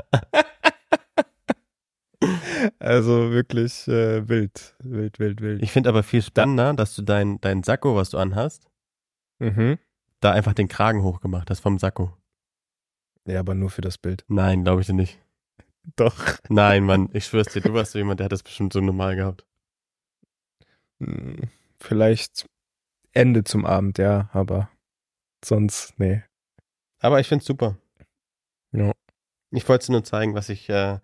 Also 2.79 3.31
wirklich 3.31 3.87
äh, 3.87 4.27
wild. 4.27 4.75
Wild, 4.83 5.19
wild, 5.19 5.41
wild. 5.41 5.63
Ich 5.63 5.71
finde 5.71 5.89
aber 5.89 6.03
viel 6.03 6.21
spannender, 6.21 6.73
dass 6.73 6.95
du 6.95 7.01
dein, 7.01 7.39
dein 7.39 7.63
Sakko, 7.63 7.95
was 7.95 8.09
du 8.09 8.17
anhast, 8.17 8.69
mhm. 9.39 9.77
da 10.19 10.31
einfach 10.31 10.53
den 10.53 10.67
Kragen 10.67 11.03
hochgemacht 11.03 11.49
hast 11.49 11.61
vom 11.61 11.79
Sakko. 11.79 12.17
Ja, 13.25 13.39
aber 13.39 13.55
nur 13.55 13.69
für 13.69 13.81
das 13.81 13.97
Bild. 13.97 14.25
Nein, 14.27 14.63
glaube 14.63 14.81
ich 14.81 14.87
dir 14.87 14.93
nicht. 14.93 15.19
Doch. 15.95 16.37
Nein, 16.49 16.83
Mann, 16.83 17.09
ich 17.13 17.25
schwör's 17.27 17.53
dir, 17.53 17.61
du 17.61 17.73
warst 17.73 17.93
so 17.93 17.99
jemand, 17.99 18.19
der 18.19 18.25
hat 18.25 18.31
das 18.31 18.43
bestimmt 18.43 18.73
so 18.73 18.81
normal 18.81 19.15
gehabt. 19.15 19.45
Hm, 20.99 21.49
Vielleicht 21.79 22.45
Ende 23.13 23.43
zum 23.43 23.65
Abend, 23.65 23.97
ja, 23.97 24.29
aber 24.33 24.69
sonst, 25.43 25.97
nee. 25.97 26.23
Aber 26.99 27.19
ich 27.19 27.27
find's 27.27 27.45
super. 27.45 27.77
Ja. 28.71 28.91
Ich 29.51 29.67
wollte 29.67 29.87
dir 29.87 29.93
nur 29.93 30.03
zeigen, 30.03 30.35
was 30.35 30.49
ich 30.49 30.69
äh, 30.69 30.99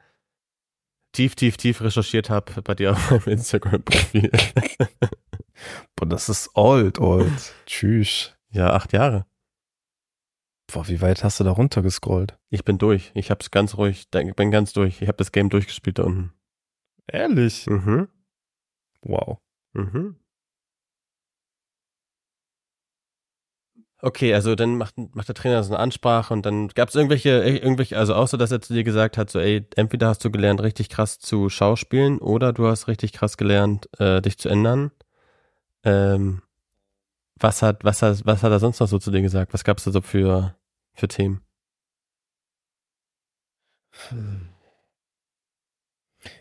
tief, 1.14 1.36
tief, 1.36 1.58
tief 1.58 1.82
recherchiert 1.82 2.30
habe 2.30 2.62
bei 2.62 2.76
dir 2.76 2.92
auf 2.92 3.10
meinem 3.10 3.38
Instagram-Profil. 3.38 4.30
Boah, 5.96 6.06
das 6.06 6.30
ist 6.30 6.52
old, 6.54 7.00
old. 7.00 7.54
Tschüss. 7.66 8.36
ja, 8.50 8.74
acht 8.74 8.94
Jahre. 8.94 9.26
Boah, 10.72 10.88
wie 10.88 11.02
weit 11.02 11.24
hast 11.24 11.40
du 11.40 11.44
da 11.44 11.52
runtergescrollt? 11.52 12.38
Ich 12.50 12.66
bin 12.66 12.78
durch. 12.78 13.12
Ich 13.14 13.32
hab's 13.32 13.52
ganz 13.52 13.78
ruhig, 13.78 14.08
ich 14.14 14.36
bin 14.36 14.52
ganz 14.52 14.74
durch. 14.74 15.02
Ich 15.02 15.08
habe 15.08 15.18
das 15.18 15.32
Game 15.32 15.50
durchgespielt 15.50 16.00
da 16.00 16.04
unten. 16.04 16.34
Ehrlich? 17.08 17.68
Mhm. 17.68 18.10
Wow. 19.02 19.40
Mhm. 19.74 20.18
Okay, 24.02 24.34
also 24.34 24.56
dann 24.56 24.78
macht, 24.78 24.96
macht 25.16 25.28
der 25.30 25.36
Trainer 25.36 25.64
so 25.64 25.74
eine 25.74 25.82
Ansprache 25.82 26.34
und 26.34 26.46
dann 26.46 26.68
gab 26.70 26.90
es 26.90 26.96
irgendwelche, 26.96 27.30
irgendwelche, 27.44 27.98
also 27.98 28.26
so, 28.26 28.38
dass 28.38 28.52
er 28.52 28.62
zu 28.62 28.74
dir 28.74 28.84
gesagt 28.84 29.18
hat, 29.18 29.30
so, 29.30 29.40
ey, 29.40 29.66
entweder 29.76 30.10
hast 30.10 30.24
du 30.24 30.30
gelernt, 30.32 30.62
richtig 30.62 30.90
krass 30.90 31.18
zu 31.20 31.50
schauspielen 31.50 32.20
oder 32.20 32.52
du 32.54 32.68
hast 32.68 32.88
richtig 32.88 33.14
krass 33.14 33.38
gelernt, 33.38 33.90
äh, 34.00 34.22
dich 34.22 34.38
zu 34.38 34.50
ändern. 34.50 34.92
Ähm, 35.84 36.42
was 37.40 37.62
hat, 37.62 37.84
was 37.84 38.02
hat, 38.02 38.26
was 38.26 38.44
hat 38.44 38.52
er 38.52 38.60
sonst 38.60 38.80
noch 38.80 38.88
so 38.88 39.00
zu 39.00 39.12
dir 39.12 39.22
gesagt? 39.22 39.54
Was 39.54 39.64
gab 39.64 39.78
es 39.80 39.86
da 39.86 39.92
so 39.92 40.02
für, 40.02 40.56
für 40.96 41.08
Themen? 41.08 41.42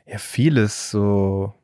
Ja, 0.07 0.19
vieles 0.19 0.91
so. 0.91 1.55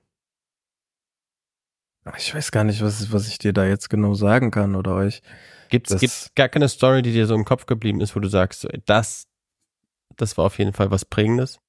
Ich 2.17 2.35
weiß 2.35 2.51
gar 2.51 2.65
nicht, 2.65 2.83
was, 2.83 3.13
was 3.13 3.29
ich 3.29 3.39
dir 3.39 3.53
da 3.53 3.65
jetzt 3.67 3.91
genau 3.91 4.15
sagen 4.15 4.51
kann 4.51 4.75
oder 4.75 4.95
euch. 4.95 5.23
Gibt's, 5.69 5.91
Das- 5.91 6.01
gibt's 6.01 6.33
gar 6.35 6.49
keine 6.49 6.69
Story, 6.69 7.03
die 7.03 7.13
dir 7.13 7.27
so 7.27 7.35
im 7.35 7.45
Kopf 7.45 7.67
geblieben 7.67 8.01
ist, 8.01 8.17
wo 8.17 8.21
du 8.21 8.29
sagst, 8.29 8.67
das, 8.87 9.29
das 10.17 10.37
war 10.39 10.47
auf 10.47 10.59
jeden 10.59 10.73
Fall 10.73 10.91
was 10.91 11.05
Prägendes? 11.05 11.61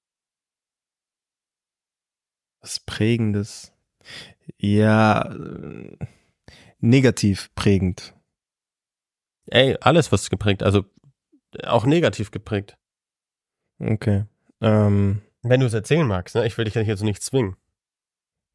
Was 2.62 2.80
Prägendes. 2.80 3.74
Ja, 4.58 5.32
äh, 5.34 5.98
negativ 6.80 7.54
prägend. 7.56 8.15
Ey, 9.48 9.78
alles 9.82 10.12
was 10.12 10.30
geprägt, 10.30 10.63
also 10.63 10.86
auch 11.65 11.86
negativ 11.86 12.32
geprägt. 12.32 12.78
Okay. 13.80 14.26
Ähm, 14.62 15.22
Wenn 15.41 15.60
du 15.60 15.65
es 15.65 15.74
erzählen 15.74 16.08
magst, 16.08 16.36
ne? 16.36 16.46
Ich 16.46 16.58
will 16.58 16.65
dich 16.65 16.76
ja 16.76 16.82
jetzt 16.82 17.04
nicht 17.04 17.22
zwingen. 17.22 17.58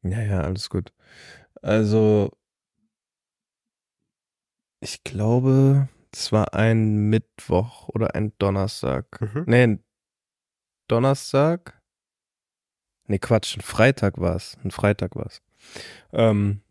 ja, 0.03 0.21
ja, 0.21 0.41
alles 0.41 0.69
gut. 0.69 0.93
Also, 1.67 2.31
ich 4.79 5.03
glaube, 5.03 5.89
es 6.13 6.31
war 6.31 6.53
ein 6.53 7.09
Mittwoch 7.09 7.89
oder 7.89 8.15
ein 8.15 8.31
Donnerstag. 8.37 9.19
Mhm. 9.19 9.43
Nee, 9.47 9.63
ein 9.63 9.83
Donnerstag. 10.87 11.81
Nee, 13.07 13.19
Quatsch, 13.19 13.57
ein 13.57 13.61
Freitag 13.61 14.17
war 14.17 14.37
es. 14.37 14.57
Ein 14.63 14.71
Freitag 14.71 15.17
war 15.17 15.25
es. 15.25 15.41
Ähm, 16.13 16.61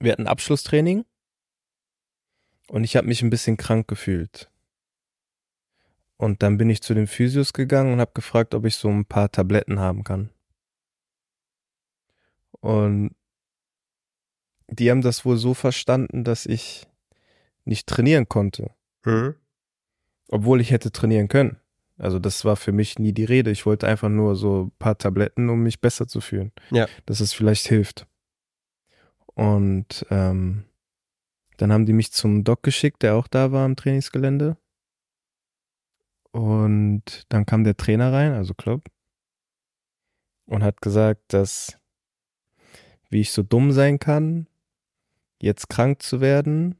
wir 0.00 0.10
hatten 0.10 0.26
Abschlusstraining 0.26 1.04
und 2.66 2.82
ich 2.82 2.96
habe 2.96 3.06
mich 3.06 3.22
ein 3.22 3.30
bisschen 3.30 3.56
krank 3.56 3.86
gefühlt. 3.86 4.50
Und 6.16 6.42
dann 6.42 6.58
bin 6.58 6.70
ich 6.70 6.82
zu 6.82 6.92
den 6.92 7.06
Physios 7.06 7.52
gegangen 7.52 7.92
und 7.92 8.00
habe 8.00 8.10
gefragt, 8.14 8.52
ob 8.52 8.64
ich 8.64 8.74
so 8.74 8.88
ein 8.88 9.04
paar 9.04 9.30
Tabletten 9.30 9.78
haben 9.78 10.02
kann. 10.02 10.30
Und 12.58 13.14
die 14.68 14.90
haben 14.90 15.02
das 15.02 15.24
wohl 15.24 15.36
so 15.36 15.54
verstanden, 15.54 16.24
dass 16.24 16.46
ich 16.46 16.86
nicht 17.64 17.86
trainieren 17.86 18.28
konnte 18.28 18.70
Mhm. 19.04 19.36
obwohl 20.28 20.60
ich 20.60 20.72
hätte 20.72 20.90
trainieren 20.90 21.28
können. 21.28 21.60
Also 21.98 22.18
das 22.18 22.44
war 22.44 22.56
für 22.56 22.72
mich 22.72 22.98
nie 22.98 23.12
die 23.12 23.24
Rede. 23.24 23.50
Ich 23.52 23.64
wollte 23.64 23.86
einfach 23.86 24.08
nur 24.08 24.34
so 24.34 24.64
ein 24.64 24.70
paar 24.78 24.98
Tabletten, 24.98 25.48
um 25.48 25.62
mich 25.62 25.80
besser 25.80 26.06
zu 26.08 26.20
fühlen. 26.20 26.52
Ja. 26.70 26.88
Dass 27.06 27.20
es 27.20 27.32
vielleicht 27.32 27.68
hilft. 27.68 28.06
Und 29.26 30.04
ähm, 30.10 30.64
dann 31.56 31.72
haben 31.72 31.86
die 31.86 31.92
mich 31.92 32.12
zum 32.12 32.42
Doc 32.44 32.62
geschickt, 32.64 33.02
der 33.02 33.14
auch 33.14 33.28
da 33.28 33.52
war 33.52 33.64
am 33.64 33.76
Trainingsgelände. 33.76 34.56
Und 36.32 37.24
dann 37.28 37.46
kam 37.46 37.64
der 37.64 37.76
Trainer 37.76 38.12
rein, 38.12 38.32
also 38.32 38.52
Klopp, 38.52 38.88
und 40.46 40.62
hat 40.62 40.82
gesagt, 40.82 41.32
dass 41.32 41.78
wie 43.08 43.20
ich 43.20 43.32
so 43.32 43.42
dumm 43.42 43.72
sein 43.72 43.98
kann, 43.98 44.48
jetzt 45.46 45.68
krank 45.68 46.02
zu 46.02 46.20
werden. 46.20 46.76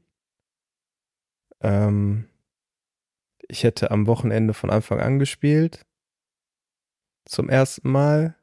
Ähm, 1.61 2.29
ich 3.47 3.63
hätte 3.63 3.91
am 3.91 4.05
Wochenende 4.07 4.53
von 4.53 4.69
Anfang 4.69 4.99
an 4.99 5.19
gespielt. 5.19 5.85
Zum 7.25 7.49
ersten 7.49 7.89
Mal. 7.89 8.35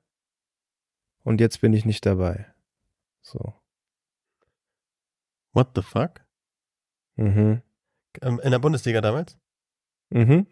Und 1.22 1.40
jetzt 1.40 1.60
bin 1.60 1.72
ich 1.72 1.84
nicht 1.84 2.04
dabei. 2.04 2.52
So. 3.22 3.54
What 5.52 5.70
the 5.74 5.82
fuck? 5.82 6.24
Mhm. 7.16 7.62
Ähm, 8.20 8.40
In 8.40 8.50
der 8.50 8.58
Bundesliga 8.58 9.00
damals? 9.00 9.38
Mhm. 10.10 10.46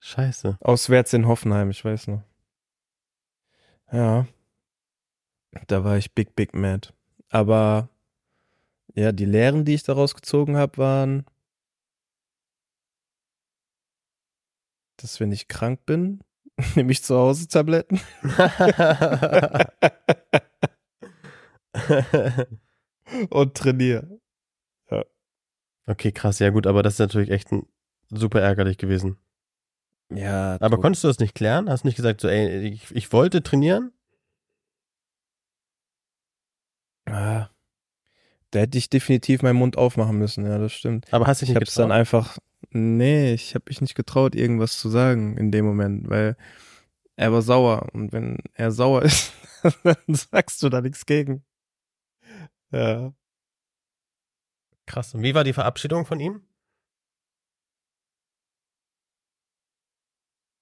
Scheiße. 0.00 0.58
Auswärts 0.60 1.12
in 1.12 1.26
Hoffenheim, 1.26 1.70
ich 1.70 1.84
weiß 1.84 2.08
noch. 2.08 2.22
Ja. 3.90 4.26
Da 5.66 5.84
war 5.84 5.96
ich 5.98 6.14
big, 6.14 6.34
big 6.34 6.54
mad. 6.54 6.94
Aber 7.28 7.88
ja, 8.94 9.12
die 9.12 9.24
Lehren, 9.24 9.64
die 9.64 9.74
ich 9.74 9.82
daraus 9.82 10.14
gezogen 10.14 10.56
habe, 10.56 10.78
waren, 10.78 11.26
dass 14.96 15.20
wenn 15.20 15.32
ich 15.32 15.48
krank 15.48 15.84
bin, 15.86 16.20
nehme 16.76 16.92
ich 16.92 17.02
zu 17.02 17.16
Hause 17.16 17.48
Tabletten. 17.48 18.00
und 23.30 23.54
trainiere. 23.54 24.20
okay, 25.86 26.12
krass, 26.12 26.38
ja 26.38 26.50
gut, 26.50 26.66
aber 26.66 26.82
das 26.82 26.94
ist 26.94 26.98
natürlich 27.00 27.30
echt 27.30 27.52
ein, 27.52 27.66
super 28.10 28.40
ärgerlich 28.40 28.78
gewesen. 28.78 29.18
Ja. 30.10 30.56
Aber 30.60 30.76
tot. 30.76 30.82
konntest 30.82 31.04
du 31.04 31.08
das 31.08 31.18
nicht 31.18 31.34
klären? 31.34 31.70
Hast 31.70 31.84
du 31.84 31.88
nicht 31.88 31.96
gesagt, 31.96 32.20
so, 32.20 32.28
ey, 32.28 32.68
ich, 32.68 32.94
ich 32.94 33.12
wollte 33.12 33.42
trainieren? 33.42 33.92
Ah. 37.06 37.51
Da 38.52 38.60
hätte 38.60 38.76
ich 38.76 38.90
definitiv 38.90 39.42
meinen 39.42 39.56
Mund 39.56 39.78
aufmachen 39.78 40.18
müssen, 40.18 40.44
ja, 40.46 40.58
das 40.58 40.72
stimmt. 40.74 41.12
Aber 41.12 41.26
hast 41.26 41.40
dich 41.40 41.48
Ich 41.50 41.56
habe 41.56 41.64
es 41.64 41.74
dann 41.74 41.88
getraut? 41.88 41.98
einfach, 41.98 42.38
nee, 42.70 43.32
ich 43.32 43.54
habe 43.54 43.64
mich 43.68 43.80
nicht 43.80 43.94
getraut, 43.94 44.34
irgendwas 44.34 44.78
zu 44.78 44.90
sagen 44.90 45.38
in 45.38 45.50
dem 45.50 45.64
Moment, 45.64 46.10
weil 46.10 46.36
er 47.16 47.32
war 47.32 47.40
sauer. 47.42 47.88
Und 47.94 48.12
wenn 48.12 48.38
er 48.52 48.70
sauer 48.70 49.02
ist, 49.04 49.32
dann 49.84 49.96
sagst 50.08 50.62
du 50.62 50.68
da 50.68 50.82
nichts 50.82 51.06
gegen. 51.06 51.44
Ja. 52.70 53.14
Krass. 54.86 55.14
Und 55.14 55.22
wie 55.22 55.34
war 55.34 55.44
die 55.44 55.54
Verabschiedung 55.54 56.04
von 56.04 56.20
ihm? 56.20 56.42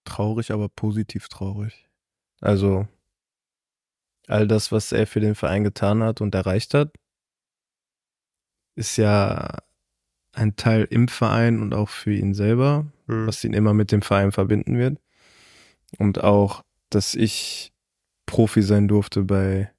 Traurig, 0.05 0.53
aber 0.53 0.69
positiv 0.69 1.29
traurig. 1.29 1.89
Also, 2.41 2.87
all 4.29 4.47
das, 4.47 4.71
was 4.71 4.93
er 4.93 5.07
für 5.07 5.21
den 5.21 5.35
Verein 5.35 5.65
getan 5.65 6.03
hat 6.03 6.21
und 6.21 6.35
erreicht 6.35 6.75
hat, 6.75 6.95
ist 8.75 8.97
ja 8.97 9.59
ein 10.33 10.57
Teil 10.57 10.87
im 10.91 11.09
Verein 11.09 11.61
und 11.61 11.75
auch 11.75 11.89
für 11.89 12.13
ihn 12.13 12.35
selber. 12.35 12.87
Hm. 13.11 13.27
was 13.27 13.43
ihn 13.43 13.53
immer 13.53 13.75
mit 13.75 13.91
dem 13.91 14.03
Verein 14.03 14.31
verbinden 14.31 14.79
wird. 14.79 14.99
Und 15.99 16.23
auch, 16.23 16.65
dass 16.91 17.17
ich 17.17 17.73
Profi 18.27 18.63
sein 18.63 18.87
durfte 18.87 19.25
bei 19.25 19.73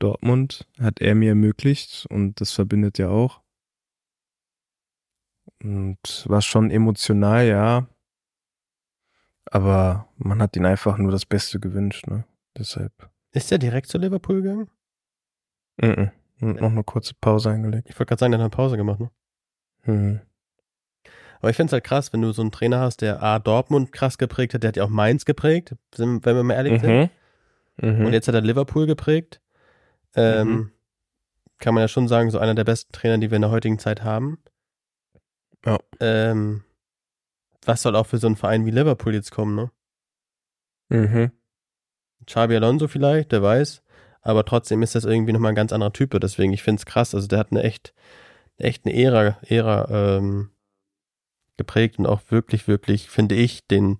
Dortmund, 0.00 0.66
hat 0.80 1.00
er 1.00 1.14
mir 1.14 1.30
ermöglicht 1.30 2.06
und 2.10 2.40
das 2.40 2.50
verbindet 2.52 2.98
ja 2.98 3.08
auch. 3.08 3.40
Und 5.62 6.24
war 6.26 6.42
schon 6.42 6.70
emotional, 6.70 7.46
ja. 7.46 7.88
Aber 9.50 10.08
man 10.16 10.42
hat 10.42 10.56
ihn 10.56 10.66
einfach 10.66 10.98
nur 10.98 11.12
das 11.12 11.24
Beste 11.24 11.60
gewünscht, 11.60 12.06
ne? 12.08 12.24
Deshalb. 12.56 12.92
Ist 13.32 13.52
er 13.52 13.58
direkt 13.58 13.86
zu 13.86 13.98
Liverpool 13.98 14.42
gegangen? 14.42 14.68
Mhm. 15.80 15.92
Und 15.92 16.12
noch 16.40 16.70
eine 16.70 16.84
kurze 16.84 17.14
Pause 17.20 17.50
eingelegt. 17.50 17.88
Ich 17.90 17.98
wollte 17.98 18.10
gerade 18.10 18.20
sagen, 18.20 18.32
der 18.32 18.38
hat 18.40 18.44
eine 18.44 18.50
Pause 18.50 18.76
gemacht, 18.76 19.00
ne? 19.00 19.10
Mhm. 19.84 20.20
Aber 21.40 21.50
ich 21.50 21.56
finde 21.56 21.68
es 21.68 21.72
halt 21.72 21.84
krass, 21.84 22.12
wenn 22.12 22.22
du 22.22 22.32
so 22.32 22.42
einen 22.42 22.50
Trainer 22.50 22.80
hast, 22.80 23.00
der 23.00 23.22
A, 23.22 23.38
Dortmund 23.38 23.92
krass 23.92 24.18
geprägt 24.18 24.54
hat, 24.54 24.62
der 24.64 24.68
hat 24.68 24.76
ja 24.76 24.84
auch 24.84 24.88
Mainz 24.88 25.24
geprägt, 25.24 25.76
wenn 25.96 26.24
wir 26.24 26.42
mal 26.42 26.54
ehrlich 26.54 26.80
sind. 26.80 27.10
Mhm. 27.80 27.90
Mhm. 27.96 28.06
Und 28.06 28.12
jetzt 28.12 28.26
hat 28.26 28.34
er 28.34 28.40
Liverpool 28.40 28.86
geprägt. 28.86 29.40
Ähm, 30.16 30.48
Mhm. 30.48 30.72
Kann 31.60 31.74
man 31.74 31.82
ja 31.82 31.88
schon 31.88 32.06
sagen, 32.06 32.30
so 32.30 32.38
einer 32.38 32.54
der 32.54 32.62
besten 32.64 32.92
Trainer, 32.92 33.18
die 33.18 33.30
wir 33.30 33.36
in 33.36 33.42
der 33.42 33.50
heutigen 33.50 33.80
Zeit 33.80 34.04
haben. 34.04 34.38
Ja. 35.66 35.78
Ähm, 35.98 36.62
was 37.64 37.82
soll 37.82 37.96
auch 37.96 38.06
für 38.06 38.18
so 38.18 38.28
einen 38.28 38.36
Verein 38.36 38.64
wie 38.64 38.70
Liverpool 38.70 39.12
jetzt 39.12 39.32
kommen, 39.32 39.56
ne? 39.56 39.70
Mhm. 40.88 41.32
Xabi 42.26 42.54
Alonso 42.56 42.86
vielleicht, 42.86 43.32
der 43.32 43.42
weiß. 43.42 43.82
Aber 44.22 44.44
trotzdem 44.44 44.82
ist 44.82 44.94
das 44.94 45.04
irgendwie 45.04 45.32
nochmal 45.32 45.52
ein 45.52 45.56
ganz 45.56 45.72
anderer 45.72 45.92
Typ. 45.92 46.18
Deswegen, 46.20 46.52
ich 46.52 46.62
finde 46.62 46.80
es 46.80 46.86
krass. 46.86 47.14
Also 47.14 47.26
der 47.28 47.38
hat 47.38 47.50
eine 47.50 47.62
echt, 47.62 47.94
echt 48.56 48.84
eine 48.84 48.94
Ära, 48.94 49.38
Ära 49.42 50.16
ähm, 50.18 50.50
geprägt 51.56 51.98
und 51.98 52.06
auch 52.06 52.20
wirklich, 52.30 52.68
wirklich, 52.68 53.08
finde 53.08 53.34
ich, 53.34 53.66
den 53.66 53.98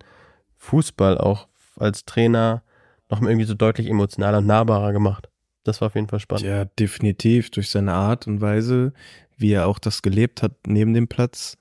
Fußball 0.57 1.19
auch 1.19 1.49
als 1.77 2.05
Trainer 2.05 2.63
nochmal 3.11 3.31
irgendwie 3.33 3.47
so 3.47 3.55
deutlich 3.55 3.89
emotionaler 3.89 4.39
und 4.39 4.47
nahbarer 4.47 4.93
gemacht. 4.93 5.29
Das 5.65 5.81
war 5.81 5.87
auf 5.87 5.95
jeden 5.95 6.09
Fall 6.09 6.21
spannend. 6.21 6.45
Ja, 6.45 6.65
definitiv 6.65 7.51
durch 7.51 7.71
seine 7.71 7.93
Art 7.93 8.27
und 8.27 8.41
Weise, 8.41 8.93
wie 9.37 9.53
er 9.53 9.67
auch 9.67 9.79
das 9.79 10.03
gelebt 10.03 10.43
hat 10.43 10.53
neben 10.67 10.95
dem 10.95 11.09
Platz 11.09 11.57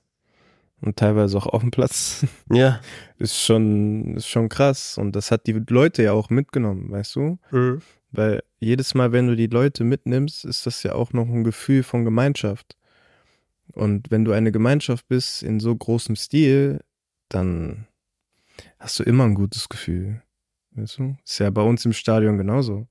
und 0.80 0.96
teilweise 0.96 1.36
auch 1.36 1.46
auf 1.46 1.60
dem 1.62 1.70
Platz, 1.70 2.24
Ja. 2.52 2.80
ist 3.18 3.40
schon, 3.40 4.16
ist 4.16 4.28
schon 4.28 4.48
krass. 4.48 4.98
Und 4.98 5.16
das 5.16 5.30
hat 5.30 5.46
die 5.46 5.52
Leute 5.68 6.02
ja 6.02 6.12
auch 6.12 6.30
mitgenommen, 6.30 6.90
weißt 6.90 7.16
du? 7.16 7.38
Weil 8.10 8.42
jedes 8.58 8.94
Mal, 8.94 9.12
wenn 9.12 9.26
du 9.26 9.36
die 9.36 9.46
Leute 9.46 9.84
mitnimmst, 9.84 10.44
ist 10.44 10.66
das 10.66 10.82
ja 10.82 10.94
auch 10.94 11.12
noch 11.12 11.28
ein 11.28 11.44
Gefühl 11.44 11.82
von 11.82 12.04
Gemeinschaft. 12.04 12.76
Und 13.72 14.10
wenn 14.10 14.24
du 14.24 14.32
eine 14.32 14.50
Gemeinschaft 14.50 15.06
bist 15.08 15.42
in 15.42 15.60
so 15.60 15.74
großem 15.74 16.16
Stil, 16.16 16.80
dann 17.28 17.86
hast 18.78 18.98
du 18.98 19.02
immer 19.02 19.24
ein 19.24 19.34
gutes 19.34 19.68
Gefühl. 19.68 20.22
Weißt 20.72 20.98
du? 20.98 21.16
Ist 21.24 21.38
ja 21.38 21.50
bei 21.50 21.62
uns 21.62 21.84
im 21.84 21.92
Stadion 21.92 22.38
genauso. 22.38 22.88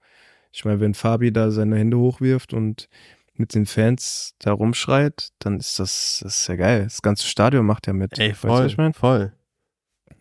Ich 0.51 0.65
meine, 0.65 0.79
wenn 0.79 0.93
Fabi 0.93 1.31
da 1.31 1.51
seine 1.51 1.77
Hände 1.77 1.97
hochwirft 1.97 2.53
und 2.53 2.89
mit 3.33 3.53
den 3.53 3.65
Fans 3.65 4.35
da 4.39 4.51
rumschreit, 4.51 5.29
dann 5.39 5.57
ist 5.57 5.79
das, 5.79 6.21
das 6.23 6.41
ist 6.41 6.47
ja 6.47 6.55
geil. 6.55 6.83
Das 6.83 7.01
ganze 7.01 7.27
Stadion 7.27 7.65
macht 7.65 7.87
ja 7.87 7.93
mit. 7.93 8.17
Ey, 8.17 8.31
Weißt 8.31 8.43
du, 8.43 8.47
voll, 8.47 8.65
ich 8.67 8.77
mein? 8.77 8.93
voll. 8.93 9.33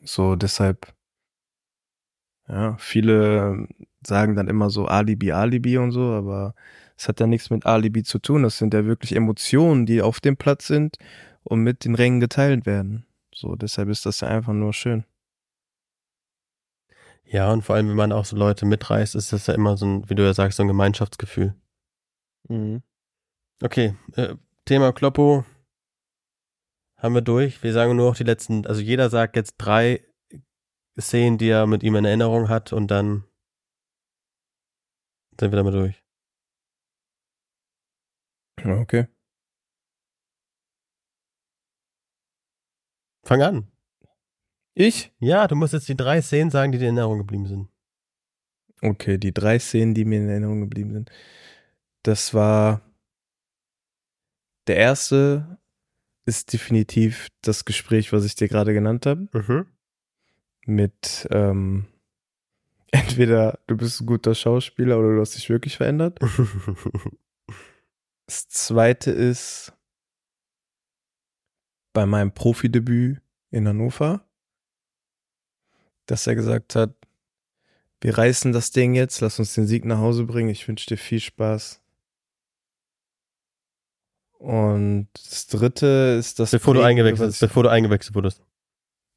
So, 0.03 0.36
deshalb, 0.36 0.94
ja, 2.49 2.76
viele 2.78 3.66
sagen 4.07 4.37
dann 4.37 4.49
immer 4.49 4.71
so 4.71 4.87
Alibi, 4.87 5.33
Alibi 5.33 5.79
und 5.79 5.93
so, 5.93 6.13
aber 6.13 6.55
es 6.97 7.09
hat 7.09 7.21
ja 7.21 7.27
nichts 7.27 7.51
mit 7.51 7.67
Alibi 7.67 8.03
zu 8.03 8.19
tun. 8.19 8.43
Das 8.43 8.59
sind 8.59 8.73
ja 8.75 8.85
wirklich 8.85 9.15
Emotionen, 9.15 9.87
die 9.87 10.03
auf 10.03 10.21
dem 10.21 10.37
Platz 10.37 10.67
sind 10.67 10.97
und 11.45 11.61
mit 11.61 11.85
den 11.85 11.95
Rängen 11.95 12.21
geteilt 12.21 12.67
werden. 12.67 13.07
So, 13.35 13.55
deshalb 13.55 13.89
ist 13.89 14.07
das 14.07 14.21
ja 14.21 14.29
einfach 14.29 14.55
nur 14.55 14.73
schön. 14.73 15.05
Ja, 17.25 17.53
und 17.53 17.63
vor 17.63 17.75
allem, 17.75 17.89
wenn 17.89 17.97
man 17.97 18.13
auch 18.13 18.25
so 18.25 18.37
Leute 18.37 18.67
mitreißt, 18.67 19.15
ist 19.15 19.33
das 19.33 19.47
ja 19.49 19.55
immer 19.55 19.77
so 19.77 19.85
ein, 19.85 20.09
wie 20.09 20.15
du 20.15 20.23
ja 20.23 20.33
sagst, 20.33 20.57
so 20.57 20.63
ein 20.63 20.69
Gemeinschaftsgefühl. 20.69 21.55
Okay, 23.63 23.97
äh, 24.15 24.37
Thema 24.65 24.93
Kloppo 24.93 25.45
haben 26.97 27.15
wir 27.15 27.23
durch. 27.23 27.63
Wir 27.63 27.73
sagen 27.73 27.97
nur 27.97 28.11
noch 28.11 28.17
die 28.17 28.25
letzten, 28.25 28.67
also 28.67 28.81
jeder 28.81 29.11
sagt 29.11 29.37
jetzt 29.37 29.57
drei 29.59 30.03
Szenen, 30.99 31.37
die 31.37 31.49
er 31.49 31.67
mit 31.67 31.83
ihm 31.83 31.97
in 31.97 32.05
Erinnerung 32.05 32.49
hat 32.49 32.73
und 32.73 32.91
dann 32.91 33.25
sind 35.41 35.53
wir 35.53 35.57
damit 35.57 35.74
durch. 35.74 36.03
Okay. 38.64 39.07
Fang 43.24 43.43
an. 43.43 43.72
Ich? 44.74 45.12
Ja, 45.18 45.47
du 45.49 45.57
musst 45.57 45.72
jetzt 45.72 45.89
die 45.89 45.97
drei 45.97 46.20
Szenen 46.20 46.51
sagen, 46.51 46.72
die 46.72 46.78
dir 46.78 46.89
in 46.89 46.97
Erinnerung 46.97 47.18
geblieben 47.18 47.47
sind. 47.47 47.68
Okay, 48.82 49.18
die 49.18 49.32
drei 49.32 49.59
Szenen, 49.59 49.95
die 49.95 50.05
mir 50.05 50.20
in 50.20 50.28
Erinnerung 50.28 50.61
geblieben 50.61 50.93
sind. 50.93 51.11
Das 52.03 52.34
war 52.34 52.82
der 54.66 54.76
erste 54.76 55.59
ist 56.24 56.53
definitiv 56.53 57.28
das 57.43 57.64
Gespräch, 57.64 58.12
was 58.12 58.24
ich 58.24 58.34
dir 58.34 58.49
gerade 58.49 58.74
genannt 58.74 59.07
habe. 59.07 59.28
Mhm. 59.32 59.66
mit 60.66 61.28
ähm, 61.30 61.87
entweder 62.99 63.59
du 63.66 63.76
bist 63.76 64.01
ein 64.01 64.07
guter 64.07 64.34
Schauspieler 64.34 64.99
oder 64.99 65.14
du 65.14 65.20
hast 65.20 65.34
dich 65.36 65.49
wirklich 65.51 65.76
verändert. 65.76 66.18
Das 68.28 68.49
zweite 68.49 69.12
ist 69.12 69.72
bei 71.92 72.07
meinem 72.07 72.32
Profidebüt 72.34 73.22
in 73.53 73.68
Hannover, 73.68 74.28
dass 76.07 76.26
er 76.26 76.34
gesagt 76.34 76.74
hat, 76.74 76.97
wir 78.01 78.18
reißen 78.18 78.53
das 78.53 78.72
Ding 78.72 78.94
jetzt, 78.94 79.20
lass 79.20 79.38
uns 79.38 79.55
den 79.55 79.68
Sieg 79.68 79.84
nach 79.84 79.99
Hause 79.99 80.24
bringen, 80.24 80.49
ich 80.49 80.66
wünsche 80.66 80.86
dir 80.86 80.97
viel 80.99 81.20
Spaß. 81.20 81.80
Und 84.38 85.09
das 85.14 85.47
dritte 85.47 86.16
ist 86.18 86.38
das 86.40 86.51
bevor 86.51 86.74
du 86.74 86.80
Prägende, 86.80 87.03
eingewechselt, 87.05 87.32
ich- 87.34 87.40
bevor 87.40 87.62
du 87.62 87.68
eingewechselt 87.70 88.14
wurdest. 88.16 88.42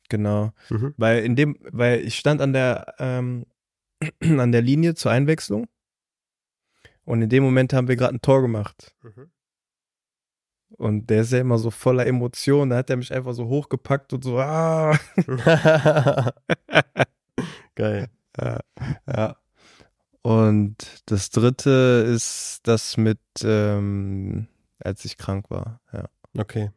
Genau. 0.08 0.54
Mhm. 0.70 0.94
Weil 0.98 1.24
in 1.24 1.36
dem, 1.36 1.58
weil 1.72 2.00
ich 2.06 2.16
stand 2.18 2.42
an 2.42 2.54
der, 2.54 2.94
ähm, 3.00 3.46
an 4.22 4.52
der 4.52 4.62
Linie 4.62 4.96
zur 4.96 5.12
Einwechslung 5.12 5.68
und 7.10 7.22
in 7.22 7.30
dem 7.30 7.44
Moment 7.44 7.74
haben 7.74 7.88
wir 7.88 7.96
gerade 7.96 8.16
ein 8.16 8.22
Tor 8.22 8.42
gemacht. 8.42 8.96
Mhm. 9.02 9.32
Und 10.78 11.10
der 11.10 11.22
ist 11.22 11.32
ja 11.32 11.40
immer 11.40 11.58
so 11.58 11.72
voller 11.72 12.06
Emotionen, 12.06 12.70
da 12.70 12.78
hat 12.78 12.92
er 12.92 12.98
mich 12.98 13.12
einfach 13.12 13.34
so 13.34 13.48
hochgepackt 13.48 14.14
und 14.14 14.24
so, 14.24 14.38
ah. 14.40 14.96
Geil. 17.76 18.10
Ja, 18.40 18.60
ja. 19.08 19.36
Und 20.22 20.76
das 21.08 21.32
dritte 21.32 22.06
ist 22.08 22.60
das 22.64 22.98
mit, 22.98 23.20
ähm, 23.44 24.48
als 24.80 25.04
ich 25.06 25.18
krank 25.18 25.50
war. 25.50 25.82
Ja. 25.92 26.06
Okay. 26.38 26.70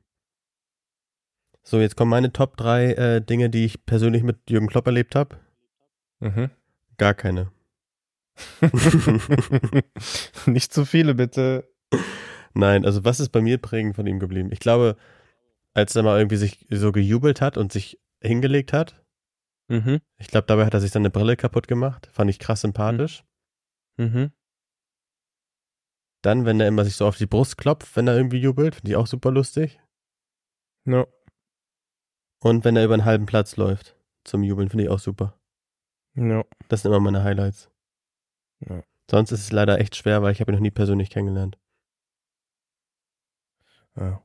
So, 1.63 1.79
jetzt 1.79 1.97
kommen 1.97 2.11
meine 2.11 2.33
Top 2.33 2.57
3 2.57 2.93
äh, 2.93 3.21
Dinge, 3.21 3.51
die 3.51 3.67
ich 3.67 3.85
persönlich 3.85 4.23
mit 4.23 4.49
Jürgen 4.49 4.69
Klopp 4.69 4.87
erlebt 4.87 5.15
habe. 5.15 5.37
Mhm. 6.21 6.51
Gar 7.03 7.15
keine. 7.15 7.51
Nicht 10.47 10.73
zu 10.73 10.85
viele, 10.85 11.17
bitte. 11.17 11.69
Nein, 12.55 12.85
also 12.85 13.05
was 13.05 13.19
ist 13.19 13.31
bei 13.31 13.41
mir 13.41 13.59
prägend 13.59 13.97
von 13.97 14.07
ihm 14.07 14.21
geblieben? 14.21 14.51
Ich 14.53 14.61
glaube, 14.61 14.97
als 15.75 15.97
er 15.97 16.05
mal 16.05 16.17
irgendwie 16.19 16.37
sich 16.37 16.65
so 16.71 16.93
gejubelt 16.93 17.41
hat 17.41 17.59
und 17.59 17.73
sich 17.73 17.99
hingelegt 18.23 18.73
hat, 18.73 19.03
Mhm. 19.69 20.01
ich 20.19 20.29
glaube, 20.29 20.47
dabei 20.47 20.65
hat 20.65 20.75
er 20.75 20.81
sich 20.81 20.93
seine 20.93 21.11
Brille 21.11 21.37
kaputt 21.37 21.67
gemacht. 21.67 22.09
Fand 22.13 22.31
ich 22.31 22.39
krass 22.39 22.61
sympathisch. 22.61 23.25
Mhm. 23.97 24.31
Dann, 26.23 26.45
wenn 26.45 26.61
er 26.61 26.69
immer 26.69 26.85
sich 26.85 26.95
so 26.95 27.05
auf 27.07 27.17
die 27.17 27.27
Brust 27.27 27.59
klopft, 27.59 27.97
wenn 27.97 28.07
er 28.07 28.17
irgendwie 28.17 28.39
jubelt, 28.39 28.77
finde 28.77 28.91
ich 28.93 28.97
auch 28.97 29.09
super 29.09 29.33
lustig. 29.33 29.81
Ja. 30.87 31.07
Und 32.41 32.65
wenn 32.65 32.77
er 32.77 32.85
über 32.85 32.95
einen 32.95 33.05
halben 33.07 33.27
Platz 33.27 33.57
läuft 33.57 33.97
zum 34.23 34.45
Jubeln, 34.45 34.69
finde 34.69 34.85
ich 34.85 34.91
auch 34.91 35.01
super. 35.01 35.37
Ja. 36.15 36.45
Das 36.69 36.83
sind 36.83 36.91
immer 36.91 37.01
meine 37.01 37.25
Highlights. 37.25 37.71
Ja. 38.61 38.83
Sonst 39.11 39.33
ist 39.33 39.41
es 39.41 39.53
leider 39.53 39.81
echt 39.81 39.97
schwer, 39.97 40.23
weil 40.23 40.33
ich 40.33 40.41
habe 40.41 40.53
ihn 40.53 40.55
noch 40.55 40.61
nie 40.63 40.71
persönlich 40.71 41.11
kennengelernt. 41.11 41.59
ja. 43.99 44.23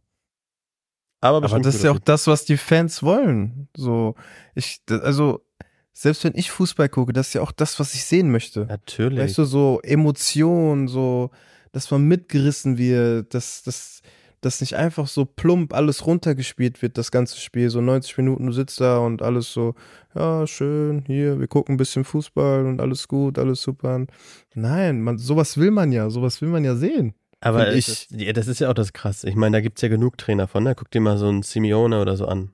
Aber, 1.20 1.38
Aber 1.38 1.60
das 1.60 1.76
ist 1.76 1.84
ja 1.84 1.92
auch 1.92 2.00
das, 2.00 2.28
was 2.28 2.46
die 2.46 2.58
Fans 2.58 3.02
wollen. 3.02 3.70
So, 3.76 4.14
ich, 4.54 4.82
also, 4.88 5.44
selbst 5.92 6.24
wenn 6.24 6.36
ich 6.36 6.52
Fußball 6.52 6.90
gucke, 6.90 7.12
das 7.12 7.30
ist 7.30 7.34
ja 7.34 7.42
auch 7.42 7.52
das, 7.52 7.80
was 7.80 7.96
ich 7.96 8.06
sehen 8.06 8.30
möchte. 8.30 8.66
Natürlich. 8.66 9.20
Weißt 9.20 9.40
du, 9.40 9.46
so 9.46 9.80
Emotionen, 9.82 10.88
so, 10.88 11.32
dass 11.72 11.90
man 11.90 12.04
mitgerissen 12.04 12.78
wird, 12.78 13.34
dass, 13.34 13.64
dass, 13.64 14.02
dass 14.42 14.62
nicht 14.62 14.76
einfach 14.76 15.08
so 15.08 15.26
plump 15.26 15.74
alles 15.74 16.06
runtergespielt 16.06 16.82
wird, 16.82 16.98
das 16.98 17.12
ganze 17.12 17.40
Spiel. 17.40 17.70
So 17.70 17.82
90 17.82 18.18
Minuten, 18.18 18.46
du 18.46 18.52
sitzt 18.52 18.80
da 18.80 19.00
und 19.00 19.22
alles 19.22 19.52
so, 19.52 19.76
ja, 20.16 20.46
schön, 20.48 21.04
hier, 21.08 21.40
wir 21.40 21.48
gucken 21.48 21.76
ein 21.76 21.78
bisschen 21.78 22.04
Fußball 22.04 22.66
und 22.66 22.80
alles 22.80 23.08
gut, 23.08 23.40
alles 23.40 23.62
super. 23.62 24.06
Nein, 24.54 25.02
man, 25.02 25.18
sowas 25.18 25.58
will 25.58 25.72
man 25.72 25.92
ja, 25.92 26.10
sowas 26.10 26.42
will 26.42 26.50
man 26.50 26.64
ja 26.64 26.76
sehen. 26.76 27.14
Aber 27.40 27.74
ich, 27.74 27.86
das, 27.86 28.08
ja, 28.12 28.34
das 28.34 28.48
ist 28.48 28.60
ja 28.60 28.70
auch 28.70 28.74
das 28.74 28.94
krass. 28.94 29.24
Ich 29.24 29.36
meine, 29.36 29.58
da 29.58 29.62
gibt's 29.62 29.82
ja 29.82 29.90
genug 29.90 30.18
Trainer 30.18 30.48
von, 30.48 30.64
ne? 30.64 30.74
Guck 30.76 30.90
dir 30.90 31.02
mal 31.02 31.18
so 31.18 31.28
einen 31.28 31.44
Simeone 31.44 32.02
oder 32.02 32.18
so 32.18 32.26
an. 32.26 32.52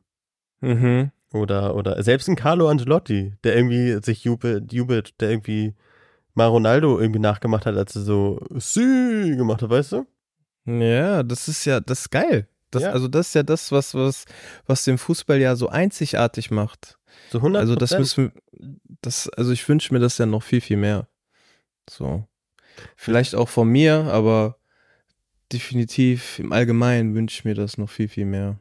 Mhm. 0.61 1.11
Oder, 1.33 1.75
oder 1.75 2.01
selbst 2.03 2.27
ein 2.29 2.35
Carlo 2.35 2.69
Angelotti, 2.69 3.33
der 3.43 3.55
irgendwie 3.55 3.97
sich 4.03 4.23
jubelt, 4.23 4.71
jubelt, 4.71 5.19
der 5.19 5.31
irgendwie 5.31 5.73
mal 6.35 6.47
Ronaldo 6.47 6.99
irgendwie 6.99 7.19
nachgemacht 7.19 7.65
hat, 7.65 7.75
als 7.75 7.95
er 7.95 8.03
so 8.03 8.39
Sü 8.51 9.35
gemacht 9.35 9.61
hat, 9.61 9.69
weißt 9.69 9.93
du? 9.93 10.05
Ja, 10.65 11.23
das 11.23 11.47
ist 11.47 11.65
ja, 11.65 11.79
das 11.79 12.01
ist 12.01 12.09
geil. 12.11 12.47
Das, 12.71 12.83
Ja. 12.83 12.91
Also 12.91 13.07
das 13.07 13.27
ist 13.27 13.33
ja 13.35 13.43
das, 13.43 13.71
was, 13.71 13.93
was, 13.93 14.25
was 14.65 14.83
den 14.83 14.97
Fußball 14.97 15.39
ja 15.39 15.55
so 15.55 15.69
einzigartig 15.69 16.51
macht. 16.51 16.97
So 17.31 17.37
100 17.39 17.59
Also 17.61 17.75
das 17.75 17.97
müssen, 17.97 18.31
das, 19.01 19.29
also 19.29 19.51
ich 19.51 19.67
wünsche 19.67 19.93
mir 19.93 19.99
das 19.99 20.17
ja 20.17 20.25
noch 20.25 20.43
viel, 20.43 20.61
viel 20.61 20.77
mehr. 20.77 21.07
So. 21.89 22.27
Vielleicht 22.95 23.35
auch 23.35 23.49
von 23.49 23.67
mir, 23.67 24.05
aber 24.05 24.57
definitiv 25.51 26.39
im 26.39 26.51
Allgemeinen 26.51 27.13
wünsche 27.13 27.39
ich 27.39 27.45
mir 27.45 27.55
das 27.55 27.77
noch 27.77 27.89
viel, 27.89 28.07
viel 28.07 28.25
mehr. 28.25 28.59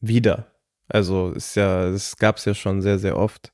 Wieder. 0.00 0.50
Also 0.88 1.32
ist 1.32 1.56
ja, 1.56 1.88
es 1.88 2.16
gab 2.16 2.36
es 2.36 2.44
ja 2.44 2.54
schon 2.54 2.80
sehr, 2.80 2.98
sehr 2.98 3.16
oft. 3.16 3.52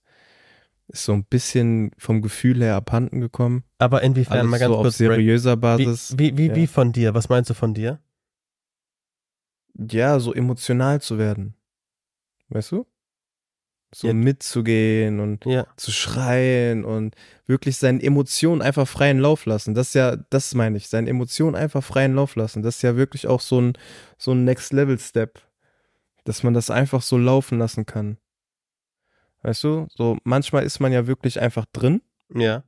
Ist 0.93 1.05
so 1.05 1.13
ein 1.15 1.25
bisschen 1.25 1.91
vom 1.97 2.21
Gefühl 2.23 2.63
her 2.63 2.77
abhanden 2.77 3.21
gekommen. 3.21 3.65
Aber 3.79 4.03
inwiefern 4.03 4.39
Alles 4.41 4.51
mal 4.51 4.59
ganz 4.59 4.69
so 4.71 4.77
auf 4.77 4.83
kurz 4.83 4.99
Break- 4.99 5.09
seriöser 5.09 5.57
wie, 5.57 5.61
Basis. 5.61 6.15
wie, 6.19 6.37
wie, 6.37 6.47
ja. 6.49 6.55
wie 6.55 6.67
von 6.67 6.93
dir? 6.93 7.15
Was 7.15 7.29
meinst 7.31 7.49
du 7.51 7.55
von 7.55 7.75
dir? 7.75 7.99
ja, 9.91 10.21
so 10.21 10.35
emotional 10.35 11.01
zu 11.01 11.17
werden. 11.19 11.55
Weißt 12.51 12.73
du? 12.73 12.87
So 13.95 14.07
Ja. 14.09 14.13
mitzugehen 14.15 15.19
und 15.21 15.45
Ja. 15.47 15.67
zu 15.77 15.91
schreien 15.93 16.85
und 16.85 17.15
wirklich 17.47 17.77
seinen 17.79 18.01
Emotionen 18.01 18.63
einfach 18.63 18.87
freien 18.87 19.19
Lauf 19.19 19.45
lassen. 19.47 19.75
Das 19.75 19.89
ist 19.89 19.95
ja, 19.95 20.17
das 20.17 20.55
meine 20.55 20.77
ich, 20.77 20.89
seinen 20.89 21.07
Emotionen 21.07 21.57
einfach 21.57 21.83
freien 21.83 22.15
Lauf 22.15 22.37
lassen. 22.37 22.63
Das 22.63 22.77
ist 22.77 22.83
ja 22.83 22.97
wirklich 22.97 23.27
auch 23.27 23.41
so 23.41 23.61
ein, 23.61 23.73
so 24.19 24.33
ein 24.33 24.45
Next-Level-Step, 24.45 25.41
dass 26.25 26.43
man 26.43 26.55
das 26.55 26.71
einfach 26.71 27.03
so 27.03 27.17
laufen 27.19 27.59
lassen 27.59 27.85
kann. 27.87 28.19
Weißt 29.43 29.65
du? 29.65 29.87
So, 29.91 30.19
manchmal 30.25 30.65
ist 30.65 30.81
man 30.81 30.93
ja 30.93 31.07
wirklich 31.07 31.41
einfach 31.41 31.67
drin. 31.73 32.01
Ja. 32.35 32.65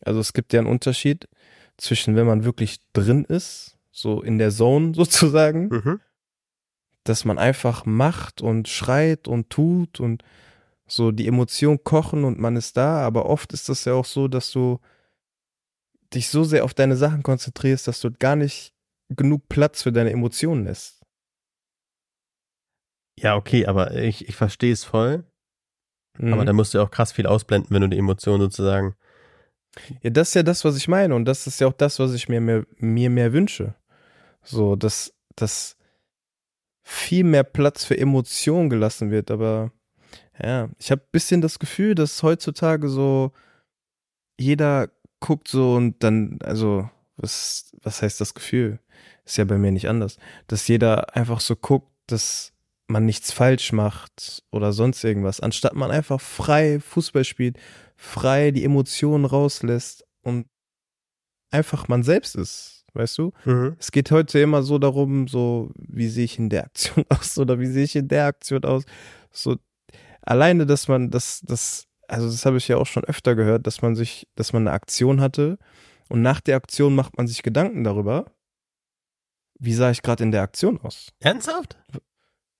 Also 0.00 0.20
es 0.20 0.32
gibt 0.32 0.52
ja 0.52 0.60
einen 0.60 0.68
Unterschied 0.68 1.28
zwischen, 1.76 2.16
wenn 2.16 2.26
man 2.26 2.44
wirklich 2.44 2.78
drin 2.92 3.24
ist, 3.24 3.76
so 3.90 4.22
in 4.22 4.38
der 4.38 4.50
Zone 4.50 4.92
sozusagen, 4.94 5.68
Mhm. 5.68 6.00
dass 7.04 7.24
man 7.24 7.38
einfach 7.38 7.86
macht 7.86 8.42
und 8.42 8.68
schreit 8.68 9.28
und 9.28 9.50
tut 9.50 10.00
und 10.00 10.22
so 10.86 11.12
die 11.12 11.26
Emotionen 11.26 11.82
kochen 11.82 12.24
und 12.24 12.38
man 12.38 12.56
ist 12.56 12.76
da, 12.76 13.00
aber 13.00 13.26
oft 13.26 13.52
ist 13.52 13.68
das 13.68 13.84
ja 13.86 13.94
auch 13.94 14.04
so, 14.04 14.28
dass 14.28 14.50
du 14.52 14.80
dich 16.12 16.28
so 16.28 16.44
sehr 16.44 16.64
auf 16.64 16.74
deine 16.74 16.96
Sachen 16.96 17.22
konzentrierst, 17.22 17.88
dass 17.88 18.00
du 18.00 18.10
gar 18.12 18.36
nicht 18.36 18.74
genug 19.08 19.48
Platz 19.48 19.82
für 19.82 19.92
deine 19.92 20.10
Emotionen 20.10 20.64
lässt. 20.64 21.02
Ja, 23.18 23.36
okay, 23.36 23.66
aber 23.66 23.94
ich, 23.94 24.28
ich 24.28 24.36
verstehe 24.36 24.72
es 24.72 24.84
voll. 24.84 25.24
Aber 26.18 26.42
Mhm. 26.42 26.46
da 26.46 26.52
musst 26.52 26.72
du 26.74 26.78
ja 26.78 26.84
auch 26.84 26.90
krass 26.90 27.12
viel 27.12 27.26
ausblenden, 27.26 27.70
wenn 27.70 27.82
du 27.82 27.88
die 27.88 27.98
Emotionen 27.98 28.40
sozusagen. 28.40 28.94
Ja, 30.02 30.10
das 30.10 30.28
ist 30.28 30.34
ja 30.34 30.42
das, 30.44 30.64
was 30.64 30.76
ich 30.76 30.86
meine 30.86 31.14
und 31.14 31.24
das 31.24 31.46
ist 31.46 31.60
ja 31.60 31.66
auch 31.66 31.72
das, 31.72 31.98
was 31.98 32.12
ich 32.14 32.28
mir 32.28 32.40
mehr, 32.40 32.64
mir 32.76 33.10
mehr 33.10 33.32
wünsche. 33.32 33.74
So, 34.42 34.76
dass, 34.76 35.12
dass 35.34 35.76
viel 36.84 37.24
mehr 37.24 37.42
Platz 37.44 37.84
für 37.84 37.98
Emotionen 37.98 38.70
gelassen 38.70 39.10
wird, 39.10 39.30
aber 39.30 39.72
ja, 40.40 40.68
ich 40.78 40.90
habe 40.90 41.02
ein 41.02 41.08
bisschen 41.12 41.40
das 41.40 41.58
Gefühl, 41.58 41.94
dass 41.94 42.22
heutzutage 42.22 42.88
so 42.88 43.32
jeder 44.38 44.90
guckt 45.20 45.48
so 45.48 45.74
und 45.74 46.02
dann, 46.02 46.38
also, 46.42 46.88
was, 47.16 47.72
was 47.82 48.02
heißt 48.02 48.20
das 48.20 48.34
Gefühl? 48.34 48.80
Ist 49.24 49.38
ja 49.38 49.44
bei 49.44 49.58
mir 49.58 49.72
nicht 49.72 49.88
anders. 49.88 50.18
Dass 50.48 50.68
jeder 50.68 51.16
einfach 51.16 51.40
so 51.40 51.56
guckt, 51.56 51.90
dass 52.06 52.52
man 52.86 53.06
nichts 53.06 53.32
falsch 53.32 53.72
macht 53.72 54.42
oder 54.50 54.72
sonst 54.72 55.02
irgendwas, 55.04 55.40
anstatt 55.40 55.74
man 55.74 55.90
einfach 55.90 56.20
frei 56.20 56.80
Fußball 56.80 57.24
spielt, 57.24 57.58
frei 57.96 58.50
die 58.50 58.64
Emotionen 58.64 59.24
rauslässt 59.24 60.04
und 60.22 60.46
einfach 61.50 61.88
man 61.88 62.02
selbst 62.02 62.34
ist, 62.34 62.84
weißt 62.92 63.18
du? 63.18 63.32
Es 63.78 63.92
geht 63.92 64.10
heute 64.10 64.38
immer 64.40 64.62
so 64.62 64.78
darum, 64.78 65.28
so 65.28 65.70
wie 65.76 66.08
sehe 66.08 66.24
ich 66.24 66.38
in 66.38 66.50
der 66.50 66.64
Aktion 66.64 67.04
aus 67.08 67.38
oder 67.38 67.58
wie 67.58 67.66
sehe 67.66 67.84
ich 67.84 67.96
in 67.96 68.08
der 68.08 68.26
Aktion 68.26 68.64
aus. 68.64 68.84
So 69.30 69.56
alleine, 70.22 70.66
dass 70.66 70.88
man 70.88 71.10
das, 71.10 71.40
das, 71.42 71.86
also 72.08 72.26
das 72.26 72.44
habe 72.44 72.58
ich 72.58 72.68
ja 72.68 72.76
auch 72.76 72.86
schon 72.86 73.04
öfter 73.04 73.34
gehört, 73.34 73.66
dass 73.66 73.82
man 73.82 73.94
sich, 73.94 74.26
dass 74.34 74.52
man 74.52 74.66
eine 74.66 74.74
Aktion 74.74 75.20
hatte 75.20 75.58
und 76.08 76.22
nach 76.22 76.40
der 76.40 76.56
Aktion 76.56 76.94
macht 76.94 77.16
man 77.16 77.26
sich 77.26 77.42
Gedanken 77.42 77.84
darüber, 77.84 78.26
wie 79.58 79.72
sah 79.72 79.90
ich 79.90 80.02
gerade 80.02 80.24
in 80.24 80.32
der 80.32 80.42
Aktion 80.42 80.80
aus. 80.80 81.08
Ernsthaft? 81.20 81.78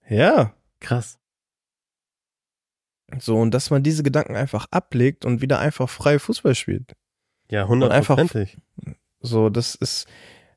Ja, 0.08 0.54
Krass. 0.80 1.18
so 3.18 3.36
und 3.40 3.52
dass 3.52 3.70
man 3.70 3.82
diese 3.82 4.02
Gedanken 4.02 4.36
einfach 4.36 4.66
ablegt 4.70 5.24
und 5.24 5.40
wieder 5.40 5.58
einfach 5.60 5.88
frei 5.88 6.18
Fußball 6.18 6.54
spielt. 6.54 6.92
Ja, 7.50 7.62
einfach- 7.62 7.70
hundertprozentig. 7.70 8.58
So, 9.20 9.48
das 9.48 9.74
ist, 9.74 10.06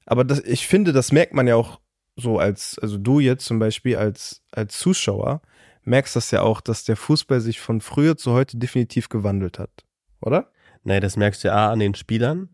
aber 0.05 0.23
das, 0.25 0.39
ich 0.41 0.67
finde, 0.67 0.91
das 0.91 1.11
merkt 1.11 1.33
man 1.33 1.47
ja 1.47 1.55
auch 1.55 1.79
so 2.15 2.39
als, 2.39 2.77
also 2.79 2.97
du 2.97 3.19
jetzt 3.19 3.45
zum 3.45 3.59
Beispiel 3.59 3.95
als, 3.97 4.41
als 4.51 4.77
Zuschauer, 4.77 5.41
merkst 5.83 6.15
das 6.15 6.31
ja 6.31 6.41
auch, 6.41 6.59
dass 6.59 6.83
der 6.83 6.97
Fußball 6.97 7.39
sich 7.39 7.59
von 7.61 7.79
früher 7.79 8.17
zu 8.17 8.33
heute 8.33 8.57
definitiv 8.57 9.07
gewandelt 9.09 9.59
hat. 9.59 9.85
Oder? 10.21 10.51
Nee, 10.83 10.99
das 10.99 11.15
merkst 11.15 11.43
du 11.43 11.49
ja 11.49 11.55
A 11.55 11.71
an 11.71 11.79
den 11.79 11.95
Spielern 11.95 12.49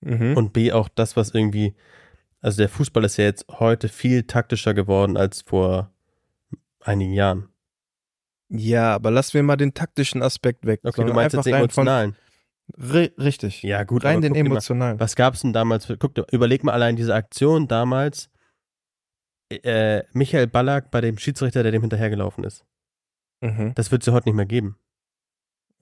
Mhm. 0.00 0.36
und 0.36 0.52
B 0.52 0.70
auch 0.72 0.88
das, 0.88 1.16
was 1.16 1.34
irgendwie, 1.34 1.74
also 2.40 2.58
der 2.58 2.68
Fußball 2.68 3.04
ist 3.04 3.16
ja 3.16 3.24
jetzt 3.24 3.46
heute 3.58 3.88
viel 3.88 4.22
taktischer 4.24 4.72
geworden 4.74 5.16
als 5.16 5.42
vor 5.42 5.92
einigen 6.80 7.12
Jahren. 7.12 7.48
ja, 8.48 8.94
aber 8.94 9.10
lassen 9.10 9.34
wir 9.34 9.42
mal 9.42 9.56
den 9.56 9.74
taktischen 9.74 10.22
Aspekt 10.22 10.64
weg. 10.66 10.80
Okay, 10.84 11.04
du 11.04 11.12
meinst 11.12 11.34
jetzt 11.36 11.44
den 11.46 11.54
emotionalen. 11.54 12.16
Ri 12.76 13.12
richtig. 13.18 13.62
Ja, 13.62 13.84
gut, 13.84 14.04
rein 14.04 14.20
den 14.20 14.34
dir 14.34 14.44
mal, 14.44 14.50
emotionalen. 14.50 15.00
Was 15.00 15.16
gab's 15.16 15.40
denn 15.40 15.52
damals? 15.54 15.86
Für, 15.86 15.96
guck, 15.96 16.14
dir- 16.14 16.26
überleg 16.32 16.64
mal 16.64 16.72
allein 16.72 16.96
diese 16.96 17.14
Aktion 17.14 17.66
damals. 17.66 18.28
Äh, 19.50 20.02
Michael 20.12 20.46
Ballack 20.46 20.90
bei 20.90 21.00
dem 21.00 21.16
Schiedsrichter, 21.16 21.62
der 21.62 21.72
dem 21.72 21.80
hinterhergelaufen 21.82 22.44
ist. 22.44 22.66
Mhm. 23.40 23.72
Das 23.74 23.90
wird 23.90 24.02
es 24.02 24.06
ja 24.06 24.12
heute 24.12 24.28
nicht 24.28 24.36
mehr 24.36 24.44
geben. 24.46 24.76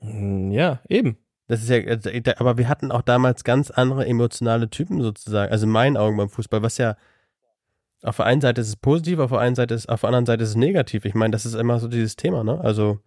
Mm, 0.01 0.51
Ja, 0.53 0.81
eben. 0.89 1.19
Das 1.49 1.63
ist 1.63 1.69
ja, 1.71 1.81
da- 1.97 2.35
aber 2.39 2.59
wir 2.59 2.69
hatten 2.69 2.91
auch 2.93 3.03
damals 3.03 3.43
ganz 3.45 3.71
andere 3.71 4.07
emotionale 4.07 4.69
Typen 4.71 5.01
sozusagen. 5.03 5.51
Also 5.53 5.67
in 5.67 5.73
meinen 5.73 5.97
Augen 5.97 6.17
beim 6.17 6.29
Fußball, 6.29 6.63
was 6.63 6.79
ja 6.79 6.97
auf 8.07 8.17
der 8.17 8.27
einen 8.27 8.41
Seite 8.41 8.61
ist 8.61 8.69
es 8.69 8.77
positiv, 8.77 9.19
auf 9.19 9.31
der 9.31 9.41
einen 9.41 9.57
Seite 9.57 9.75
ist, 9.75 9.89
auf 9.89 10.01
der 10.01 10.09
anderen 10.09 10.27
Seite 10.27 10.43
ist 10.45 10.51
es 10.51 10.57
negativ. 10.57 11.05
Ich 11.05 11.15
meine, 11.15 11.33
das 11.33 11.45
ist 11.45 11.55
immer 11.55 11.79
so 11.79 11.89
dieses 11.89 12.17
Thema, 12.17 12.45
ne? 12.45 12.61
Also, 12.61 13.01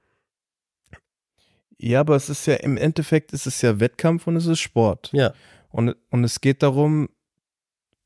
Ja, 1.78 2.02
aber 2.02 2.16
es 2.16 2.30
ist 2.30 2.46
ja 2.46 2.56
im 2.56 2.78
Endeffekt 2.78 3.32
ist 3.32 3.48
es 3.48 3.62
ja 3.62 3.80
Wettkampf 3.80 4.28
und 4.28 4.36
es 4.36 4.46
ist 4.46 4.60
Sport. 4.60 5.10
ja, 5.14 5.34
Und, 5.70 5.96
und 6.10 6.24
es 6.24 6.42
geht 6.42 6.62
darum, 6.62 7.10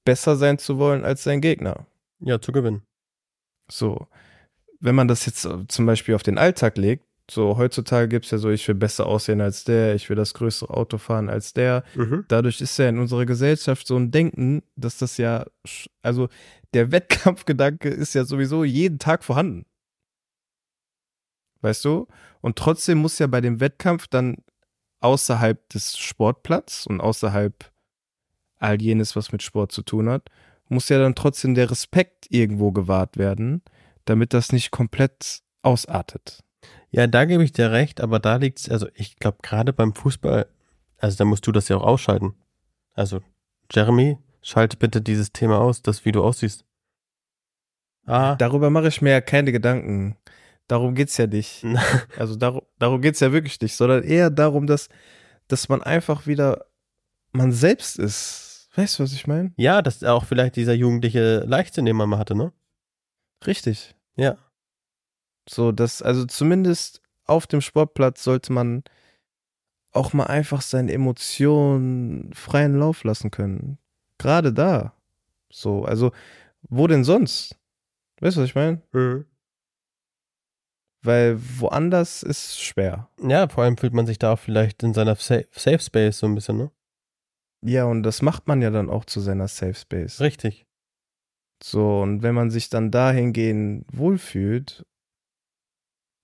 besser 0.06 0.36
sein 0.36 0.58
zu 0.60 0.78
wollen 0.78 1.04
als 1.04 1.24
sein 1.24 1.42
Gegner. 1.42 1.86
ja, 2.20 2.40
zu 2.40 2.52
gewinnen. 2.52 2.84
So. 3.70 4.08
wenn 4.80 4.96
man 4.96 5.08
das 5.08 5.26
jetzt 5.26 5.46
äh, 5.46 5.66
zum 5.70 5.86
Beispiel 5.86 6.14
auf 6.14 6.24
den 6.24 6.38
Alltag 6.38 6.78
legt, 6.78 7.06
so 7.32 7.56
heutzutage 7.58 8.10
gibt 8.10 8.26
es 8.26 8.32
ja 8.32 8.38
so, 8.38 8.50
ich 8.50 8.68
will 8.68 8.76
besser 8.76 9.06
aussehen 9.08 9.40
als 9.40 9.64
der, 9.64 9.96
ich 9.96 10.10
will 10.10 10.18
das 10.18 10.34
größere 10.34 10.74
Auto 10.74 10.98
fahren 10.98 11.30
als 11.30 11.54
der. 11.54 11.86
Mhm. 11.96 12.26
Dadurch 12.28 12.60
ist 12.60 12.78
ja 12.78 12.90
in 12.90 13.00
unserer 13.00 13.26
Gesellschaft 13.26 13.88
so 13.88 13.96
ein 13.96 14.12
Denken, 14.12 14.62
dass 14.76 14.98
das 14.98 15.18
ja, 15.18 15.46
also 16.02 16.28
der 16.74 16.92
Wettkampfgedanke 16.92 17.90
ist 17.90 18.14
ja 18.14 18.26
sowieso 18.26 18.64
jeden 18.64 19.00
Tag 19.00 19.24
vorhanden. 19.24 19.66
Weißt 21.62 21.86
du? 21.86 22.08
Und 22.42 22.58
trotzdem 22.58 22.98
muss 22.98 23.20
ja 23.20 23.28
bei 23.28 23.42
dem 23.42 23.60
Wettkampf 23.60 24.08
dann 24.08 24.38
außerhalb 25.00 25.70
des 25.70 25.98
Sportplatz 25.98 26.86
und 26.86 27.02
außerhalb 27.02 27.72
all 28.60 28.82
jenes, 28.82 29.16
was 29.16 29.32
mit 29.32 29.44
Sport 29.44 29.72
zu 29.72 29.82
tun 29.82 30.10
hat, 30.10 30.30
muss 30.70 30.90
ja 30.90 30.98
dann 30.98 31.16
trotzdem 31.16 31.56
der 31.56 31.70
Respekt 31.70 32.28
irgendwo 32.30 32.72
gewahrt 32.72 33.18
werden, 33.18 33.62
damit 34.06 34.34
das 34.34 34.52
nicht 34.52 34.72
komplett 34.72 35.42
ausartet. 35.62 36.44
Ja, 36.90 37.08
da 37.08 37.26
gebe 37.26 37.44
ich 37.44 37.52
dir 37.52 37.72
recht, 37.72 38.02
aber 38.02 38.20
da 38.20 38.36
liegt's, 38.38 38.70
also 38.70 38.88
ich 38.94 39.18
glaube 39.18 39.40
gerade 39.42 39.74
beim 39.74 39.94
Fußball, 39.94 40.48
also 40.98 41.18
da 41.18 41.26
musst 41.26 41.46
du 41.48 41.52
das 41.52 41.68
ja 41.68 41.78
auch 41.78 41.84
ausschalten. 41.84 42.36
Also, 42.94 43.22
Jeremy, 43.72 44.18
schalte 44.44 44.78
bitte 44.78 45.02
dieses 45.02 45.32
Thema 45.32 45.60
aus, 45.60 45.82
das 45.82 46.06
wie 46.06 46.12
du 46.12 46.24
aussiehst. 46.24 46.66
Ah, 48.06 48.36
Darüber 48.36 48.70
mache 48.70 48.90
ich 48.90 49.02
mir 49.02 49.12
ja 49.12 49.22
keine 49.22 49.52
Gedanken. 49.52 50.18
Darum 50.68 50.94
geht's 50.94 51.18
ja 51.18 51.28
nicht. 51.28 51.64
Also 52.18 52.36
darum, 52.36 52.62
darum 52.78 53.02
geht's 53.02 53.20
ja 53.20 53.32
wirklich 53.32 53.60
nicht, 53.62 53.76
sondern 53.76 54.04
eher 54.04 54.30
darum, 54.30 54.68
dass, 54.68 54.90
dass 55.48 55.70
man 55.70 55.82
einfach 55.82 56.28
wieder 56.28 56.68
man 57.32 57.52
selbst 57.52 57.98
ist. 57.98 58.70
Weißt 58.76 59.00
du, 59.00 59.04
was 59.04 59.14
ich 59.14 59.28
meine? 59.28 59.54
ja, 59.58 59.82
das 59.82 59.98
ist 59.98 60.06
auch 60.06 60.26
vielleicht 60.26 60.56
dieser 60.56 60.74
jugendliche 60.74 61.40
Leichtsinn, 61.40 61.86
den 61.86 61.96
man 61.96 62.10
mal 62.10 62.18
hatte, 62.18 62.36
ne? 62.36 62.52
Richtig. 63.46 63.96
Ja. 64.16 64.38
So, 65.48 65.72
dass, 65.72 66.02
also 66.02 66.26
zumindest 66.26 67.02
auf 67.26 67.48
dem 67.48 67.62
Sportplatz 67.62 68.24
sollte 68.24 68.52
man 68.52 68.84
auch 69.92 70.14
mal 70.14 70.26
einfach 70.26 70.62
seine 70.62 70.92
Emotionen 70.92 72.34
freien 72.34 72.78
Lauf 72.78 73.04
lassen 73.04 73.32
können. 73.32 73.78
Gerade 74.24 74.54
da. 74.54 74.94
So, 75.52 75.86
also, 75.86 76.12
wo 76.64 76.88
denn 76.88 77.04
sonst? 77.04 77.58
Weißt 78.22 78.38
du, 78.38 78.42
was 78.42 78.50
ich 78.50 78.56
meine? 78.56 78.82
Mhm. 78.94 79.26
Weil 81.04 81.38
woanders 81.60 82.24
ist 82.24 82.62
schwer. 82.62 83.10
Ja, 83.22 83.50
vor 83.50 83.66
allem 83.66 83.78
fühlt 83.78 83.94
man 83.94 84.06
sich 84.06 84.18
da 84.18 84.34
auch 84.34 84.40
vielleicht 84.40 84.82
in 84.84 84.94
seiner 84.94 85.16
Safe, 85.16 85.48
Safe 85.52 85.80
Space 85.80 86.20
so 86.20 86.28
ein 86.28 86.36
bisschen, 86.36 86.58
ne? 86.58 86.72
Ja, 87.62 87.86
und 87.86 88.04
das 88.04 88.22
macht 88.22 88.48
man 88.48 88.62
ja 88.62 88.70
dann 88.72 88.90
auch 88.90 89.06
zu 89.06 89.20
seiner 89.20 89.48
Safe 89.48 89.74
Space. 89.74 90.22
Richtig. 90.22 90.66
So, 91.62 92.02
und 92.02 92.24
wenn 92.24 92.36
man 92.36 92.52
sich 92.52 92.70
dann 92.70 92.92
dahingehend 92.92 93.86
wohlfühlt, 93.92 94.86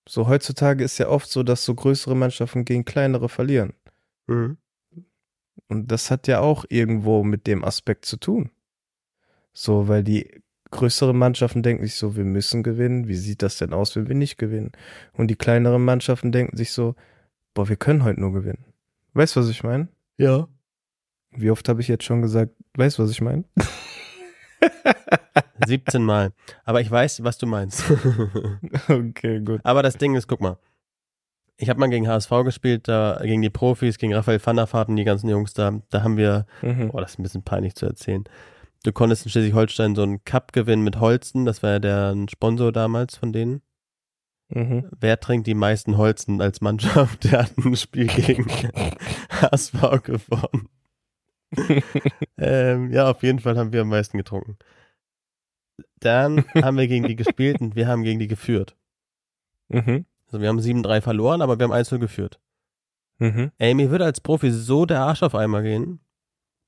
so 0.08 0.26
heutzutage 0.26 0.82
ist 0.84 0.98
ja 0.98 1.08
oft 1.08 1.30
so, 1.30 1.42
dass 1.42 1.64
so 1.64 1.74
größere 1.74 2.16
Mannschaften 2.16 2.64
gegen 2.64 2.84
kleinere 2.84 3.28
verlieren. 3.28 3.74
Mhm. 4.26 4.58
Und 5.70 5.92
das 5.92 6.10
hat 6.10 6.26
ja 6.26 6.40
auch 6.40 6.64
irgendwo 6.68 7.22
mit 7.22 7.46
dem 7.46 7.64
Aspekt 7.64 8.04
zu 8.04 8.16
tun. 8.16 8.50
So, 9.52 9.86
weil 9.86 10.02
die 10.02 10.42
größeren 10.72 11.16
Mannschaften 11.16 11.62
denken 11.62 11.84
sich 11.84 11.94
so, 11.94 12.16
wir 12.16 12.24
müssen 12.24 12.64
gewinnen. 12.64 13.06
Wie 13.06 13.14
sieht 13.14 13.40
das 13.40 13.56
denn 13.58 13.72
aus, 13.72 13.94
wenn 13.94 14.08
wir 14.08 14.16
nicht 14.16 14.36
gewinnen? 14.36 14.72
Und 15.12 15.28
die 15.28 15.36
kleineren 15.36 15.84
Mannschaften 15.84 16.32
denken 16.32 16.56
sich 16.56 16.72
so, 16.72 16.96
boah, 17.54 17.68
wir 17.68 17.76
können 17.76 18.02
heute 18.02 18.20
nur 18.20 18.32
gewinnen. 18.32 18.64
Weißt 19.14 19.36
du, 19.36 19.40
was 19.40 19.48
ich 19.48 19.62
meine? 19.62 19.86
Ja. 20.16 20.48
Wie 21.30 21.52
oft 21.52 21.68
habe 21.68 21.80
ich 21.80 21.88
jetzt 21.88 22.02
schon 22.04 22.20
gesagt, 22.20 22.52
weißt 22.74 22.98
du, 22.98 23.04
was 23.04 23.12
ich 23.12 23.20
meine? 23.20 23.44
17 25.66 26.02
Mal. 26.02 26.32
Aber 26.64 26.80
ich 26.80 26.90
weiß, 26.90 27.22
was 27.22 27.38
du 27.38 27.46
meinst. 27.46 27.84
okay, 28.88 29.40
gut. 29.40 29.60
Aber 29.62 29.84
das 29.84 29.98
Ding 29.98 30.16
ist, 30.16 30.26
guck 30.26 30.40
mal. 30.40 30.58
Ich 31.62 31.68
habe 31.68 31.78
mal 31.78 31.88
gegen 31.90 32.08
HSV 32.08 32.30
gespielt, 32.44 32.88
da 32.88 33.18
gegen 33.22 33.42
die 33.42 33.50
Profis, 33.50 33.98
gegen 33.98 34.14
Raphael 34.14 34.40
van 34.44 34.56
der 34.56 34.72
Vaart 34.72 34.88
und 34.88 34.96
die 34.96 35.04
ganzen 35.04 35.28
Jungs 35.28 35.52
da. 35.52 35.78
Da 35.90 36.02
haben 36.02 36.16
wir, 36.16 36.46
Mhm. 36.62 36.90
oh, 36.92 37.00
das 37.00 37.12
ist 37.12 37.18
ein 37.18 37.22
bisschen 37.22 37.42
peinlich 37.44 37.74
zu 37.74 37.84
erzählen. 37.84 38.24
Du 38.82 38.92
konntest 38.92 39.26
in 39.26 39.30
Schleswig-Holstein 39.30 39.94
so 39.94 40.02
einen 40.02 40.24
Cup 40.24 40.52
gewinnen 40.54 40.82
mit 40.82 41.00
Holzen, 41.00 41.44
das 41.44 41.62
war 41.62 41.72
ja 41.72 41.78
der 41.78 42.16
Sponsor 42.30 42.72
damals 42.72 43.16
von 43.16 43.32
denen. 43.34 43.60
Mhm. 44.48 44.88
Wer 44.98 45.20
trinkt 45.20 45.46
die 45.46 45.54
meisten 45.54 45.98
Holzen 45.98 46.40
als 46.40 46.60
Mannschaft? 46.62 47.24
Der 47.30 47.42
hat 47.42 47.56
ein 47.58 47.76
Spiel 47.76 48.06
gegen 48.08 48.46
HSV 49.30 50.02
gewonnen. 50.02 50.68
ähm, 52.38 52.90
ja, 52.90 53.10
auf 53.10 53.22
jeden 53.22 53.38
Fall 53.40 53.58
haben 53.58 53.72
wir 53.72 53.82
am 53.82 53.88
meisten 53.90 54.16
getrunken. 54.16 54.56
Dann 56.00 56.44
haben 56.54 56.78
wir 56.78 56.88
gegen 56.88 57.06
die 57.06 57.16
gespielt 57.16 57.60
und 57.60 57.76
wir 57.76 57.86
haben 57.86 58.02
gegen 58.02 58.18
die 58.18 58.28
geführt. 58.28 58.76
Mhm. 59.68 60.06
Also 60.30 60.40
wir 60.40 60.48
haben 60.48 60.60
7-3 60.60 61.00
verloren, 61.00 61.42
aber 61.42 61.58
wir 61.58 61.64
haben 61.64 61.72
1 61.72 61.90
geführt. 61.90 62.40
Mhm. 63.18 63.50
Ey, 63.58 63.74
mir 63.74 63.90
würde 63.90 64.04
als 64.04 64.20
Profi 64.20 64.50
so 64.50 64.86
der 64.86 65.00
Arsch 65.00 65.22
auf 65.22 65.34
einmal 65.34 65.62
gehen, 65.62 66.00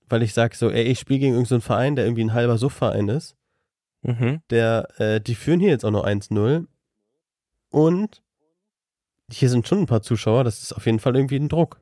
weil 0.08 0.22
ich 0.22 0.34
sag 0.34 0.54
so, 0.54 0.68
ey, 0.70 0.82
ich 0.82 0.98
spiele 0.98 1.20
gegen 1.20 1.32
irgendeinen 1.34 1.60
Verein, 1.60 1.96
der 1.96 2.04
irgendwie 2.04 2.24
ein 2.24 2.34
halber 2.34 2.58
Suffverein 2.58 3.08
ist, 3.08 3.36
Mhm. 4.02 4.42
der, 4.50 4.88
äh, 5.00 5.20
die 5.20 5.36
führen 5.36 5.60
hier 5.60 5.70
jetzt 5.70 5.84
auch 5.84 5.92
noch 5.92 6.04
1-0 6.04 6.66
und 7.70 8.20
hier 9.30 9.48
sind 9.48 9.66
schon 9.68 9.78
ein 9.78 9.86
paar 9.86 10.02
Zuschauer, 10.02 10.42
das 10.42 10.60
ist 10.62 10.72
auf 10.72 10.86
jeden 10.86 10.98
Fall 10.98 11.14
irgendwie 11.14 11.36
ein 11.38 11.48
Druck. 11.48 11.80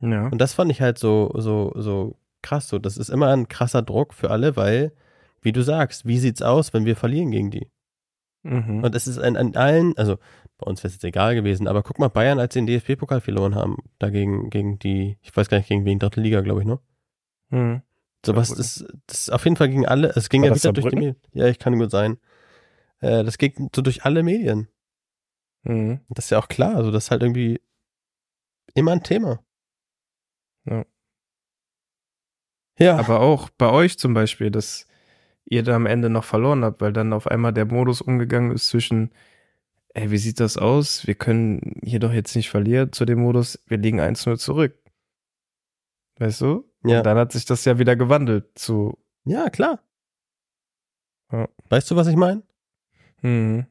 Ja. 0.00 0.26
Und 0.26 0.38
das 0.38 0.54
fand 0.54 0.70
ich 0.72 0.80
halt 0.80 0.98
so, 0.98 1.32
so, 1.36 1.72
so 1.76 2.18
krass, 2.42 2.68
so, 2.68 2.78
das 2.78 2.96
ist 2.96 3.10
immer 3.10 3.28
ein 3.28 3.48
krasser 3.48 3.82
Druck 3.82 4.12
für 4.12 4.30
alle, 4.30 4.56
weil, 4.56 4.92
wie 5.40 5.52
du 5.52 5.62
sagst, 5.62 6.04
wie 6.06 6.18
sieht's 6.18 6.42
aus, 6.42 6.74
wenn 6.74 6.84
wir 6.84 6.96
verlieren 6.96 7.30
gegen 7.30 7.50
die? 7.52 7.70
Mhm. 8.42 8.82
Und 8.84 8.94
es 8.94 9.06
ist 9.06 9.18
an, 9.18 9.36
an 9.36 9.56
allen, 9.56 9.96
also 9.96 10.18
bei 10.58 10.66
uns 10.66 10.82
wäre 10.82 10.88
es 10.88 10.94
jetzt 10.94 11.04
egal 11.04 11.34
gewesen, 11.34 11.68
aber 11.68 11.82
guck 11.82 11.98
mal, 11.98 12.08
Bayern, 12.08 12.38
als 12.38 12.54
sie 12.54 12.60
den 12.60 12.66
DFB-Pokal 12.66 13.20
verloren 13.20 13.54
haben, 13.54 13.78
dagegen, 13.98 14.50
gegen 14.50 14.78
die, 14.78 15.18
ich 15.22 15.34
weiß 15.36 15.48
gar 15.48 15.58
nicht, 15.58 15.68
gegen 15.68 15.84
wen, 15.84 15.98
dritte 15.98 16.20
Liga, 16.20 16.40
glaube 16.40 16.60
ich, 16.60 16.66
ne? 16.66 16.80
Mhm. 17.50 17.82
Sowas, 18.26 18.48
Saarbrücken. 18.48 18.56
das, 18.56 19.02
das 19.06 19.20
ist 19.20 19.30
auf 19.30 19.44
jeden 19.44 19.56
Fall 19.56 19.68
gegen 19.68 19.86
alle, 19.86 20.08
es 20.16 20.28
ging 20.28 20.42
War 20.42 20.50
ja 20.50 20.54
wieder 20.56 20.72
durch 20.72 20.88
die? 20.88 20.96
Medien. 20.96 21.16
Ja, 21.32 21.46
ich 21.46 21.58
kann 21.58 21.78
gut 21.78 21.90
sein. 21.90 22.18
Äh, 23.00 23.22
das 23.22 23.38
ging 23.38 23.70
so 23.74 23.80
durch 23.82 24.04
alle 24.04 24.22
Medien. 24.22 24.68
Mhm. 25.62 26.00
Und 26.08 26.18
das 26.18 26.26
ist 26.26 26.30
ja 26.30 26.38
auch 26.38 26.48
klar, 26.48 26.76
also 26.76 26.90
das 26.90 27.04
ist 27.04 27.10
halt 27.10 27.22
irgendwie 27.22 27.60
immer 28.74 28.92
ein 28.92 29.02
Thema. 29.02 29.40
Ja. 30.64 30.84
Ja. 32.78 32.96
Aber 32.96 33.20
auch 33.20 33.50
bei 33.50 33.70
euch 33.70 33.98
zum 33.98 34.14
Beispiel, 34.14 34.50
dass 34.50 34.86
ihr 35.44 35.62
da 35.62 35.74
am 35.74 35.86
Ende 35.86 36.10
noch 36.10 36.24
verloren 36.24 36.64
habt, 36.64 36.80
weil 36.80 36.92
dann 36.92 37.12
auf 37.12 37.26
einmal 37.26 37.52
der 37.52 37.64
Modus 37.66 38.00
umgegangen 38.00 38.52
ist 38.52 38.68
zwischen, 38.68 39.10
ey, 39.94 40.10
wie 40.10 40.18
sieht 40.18 40.40
das 40.40 40.56
aus? 40.56 41.06
Wir 41.06 41.14
können 41.14 41.80
hier 41.82 42.00
doch 42.00 42.12
jetzt 42.12 42.34
nicht 42.36 42.50
verlieren, 42.50 42.92
zu 42.92 43.04
dem 43.04 43.20
Modus, 43.20 43.62
wir 43.66 43.78
liegen 43.78 44.00
1-0 44.00 44.38
zurück. 44.38 44.78
Weißt 46.18 46.40
du? 46.40 46.68
ja. 46.84 46.98
Und 46.98 47.06
dann 47.06 47.16
hat 47.18 47.32
sich 47.32 47.44
das 47.44 47.64
ja 47.64 47.78
wieder 47.78 47.96
gewandelt 47.96 48.58
zu. 48.58 48.98
ja, 49.24 49.50
klar. 49.50 49.82
Ja. 51.30 51.48
Weißt 51.68 51.90
du, 51.90 51.96
was 51.96 52.06
ich 52.06 52.16
meine? 52.16 52.42
Mhm. 53.22 53.66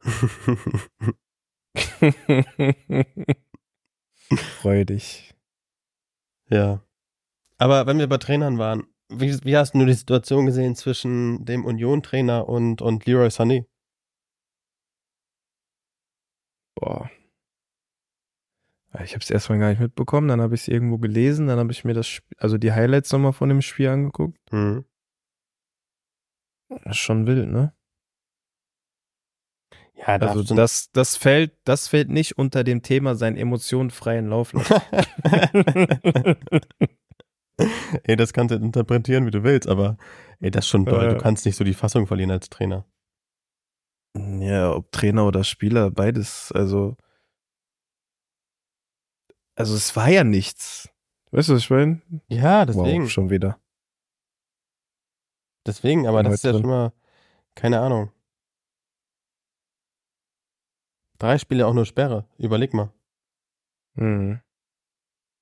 Freu 4.60 4.84
dich. 4.84 5.34
Ja. 6.50 6.82
Aber 7.56 7.86
wenn 7.86 7.98
wir 7.98 8.08
bei 8.08 8.18
Trainern 8.18 8.58
waren, 8.58 8.86
wie, 9.08 9.42
wie 9.44 9.56
hast 9.56 9.74
du 9.74 9.84
die 9.84 9.94
Situation 9.94 10.46
gesehen 10.46 10.76
zwischen 10.76 11.44
dem 11.44 11.64
Union-Trainer 11.64 12.48
und, 12.48 12.82
und 12.82 13.06
Leroy 13.06 13.28
Sané? 13.28 13.64
Boah. 16.78 17.10
Ich 19.04 19.12
habe 19.14 19.22
es 19.22 19.30
erstmal 19.30 19.58
gar 19.58 19.68
nicht 19.70 19.80
mitbekommen, 19.80 20.28
dann 20.28 20.40
habe 20.40 20.54
ich 20.54 20.62
es 20.62 20.68
irgendwo 20.68 20.98
gelesen, 20.98 21.46
dann 21.46 21.58
habe 21.58 21.72
ich 21.72 21.84
mir 21.84 21.92
das, 21.94 22.06
Sp- 22.08 22.24
also 22.38 22.56
die 22.56 22.72
Highlights 22.72 23.12
nochmal 23.12 23.32
von 23.32 23.48
dem 23.48 23.60
Spiel 23.62 23.88
angeguckt. 23.88 24.38
Mhm. 24.50 24.84
Das 26.68 26.92
ist 26.92 26.96
schon 26.98 27.26
wild, 27.26 27.48
ne? 27.50 27.74
Ja, 29.94 30.04
Also 30.16 30.54
das, 30.54 30.90
das 30.92 31.16
fällt, 31.16 31.56
das 31.64 31.88
fällt 31.88 32.08
nicht 32.08 32.38
unter 32.38 32.62
dem 32.64 32.82
Thema 32.82 33.14
seinen 33.14 33.36
Emotionen 33.36 33.90
freien 33.90 34.28
Lauf 34.28 34.52
lassen. 34.52 34.74
ey, 38.04 38.16
das 38.16 38.32
kannst 38.32 38.54
du 38.54 38.56
interpretieren, 38.56 39.26
wie 39.26 39.30
du 39.32 39.42
willst, 39.42 39.68
aber 39.68 39.96
ey, 40.40 40.50
das 40.50 40.64
ist 40.64 40.68
schon 40.70 40.84
doll. 40.86 41.04
Ja. 41.04 41.14
Du 41.14 41.18
kannst 41.18 41.44
nicht 41.46 41.56
so 41.56 41.64
die 41.64 41.74
Fassung 41.74 42.06
verlieren 42.06 42.30
als 42.30 42.48
Trainer. 42.48 42.86
Ja, 44.14 44.72
ob 44.72 44.90
Trainer 44.92 45.26
oder 45.26 45.44
Spieler, 45.44 45.90
beides. 45.90 46.52
Also, 46.52 46.96
also 49.54 49.74
es 49.74 49.94
war 49.96 50.08
ja 50.08 50.24
nichts. 50.24 50.88
Weißt 51.30 51.48
du, 51.48 51.54
was 51.54 51.62
ich 51.62 51.70
meine? 51.70 52.00
Ja, 52.28 52.64
deswegen. 52.64 53.04
Wow, 53.04 53.10
schon 53.10 53.30
wieder. 53.30 53.60
Deswegen, 55.66 56.06
aber 56.06 56.22
das 56.22 56.34
ist 56.34 56.44
ja 56.44 56.52
schon 56.52 56.62
mal, 56.62 56.92
keine 57.54 57.80
Ahnung. 57.80 58.10
Drei 61.18 61.36
Spiele 61.36 61.66
auch 61.66 61.74
nur 61.74 61.84
Sperre. 61.84 62.24
Überleg 62.38 62.72
mal. 62.72 62.92
Mhm. 63.94 64.40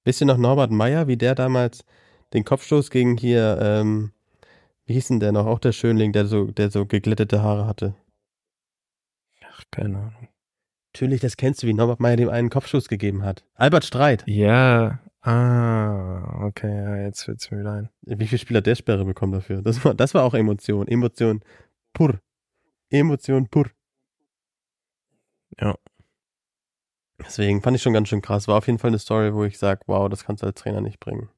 Wisst 0.05 0.23
ihr 0.23 0.27
noch 0.27 0.39
Norbert 0.39 0.71
Meyer, 0.71 1.07
wie 1.07 1.17
der 1.17 1.35
damals 1.35 1.85
den 2.33 2.45
Kopfstoß 2.45 2.91
gegen 2.91 3.17
hier, 3.17 3.59
ähm, 3.61 4.13
wie 4.87 4.95
hieß 4.95 5.09
denn 5.09 5.21
der 5.21 5.33
noch? 5.33 5.47
Auch 5.47 5.59
der 5.59 5.73
Schönling, 5.73 6.13
der 6.13 6.27
so, 6.27 6.47
der 6.47 6.71
so 6.71 6.87
geglättete 6.87 7.43
Haare 7.43 7.67
hatte. 7.67 7.95
Keine 9.71 9.99
Ahnung. 9.99 10.29
Natürlich, 10.95 11.21
das 11.21 11.37
kennst 11.37 11.63
du, 11.63 11.67
wie 11.67 11.75
Norbert 11.75 12.01
Meyer 12.01 12.17
dem 12.17 12.31
einen 12.31 12.49
Kopfschuss 12.49 12.89
gegeben 12.89 13.23
hat. 13.23 13.45
Albert 13.55 13.85
Streit. 13.85 14.25
Ja, 14.27 15.01
ah, 15.21 16.45
okay, 16.47 16.75
ja, 16.75 16.97
jetzt 17.03 17.25
fällt's 17.25 17.51
mir 17.51 17.61
wieder 17.61 17.73
ein. 17.73 17.91
Wie 18.03 18.27
viel 18.27 18.39
Spieler 18.39 18.63
der 18.63 18.77
Sperre 18.77 19.05
bekommen 19.05 19.33
dafür? 19.33 19.61
Das 19.61 19.85
war, 19.85 19.95
das 19.95 20.15
war 20.15 20.25
auch 20.25 20.35
Emotion. 20.35 20.89
Emotion 20.89 21.43
pur. 21.93 22.21
Emotion 22.89 23.49
pur. 23.49 23.67
Ja. 25.61 25.75
Deswegen 27.19 27.63
fand 27.63 27.77
ich 27.77 27.83
schon 27.83 27.93
ganz 27.93 28.09
schön 28.09 28.23
krass. 28.23 28.47
War 28.49 28.59
auf 28.59 28.67
jeden 28.67 28.79
Fall 28.79 28.89
eine 28.89 28.99
Story, 28.99 29.35
wo 29.35 29.45
ich 29.45 29.59
sage, 29.59 29.81
wow, 29.87 30.09
das 30.09 30.25
kannst 30.25 30.43
du 30.43 30.47
als 30.47 30.61
Trainer 30.61 30.81
nicht 30.81 31.01
bringen. 31.01 31.29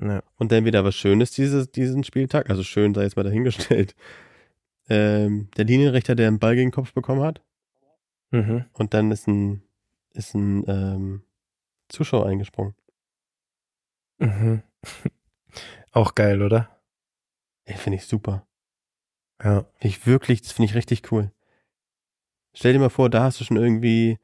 Ja. 0.00 0.22
Und 0.36 0.52
dann 0.52 0.64
wieder 0.64 0.84
was 0.84 0.94
Schönes 0.96 1.32
dieses, 1.32 1.70
diesen 1.70 2.04
Spieltag, 2.04 2.48
also 2.48 2.62
schön 2.62 2.94
sei 2.94 3.02
jetzt 3.02 3.16
mal 3.16 3.22
dahingestellt. 3.22 3.94
Ähm, 4.90 5.48
der 5.56 5.64
Linienrichter, 5.64 6.14
der 6.14 6.28
einen 6.28 6.38
Ball 6.40 6.54
gegen 6.56 6.68
den 6.70 6.74
Kopf 6.74 6.92
bekommen 6.92 7.22
hat, 7.22 7.42
Mhm. 8.32 8.64
und 8.74 8.94
dann 8.94 9.10
ist 9.10 9.26
ein, 9.26 9.62
ist 10.12 10.34
ein 10.34 10.64
ähm, 10.68 11.22
Zuschauer 11.88 12.26
eingesprungen. 12.26 12.74
Mhm. 14.18 14.62
Auch 15.92 16.14
geil, 16.14 16.42
oder? 16.42 16.68
Ey, 17.64 17.76
finde 17.76 17.96
ich 17.98 18.06
super. 18.06 18.46
Ja. 19.42 19.62
Finde 19.78 19.88
ich 19.96 20.06
wirklich, 20.06 20.42
das 20.42 20.52
finde 20.52 20.66
ich 20.70 20.74
richtig 20.76 21.10
cool. 21.10 21.32
Stell 22.54 22.72
dir 22.72 22.78
mal 22.78 22.88
vor, 22.90 23.10
da 23.10 23.24
hast 23.24 23.40
du 23.40 23.44
schon 23.44 23.56
irgendwie, 23.56 24.18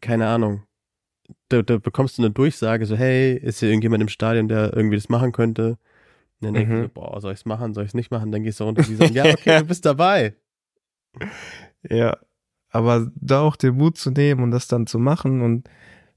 keine 0.00 0.28
Ahnung, 0.28 0.66
da, 1.48 1.62
da 1.62 1.78
bekommst 1.78 2.18
du 2.18 2.22
eine 2.22 2.30
Durchsage, 2.30 2.86
so, 2.86 2.96
hey, 2.96 3.36
ist 3.36 3.60
hier 3.60 3.68
irgendjemand 3.68 4.02
im 4.02 4.08
Stadion, 4.08 4.48
der 4.48 4.72
irgendwie 4.74 4.96
das 4.96 5.08
machen 5.08 5.32
könnte? 5.32 5.78
Und 6.40 6.46
dann 6.46 6.54
denkst 6.54 6.70
Mhm. 6.70 6.76
du, 6.76 6.82
so, 6.82 6.88
boah, 6.88 7.20
soll 7.20 7.32
ich 7.32 7.40
es 7.40 7.44
machen, 7.46 7.72
soll 7.74 7.84
ich 7.84 7.90
es 7.90 7.94
nicht 7.94 8.10
machen? 8.10 8.30
Dann 8.32 8.42
gehst 8.42 8.60
du 8.60 8.64
runter 8.64 8.80
und 8.82 8.88
die 8.88 8.94
sagen, 8.96 9.14
ja, 9.14 9.24
okay, 9.26 9.58
du 9.58 9.64
bist 9.64 9.84
dabei. 9.84 10.34
Ja. 11.88 12.16
Aber 12.70 13.10
da 13.14 13.40
auch 13.40 13.56
den 13.56 13.76
Mut 13.76 13.96
zu 13.96 14.10
nehmen 14.10 14.42
und 14.42 14.50
das 14.50 14.66
dann 14.68 14.86
zu 14.86 14.98
machen 14.98 15.40
und 15.40 15.68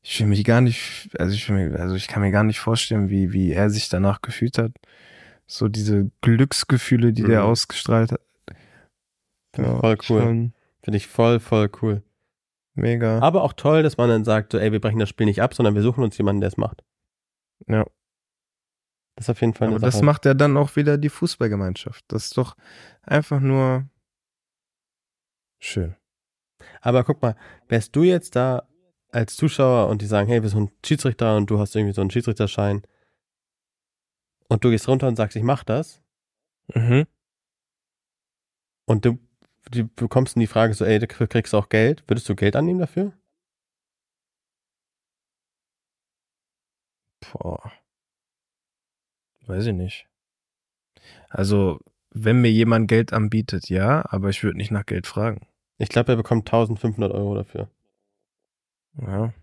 ich 0.01 0.19
will 0.19 0.27
mich 0.27 0.43
gar 0.43 0.61
nicht, 0.61 1.09
also 1.19 1.33
ich 1.33 1.47
will 1.47 1.69
mir, 1.69 1.79
also 1.79 1.95
ich 1.95 2.07
kann 2.07 2.21
mir 2.21 2.31
gar 2.31 2.43
nicht 2.43 2.59
vorstellen, 2.59 3.09
wie, 3.09 3.31
wie 3.33 3.51
er 3.51 3.69
sich 3.69 3.87
danach 3.87 4.21
gefühlt 4.21 4.57
hat. 4.57 4.71
So 5.45 5.67
diese 5.67 6.09
Glücksgefühle, 6.21 7.13
die 7.13 7.23
der 7.23 7.41
Mhm. 7.43 7.47
ausgestrahlt 7.49 8.11
hat. 8.13 8.21
Ich 9.57 9.63
voll 9.65 9.97
cool. 10.09 10.51
Finde 10.81 10.97
ich 10.97 11.07
voll, 11.07 11.39
voll 11.39 11.69
cool. 11.81 12.01
Mega. 12.75 13.19
Aber 13.19 13.43
auch 13.43 13.53
toll, 13.53 13.83
dass 13.83 13.97
man 13.97 14.09
dann 14.09 14.23
sagt, 14.25 14.51
so, 14.53 14.57
ey, 14.57 14.71
wir 14.71 14.79
brechen 14.81 14.99
das 14.99 15.09
Spiel 15.09 15.25
nicht 15.27 15.41
ab, 15.41 15.53
sondern 15.53 15.75
wir 15.75 15.81
suchen 15.81 16.03
uns 16.03 16.17
jemanden, 16.17 16.39
der 16.41 16.47
es 16.49 16.57
macht. 16.57 16.83
Ja. 17.67 17.85
Das 19.19 19.25
ist 19.25 19.31
auf 19.31 19.41
jeden 19.41 19.53
Fall 19.53 19.67
eine 19.67 19.75
Aber 19.75 19.85
das 19.85 19.95
Sache. 19.95 20.05
macht 20.05 20.23
ja 20.23 20.33
dann 20.33 20.55
auch 20.55 20.77
wieder 20.77 20.97
die 20.97 21.09
Fußballgemeinschaft. 21.09 22.05
Das 22.07 22.27
ist 22.27 22.37
doch 22.37 22.55
einfach 23.01 23.41
nur 23.41 23.85
schön. 25.59 25.97
Aber 26.79 27.03
guck 27.03 27.21
mal, 27.21 27.35
wärst 27.67 27.93
du 27.97 28.03
jetzt 28.03 28.37
da 28.37 28.65
als 29.11 29.35
Zuschauer 29.35 29.89
und 29.89 30.01
die 30.01 30.05
sagen, 30.05 30.29
hey, 30.29 30.41
wir 30.41 30.47
sind 30.47 30.71
Schiedsrichter 30.85 31.35
und 31.35 31.49
du 31.49 31.59
hast 31.59 31.75
irgendwie 31.75 31.93
so 31.93 31.99
einen 31.99 32.11
Schiedsrichterschein 32.11 32.81
und 34.47 34.63
du 34.63 34.69
gehst 34.69 34.87
runter 34.87 35.09
und 35.09 35.17
sagst, 35.17 35.35
ich 35.35 35.43
mach 35.43 35.65
das 35.65 36.01
Mhm. 36.73 37.05
und 38.85 39.03
du, 39.03 39.19
du 39.69 39.85
bekommst 39.97 40.37
dann 40.37 40.41
die 40.41 40.47
Frage 40.47 40.73
so, 40.75 40.85
ey, 40.85 40.97
dafür 40.97 41.27
kriegst 41.27 41.51
du 41.51 41.57
auch 41.57 41.67
Geld, 41.67 42.05
würdest 42.07 42.29
du 42.29 42.35
Geld 42.37 42.55
annehmen 42.55 42.79
dafür? 42.79 43.11
Boah. 47.31 47.71
Weiß 49.49 49.65
ich 49.65 49.73
nicht. 49.73 50.05
Also, 51.27 51.79
wenn 52.11 52.39
mir 52.39 52.51
jemand 52.51 52.87
Geld 52.87 53.13
anbietet, 53.13 53.67
ja, 53.67 54.05
aber 54.07 54.29
ich 54.29 54.43
würde 54.43 54.57
nicht 54.57 54.69
nach 54.69 54.85
Geld 54.85 55.07
fragen. 55.07 55.47
Ich 55.79 55.89
glaube, 55.89 56.11
er 56.11 56.17
bekommt 56.17 56.47
1500 56.47 57.11
Euro 57.11 57.33
dafür. 57.33 57.67
Ja. 59.01 59.33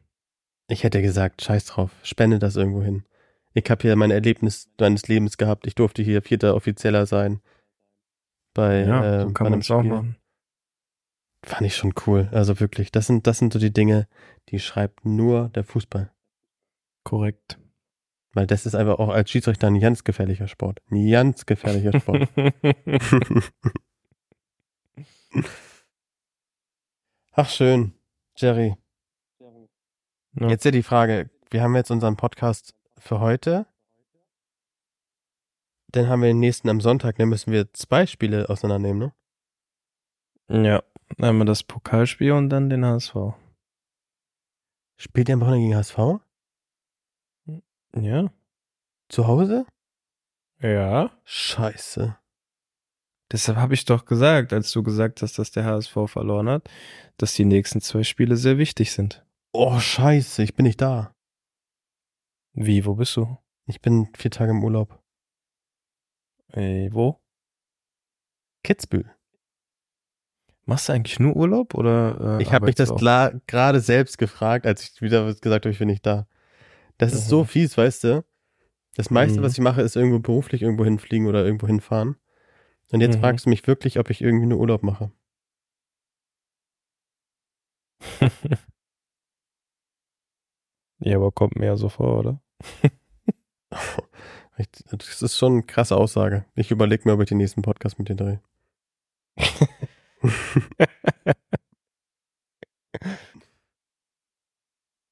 Ich 0.69 0.85
hätte 0.85 1.03
gesagt, 1.03 1.43
scheiß 1.43 1.65
drauf, 1.67 1.91
spende 2.05 2.39
das 2.39 2.55
irgendwo 2.55 2.83
hin. 2.83 3.05
Ich 3.53 3.69
habe 3.69 3.83
hier 3.83 3.97
mein 3.97 4.13
Erlebnis 4.13 4.69
meines 4.79 5.09
Lebens 5.09 5.39
gehabt. 5.39 5.67
Ich 5.67 5.75
durfte 5.75 6.03
hier 6.03 6.23
vierter 6.23 6.55
Offizieller 6.55 7.07
sein. 7.07 7.41
Bei, 8.55 8.85
Ja, 8.85 9.21
so 9.23 9.27
bei 9.27 9.33
kann 9.33 9.51
man 9.51 9.59
es 9.59 9.71
auch 9.73 9.83
machen. 9.83 10.17
Fand 11.43 11.63
ich 11.63 11.75
schon 11.75 11.95
cool. 12.07 12.29
Also 12.31 12.61
wirklich, 12.61 12.93
das 12.93 13.09
sind, 13.09 13.27
das 13.27 13.39
sind 13.39 13.53
so 13.53 13.59
die 13.59 13.73
Dinge, 13.73 14.07
die 14.51 14.61
schreibt 14.61 15.05
nur 15.05 15.49
der 15.49 15.65
Fußball. 15.65 16.13
Korrekt. 17.03 17.59
Weil 18.37 18.47
das 18.47 18.67
ist 18.67 18.75
einfach 18.75 18.99
auch 18.99 19.09
als 19.09 19.31
Schiedsrichter 19.31 19.67
ein 19.67 19.81
ganz 19.81 20.05
gefährlicher 20.05 20.47
Sport. 20.47 20.83
Ein 20.91 21.11
ganz 21.11 21.47
gefährlicher 21.47 21.99
Sport. 21.99 22.29
Ach 27.33 27.49
schön, 27.49 27.95
Jerry. 28.37 28.77
Ja. 30.39 30.49
Jetzt 30.49 30.67
ja 30.67 30.71
die 30.71 30.83
Frage, 30.83 31.31
wir 31.49 31.63
haben 31.63 31.75
jetzt 31.77 31.91
unseren 31.91 32.19
Podcast 32.19 32.75
für 32.99 33.21
heute. 33.21 33.65
Dann 35.89 36.09
haben 36.09 36.21
wir 36.21 36.29
den 36.29 36.41
nächsten 36.41 36.69
am 36.69 36.83
Sonntag, 36.83 37.17
dann 37.17 37.31
müssen 37.31 37.53
wir 37.53 37.73
zwei 37.73 38.05
Spiele 38.05 38.51
auseinandernehmen, 38.51 39.13
ne? 40.49 40.69
ja. 40.69 40.83
Einmal 41.17 41.47
das 41.47 41.63
Pokalspiel 41.63 42.33
und 42.33 42.51
dann 42.51 42.69
den 42.69 42.85
HSV. 42.85 43.15
Spielt 44.99 45.31
ihr 45.31 45.35
am 45.37 45.41
Wochenende 45.41 45.69
gegen 45.69 45.77
HSV? 45.77 46.26
Ja. 48.01 48.31
Zu 49.09 49.27
Hause? 49.27 49.67
Ja. 50.61 51.11
Scheiße. 51.25 52.17
Deshalb 53.33 53.59
habe 53.59 53.75
ich 53.75 53.85
doch 53.85 54.05
gesagt, 54.05 54.53
als 54.53 54.71
du 54.71 54.83
gesagt 54.83 55.23
hast, 55.23 55.39
dass 55.39 55.51
der 55.51 55.65
HSV 55.65 55.93
verloren 56.07 56.49
hat, 56.49 56.69
dass 57.17 57.35
die 57.35 57.45
nächsten 57.45 57.81
zwei 57.81 58.05
Spiele 58.05 58.37
sehr 58.37 58.59
wichtig 58.59 58.93
sind. 58.93 59.25
Oh, 59.53 59.79
scheiße, 59.81 60.43
ich 60.43 60.55
bin 60.55 60.65
nicht 60.65 60.81
da. 60.81 61.13
Wie, 62.53 62.85
wo 62.85 62.95
bist 62.95 63.17
du? 63.17 63.37
Ich 63.67 63.81
bin 63.81 64.09
vier 64.17 64.31
Tage 64.31 64.53
im 64.53 64.63
Urlaub. 64.63 65.03
Ey, 66.53 66.89
wo? 66.93 67.21
Kitzbühel. 68.63 69.13
Machst 70.65 70.89
du 70.89 70.93
eigentlich 70.93 71.19
nur 71.21 71.37
Urlaub 71.37 71.75
oder? 71.75 72.39
Äh, 72.39 72.43
Ich 72.43 72.53
habe 72.53 72.67
mich 72.67 72.75
das 72.75 72.91
gerade 72.95 73.81
selbst 73.81 74.19
gefragt, 74.19 74.67
als 74.67 74.83
ich 74.83 75.03
wieder 75.03 75.27
gesagt 75.35 75.65
habe, 75.65 75.71
ich 75.73 75.79
bin 75.79 75.89
nicht 75.89 76.07
da. 76.07 76.27
Das 76.99 77.13
ist 77.13 77.27
Mhm. 77.27 77.31
so 77.31 77.45
fies, 77.45 77.77
weißt 77.77 78.05
du? 78.05 78.25
Das 78.97 79.11
meiste, 79.11 79.41
Mhm. 79.41 79.45
was 79.45 79.53
ich 79.53 79.61
mache, 79.61 79.83
ist 79.83 79.97
irgendwo 79.97 80.21
beruflich 80.21 80.63
irgendwo 80.63 80.85
hinfliegen 80.85 81.27
oder 81.27 81.45
irgendwo 81.45 81.67
hinfahren. 81.67 82.17
Und 82.93 83.01
jetzt 83.01 83.17
Mhm. 83.17 83.21
fragst 83.21 83.47
du 83.47 83.51
mich 83.51 83.67
wirklich, 83.67 83.99
ob 83.99 84.11
ich 84.11 84.23
irgendwie 84.23 84.47
nur 84.47 84.61
Urlaub 84.61 84.83
mache. 84.83 85.11
ja, 91.01 91.17
aber 91.17 91.33
kommt 91.33 91.57
mir 91.57 91.67
ja 91.67 91.77
so 91.77 91.89
vor, 91.89 92.19
oder? 92.19 92.41
Das 94.91 95.21
ist 95.21 95.37
schon 95.37 95.53
eine 95.53 95.63
krasse 95.65 95.95
Aussage. 95.99 96.47
Ich 96.55 96.71
überlege 96.71 97.03
mir, 97.07 97.13
ob 97.13 97.21
ich 97.21 97.29
den 97.29 97.37
nächsten 97.37 97.61
Podcast 97.61 97.99
mit 97.99 98.09
dir 98.09 98.15
drehe. 98.17 98.41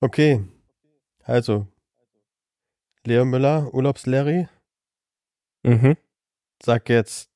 okay. 0.01 0.41
Also. 1.25 1.67
Leo 3.07 3.25
Müller, 3.25 3.73
Urlaubslarry, 3.75 4.49
Mhm. 5.65 5.97
sag 6.63 6.89
jetzt 6.89 7.31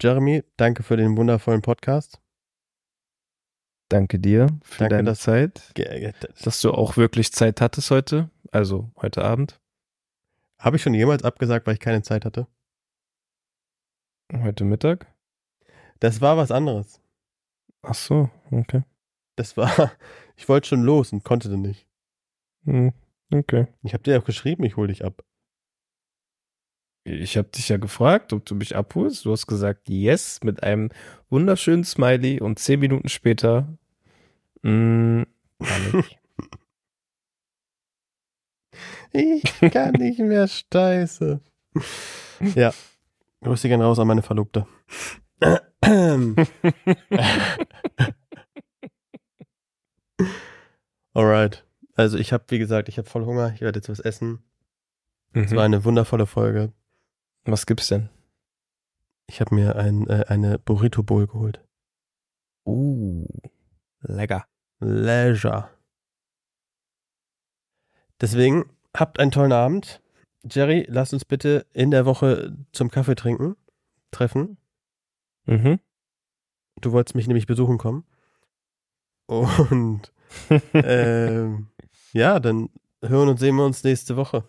Jeremy, 0.00 0.42
danke 0.56 0.82
für 0.82 0.96
den 0.96 1.16
wundervollen 1.16 1.62
Podcast. 1.62 2.20
Danke 3.90 4.18
dir 4.18 4.46
für 4.62 4.80
Danke, 4.80 4.94
deine 4.96 5.10
dass- 5.10 5.20
Zeit, 5.20 5.72
Ge- 5.74 6.12
dass 6.42 6.60
du 6.60 6.72
auch 6.72 6.96
wirklich 6.96 7.32
Zeit 7.32 7.60
hattest 7.60 7.90
heute, 7.90 8.30
also 8.52 8.90
heute 9.00 9.24
Abend, 9.24 9.60
Habe 10.58 10.76
ich 10.76 10.82
schon 10.82 10.92
jemals 10.92 11.22
abgesagt, 11.24 11.66
weil 11.66 11.72
ich 11.74 11.80
keine 11.80 12.02
Zeit 12.02 12.26
hatte? 12.26 12.46
heute 14.30 14.64
Mittag. 14.64 15.06
Das 16.00 16.20
war 16.20 16.36
was 16.36 16.50
anderes. 16.50 17.00
Ach 17.80 17.94
so, 17.94 18.28
okay. 18.50 18.82
Das 19.36 19.56
war, 19.56 19.66
ich 20.36 20.48
wollte 20.50 20.68
schon 20.68 20.82
los 20.82 21.14
und 21.14 21.24
konnte 21.24 21.48
dann 21.48 21.62
nicht. 21.62 21.86
Hm, 22.64 22.92
okay. 23.32 23.66
Ich 23.82 23.92
habe 23.94 24.02
dir 24.02 24.18
auch 24.18 24.24
geschrieben, 24.24 24.64
ich 24.64 24.76
hol 24.76 24.88
dich 24.88 25.04
ab. 25.04 25.24
Ich 27.04 27.36
habe 27.36 27.48
dich 27.48 27.68
ja 27.68 27.78
gefragt, 27.78 28.32
ob 28.32 28.44
du 28.44 28.54
mich 28.54 28.76
abholst. 28.76 29.24
Du 29.24 29.32
hast 29.32 29.46
gesagt, 29.46 29.88
yes, 29.88 30.40
mit 30.44 30.62
einem 30.62 30.90
wunderschönen 31.30 31.84
Smiley 31.84 32.40
und 32.40 32.58
zehn 32.58 32.78
Minuten 32.80 33.08
später, 33.08 33.66
mm, 34.62 35.22
gar 35.58 35.78
nicht. 35.94 36.18
Ich 39.12 39.42
kann 39.72 39.94
nicht 39.94 40.20
mehr 40.20 40.46
steiße. 40.46 41.40
Ja. 42.54 42.72
Grüße 43.42 43.66
gern 43.68 43.82
raus 43.82 43.98
an 43.98 44.06
meine 44.06 44.22
Verlobte. 44.22 44.66
Alright. 51.14 51.64
Also 52.00 52.16
ich 52.16 52.32
habe, 52.32 52.44
wie 52.48 52.58
gesagt, 52.58 52.88
ich 52.88 52.96
habe 52.96 53.06
voll 53.06 53.26
Hunger. 53.26 53.52
Ich 53.52 53.60
werde 53.60 53.78
jetzt 53.78 53.90
was 53.90 54.00
essen. 54.00 54.42
Es 55.34 55.50
war 55.50 55.68
mhm. 55.68 55.74
eine 55.74 55.84
wundervolle 55.84 56.24
Folge. 56.24 56.72
Was 57.44 57.66
gibt's 57.66 57.88
denn? 57.88 58.08
Ich 59.26 59.42
habe 59.42 59.54
mir 59.54 59.76
ein, 59.76 60.08
äh, 60.08 60.24
eine 60.28 60.58
Burrito 60.58 61.02
Bowl 61.02 61.26
geholt. 61.26 61.62
Uh, 62.64 63.26
lecker. 64.00 64.46
Leisure. 64.78 65.68
Deswegen 68.18 68.70
habt 68.96 69.20
einen 69.20 69.30
tollen 69.30 69.52
Abend. 69.52 70.00
Jerry, 70.42 70.86
lass 70.88 71.12
uns 71.12 71.26
bitte 71.26 71.66
in 71.74 71.90
der 71.90 72.06
Woche 72.06 72.56
zum 72.72 72.90
Kaffee 72.90 73.14
trinken, 73.14 73.56
treffen. 74.10 74.56
Mhm. 75.44 75.80
Du 76.80 76.92
wolltest 76.92 77.14
mich 77.14 77.26
nämlich 77.26 77.46
besuchen 77.46 77.76
kommen. 77.76 78.04
Und 79.26 80.12
ähm, 80.72 81.68
ja, 82.12 82.40
dann 82.40 82.68
hören 83.02 83.28
und 83.28 83.38
sehen 83.38 83.56
wir 83.56 83.64
uns 83.64 83.84
nächste 83.84 84.16
Woche. 84.16 84.44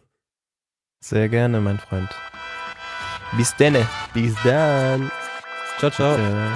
Sehr 1.00 1.30
gerne, 1.30 1.62
mein 1.62 1.80
Freund. 1.80 2.10
Bis 3.38 3.56
denne. 3.56 3.88
Bis 4.14 4.36
dann. 4.44 5.12
Ciao, 5.78 5.90
ciao. 5.90 6.16
Äh, 6.16 6.52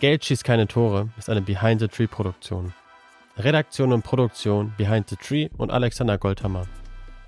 Geld 0.00 0.24
schießt 0.24 0.44
keine 0.44 0.66
Tore 0.66 1.10
ist 1.18 1.28
eine 1.28 1.42
Behind 1.42 1.80
the 1.80 1.88
Tree 1.88 2.06
Produktion. 2.06 2.72
Redaktion 3.36 3.92
und 3.92 4.02
Produktion 4.02 4.74
Behind 4.76 5.08
the 5.08 5.16
Tree 5.16 5.48
und 5.56 5.70
Alexander 5.70 6.18
Goldhammer. 6.18 6.66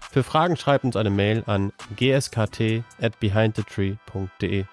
Für 0.01 0.23
Fragen 0.23 0.57
schreibt 0.57 0.85
uns 0.85 0.97
eine 0.97 1.11
Mail 1.11 1.43
an 1.47 1.73
gskt 1.97 2.83
at 3.01 3.19
behindthetree.de. 3.21 4.65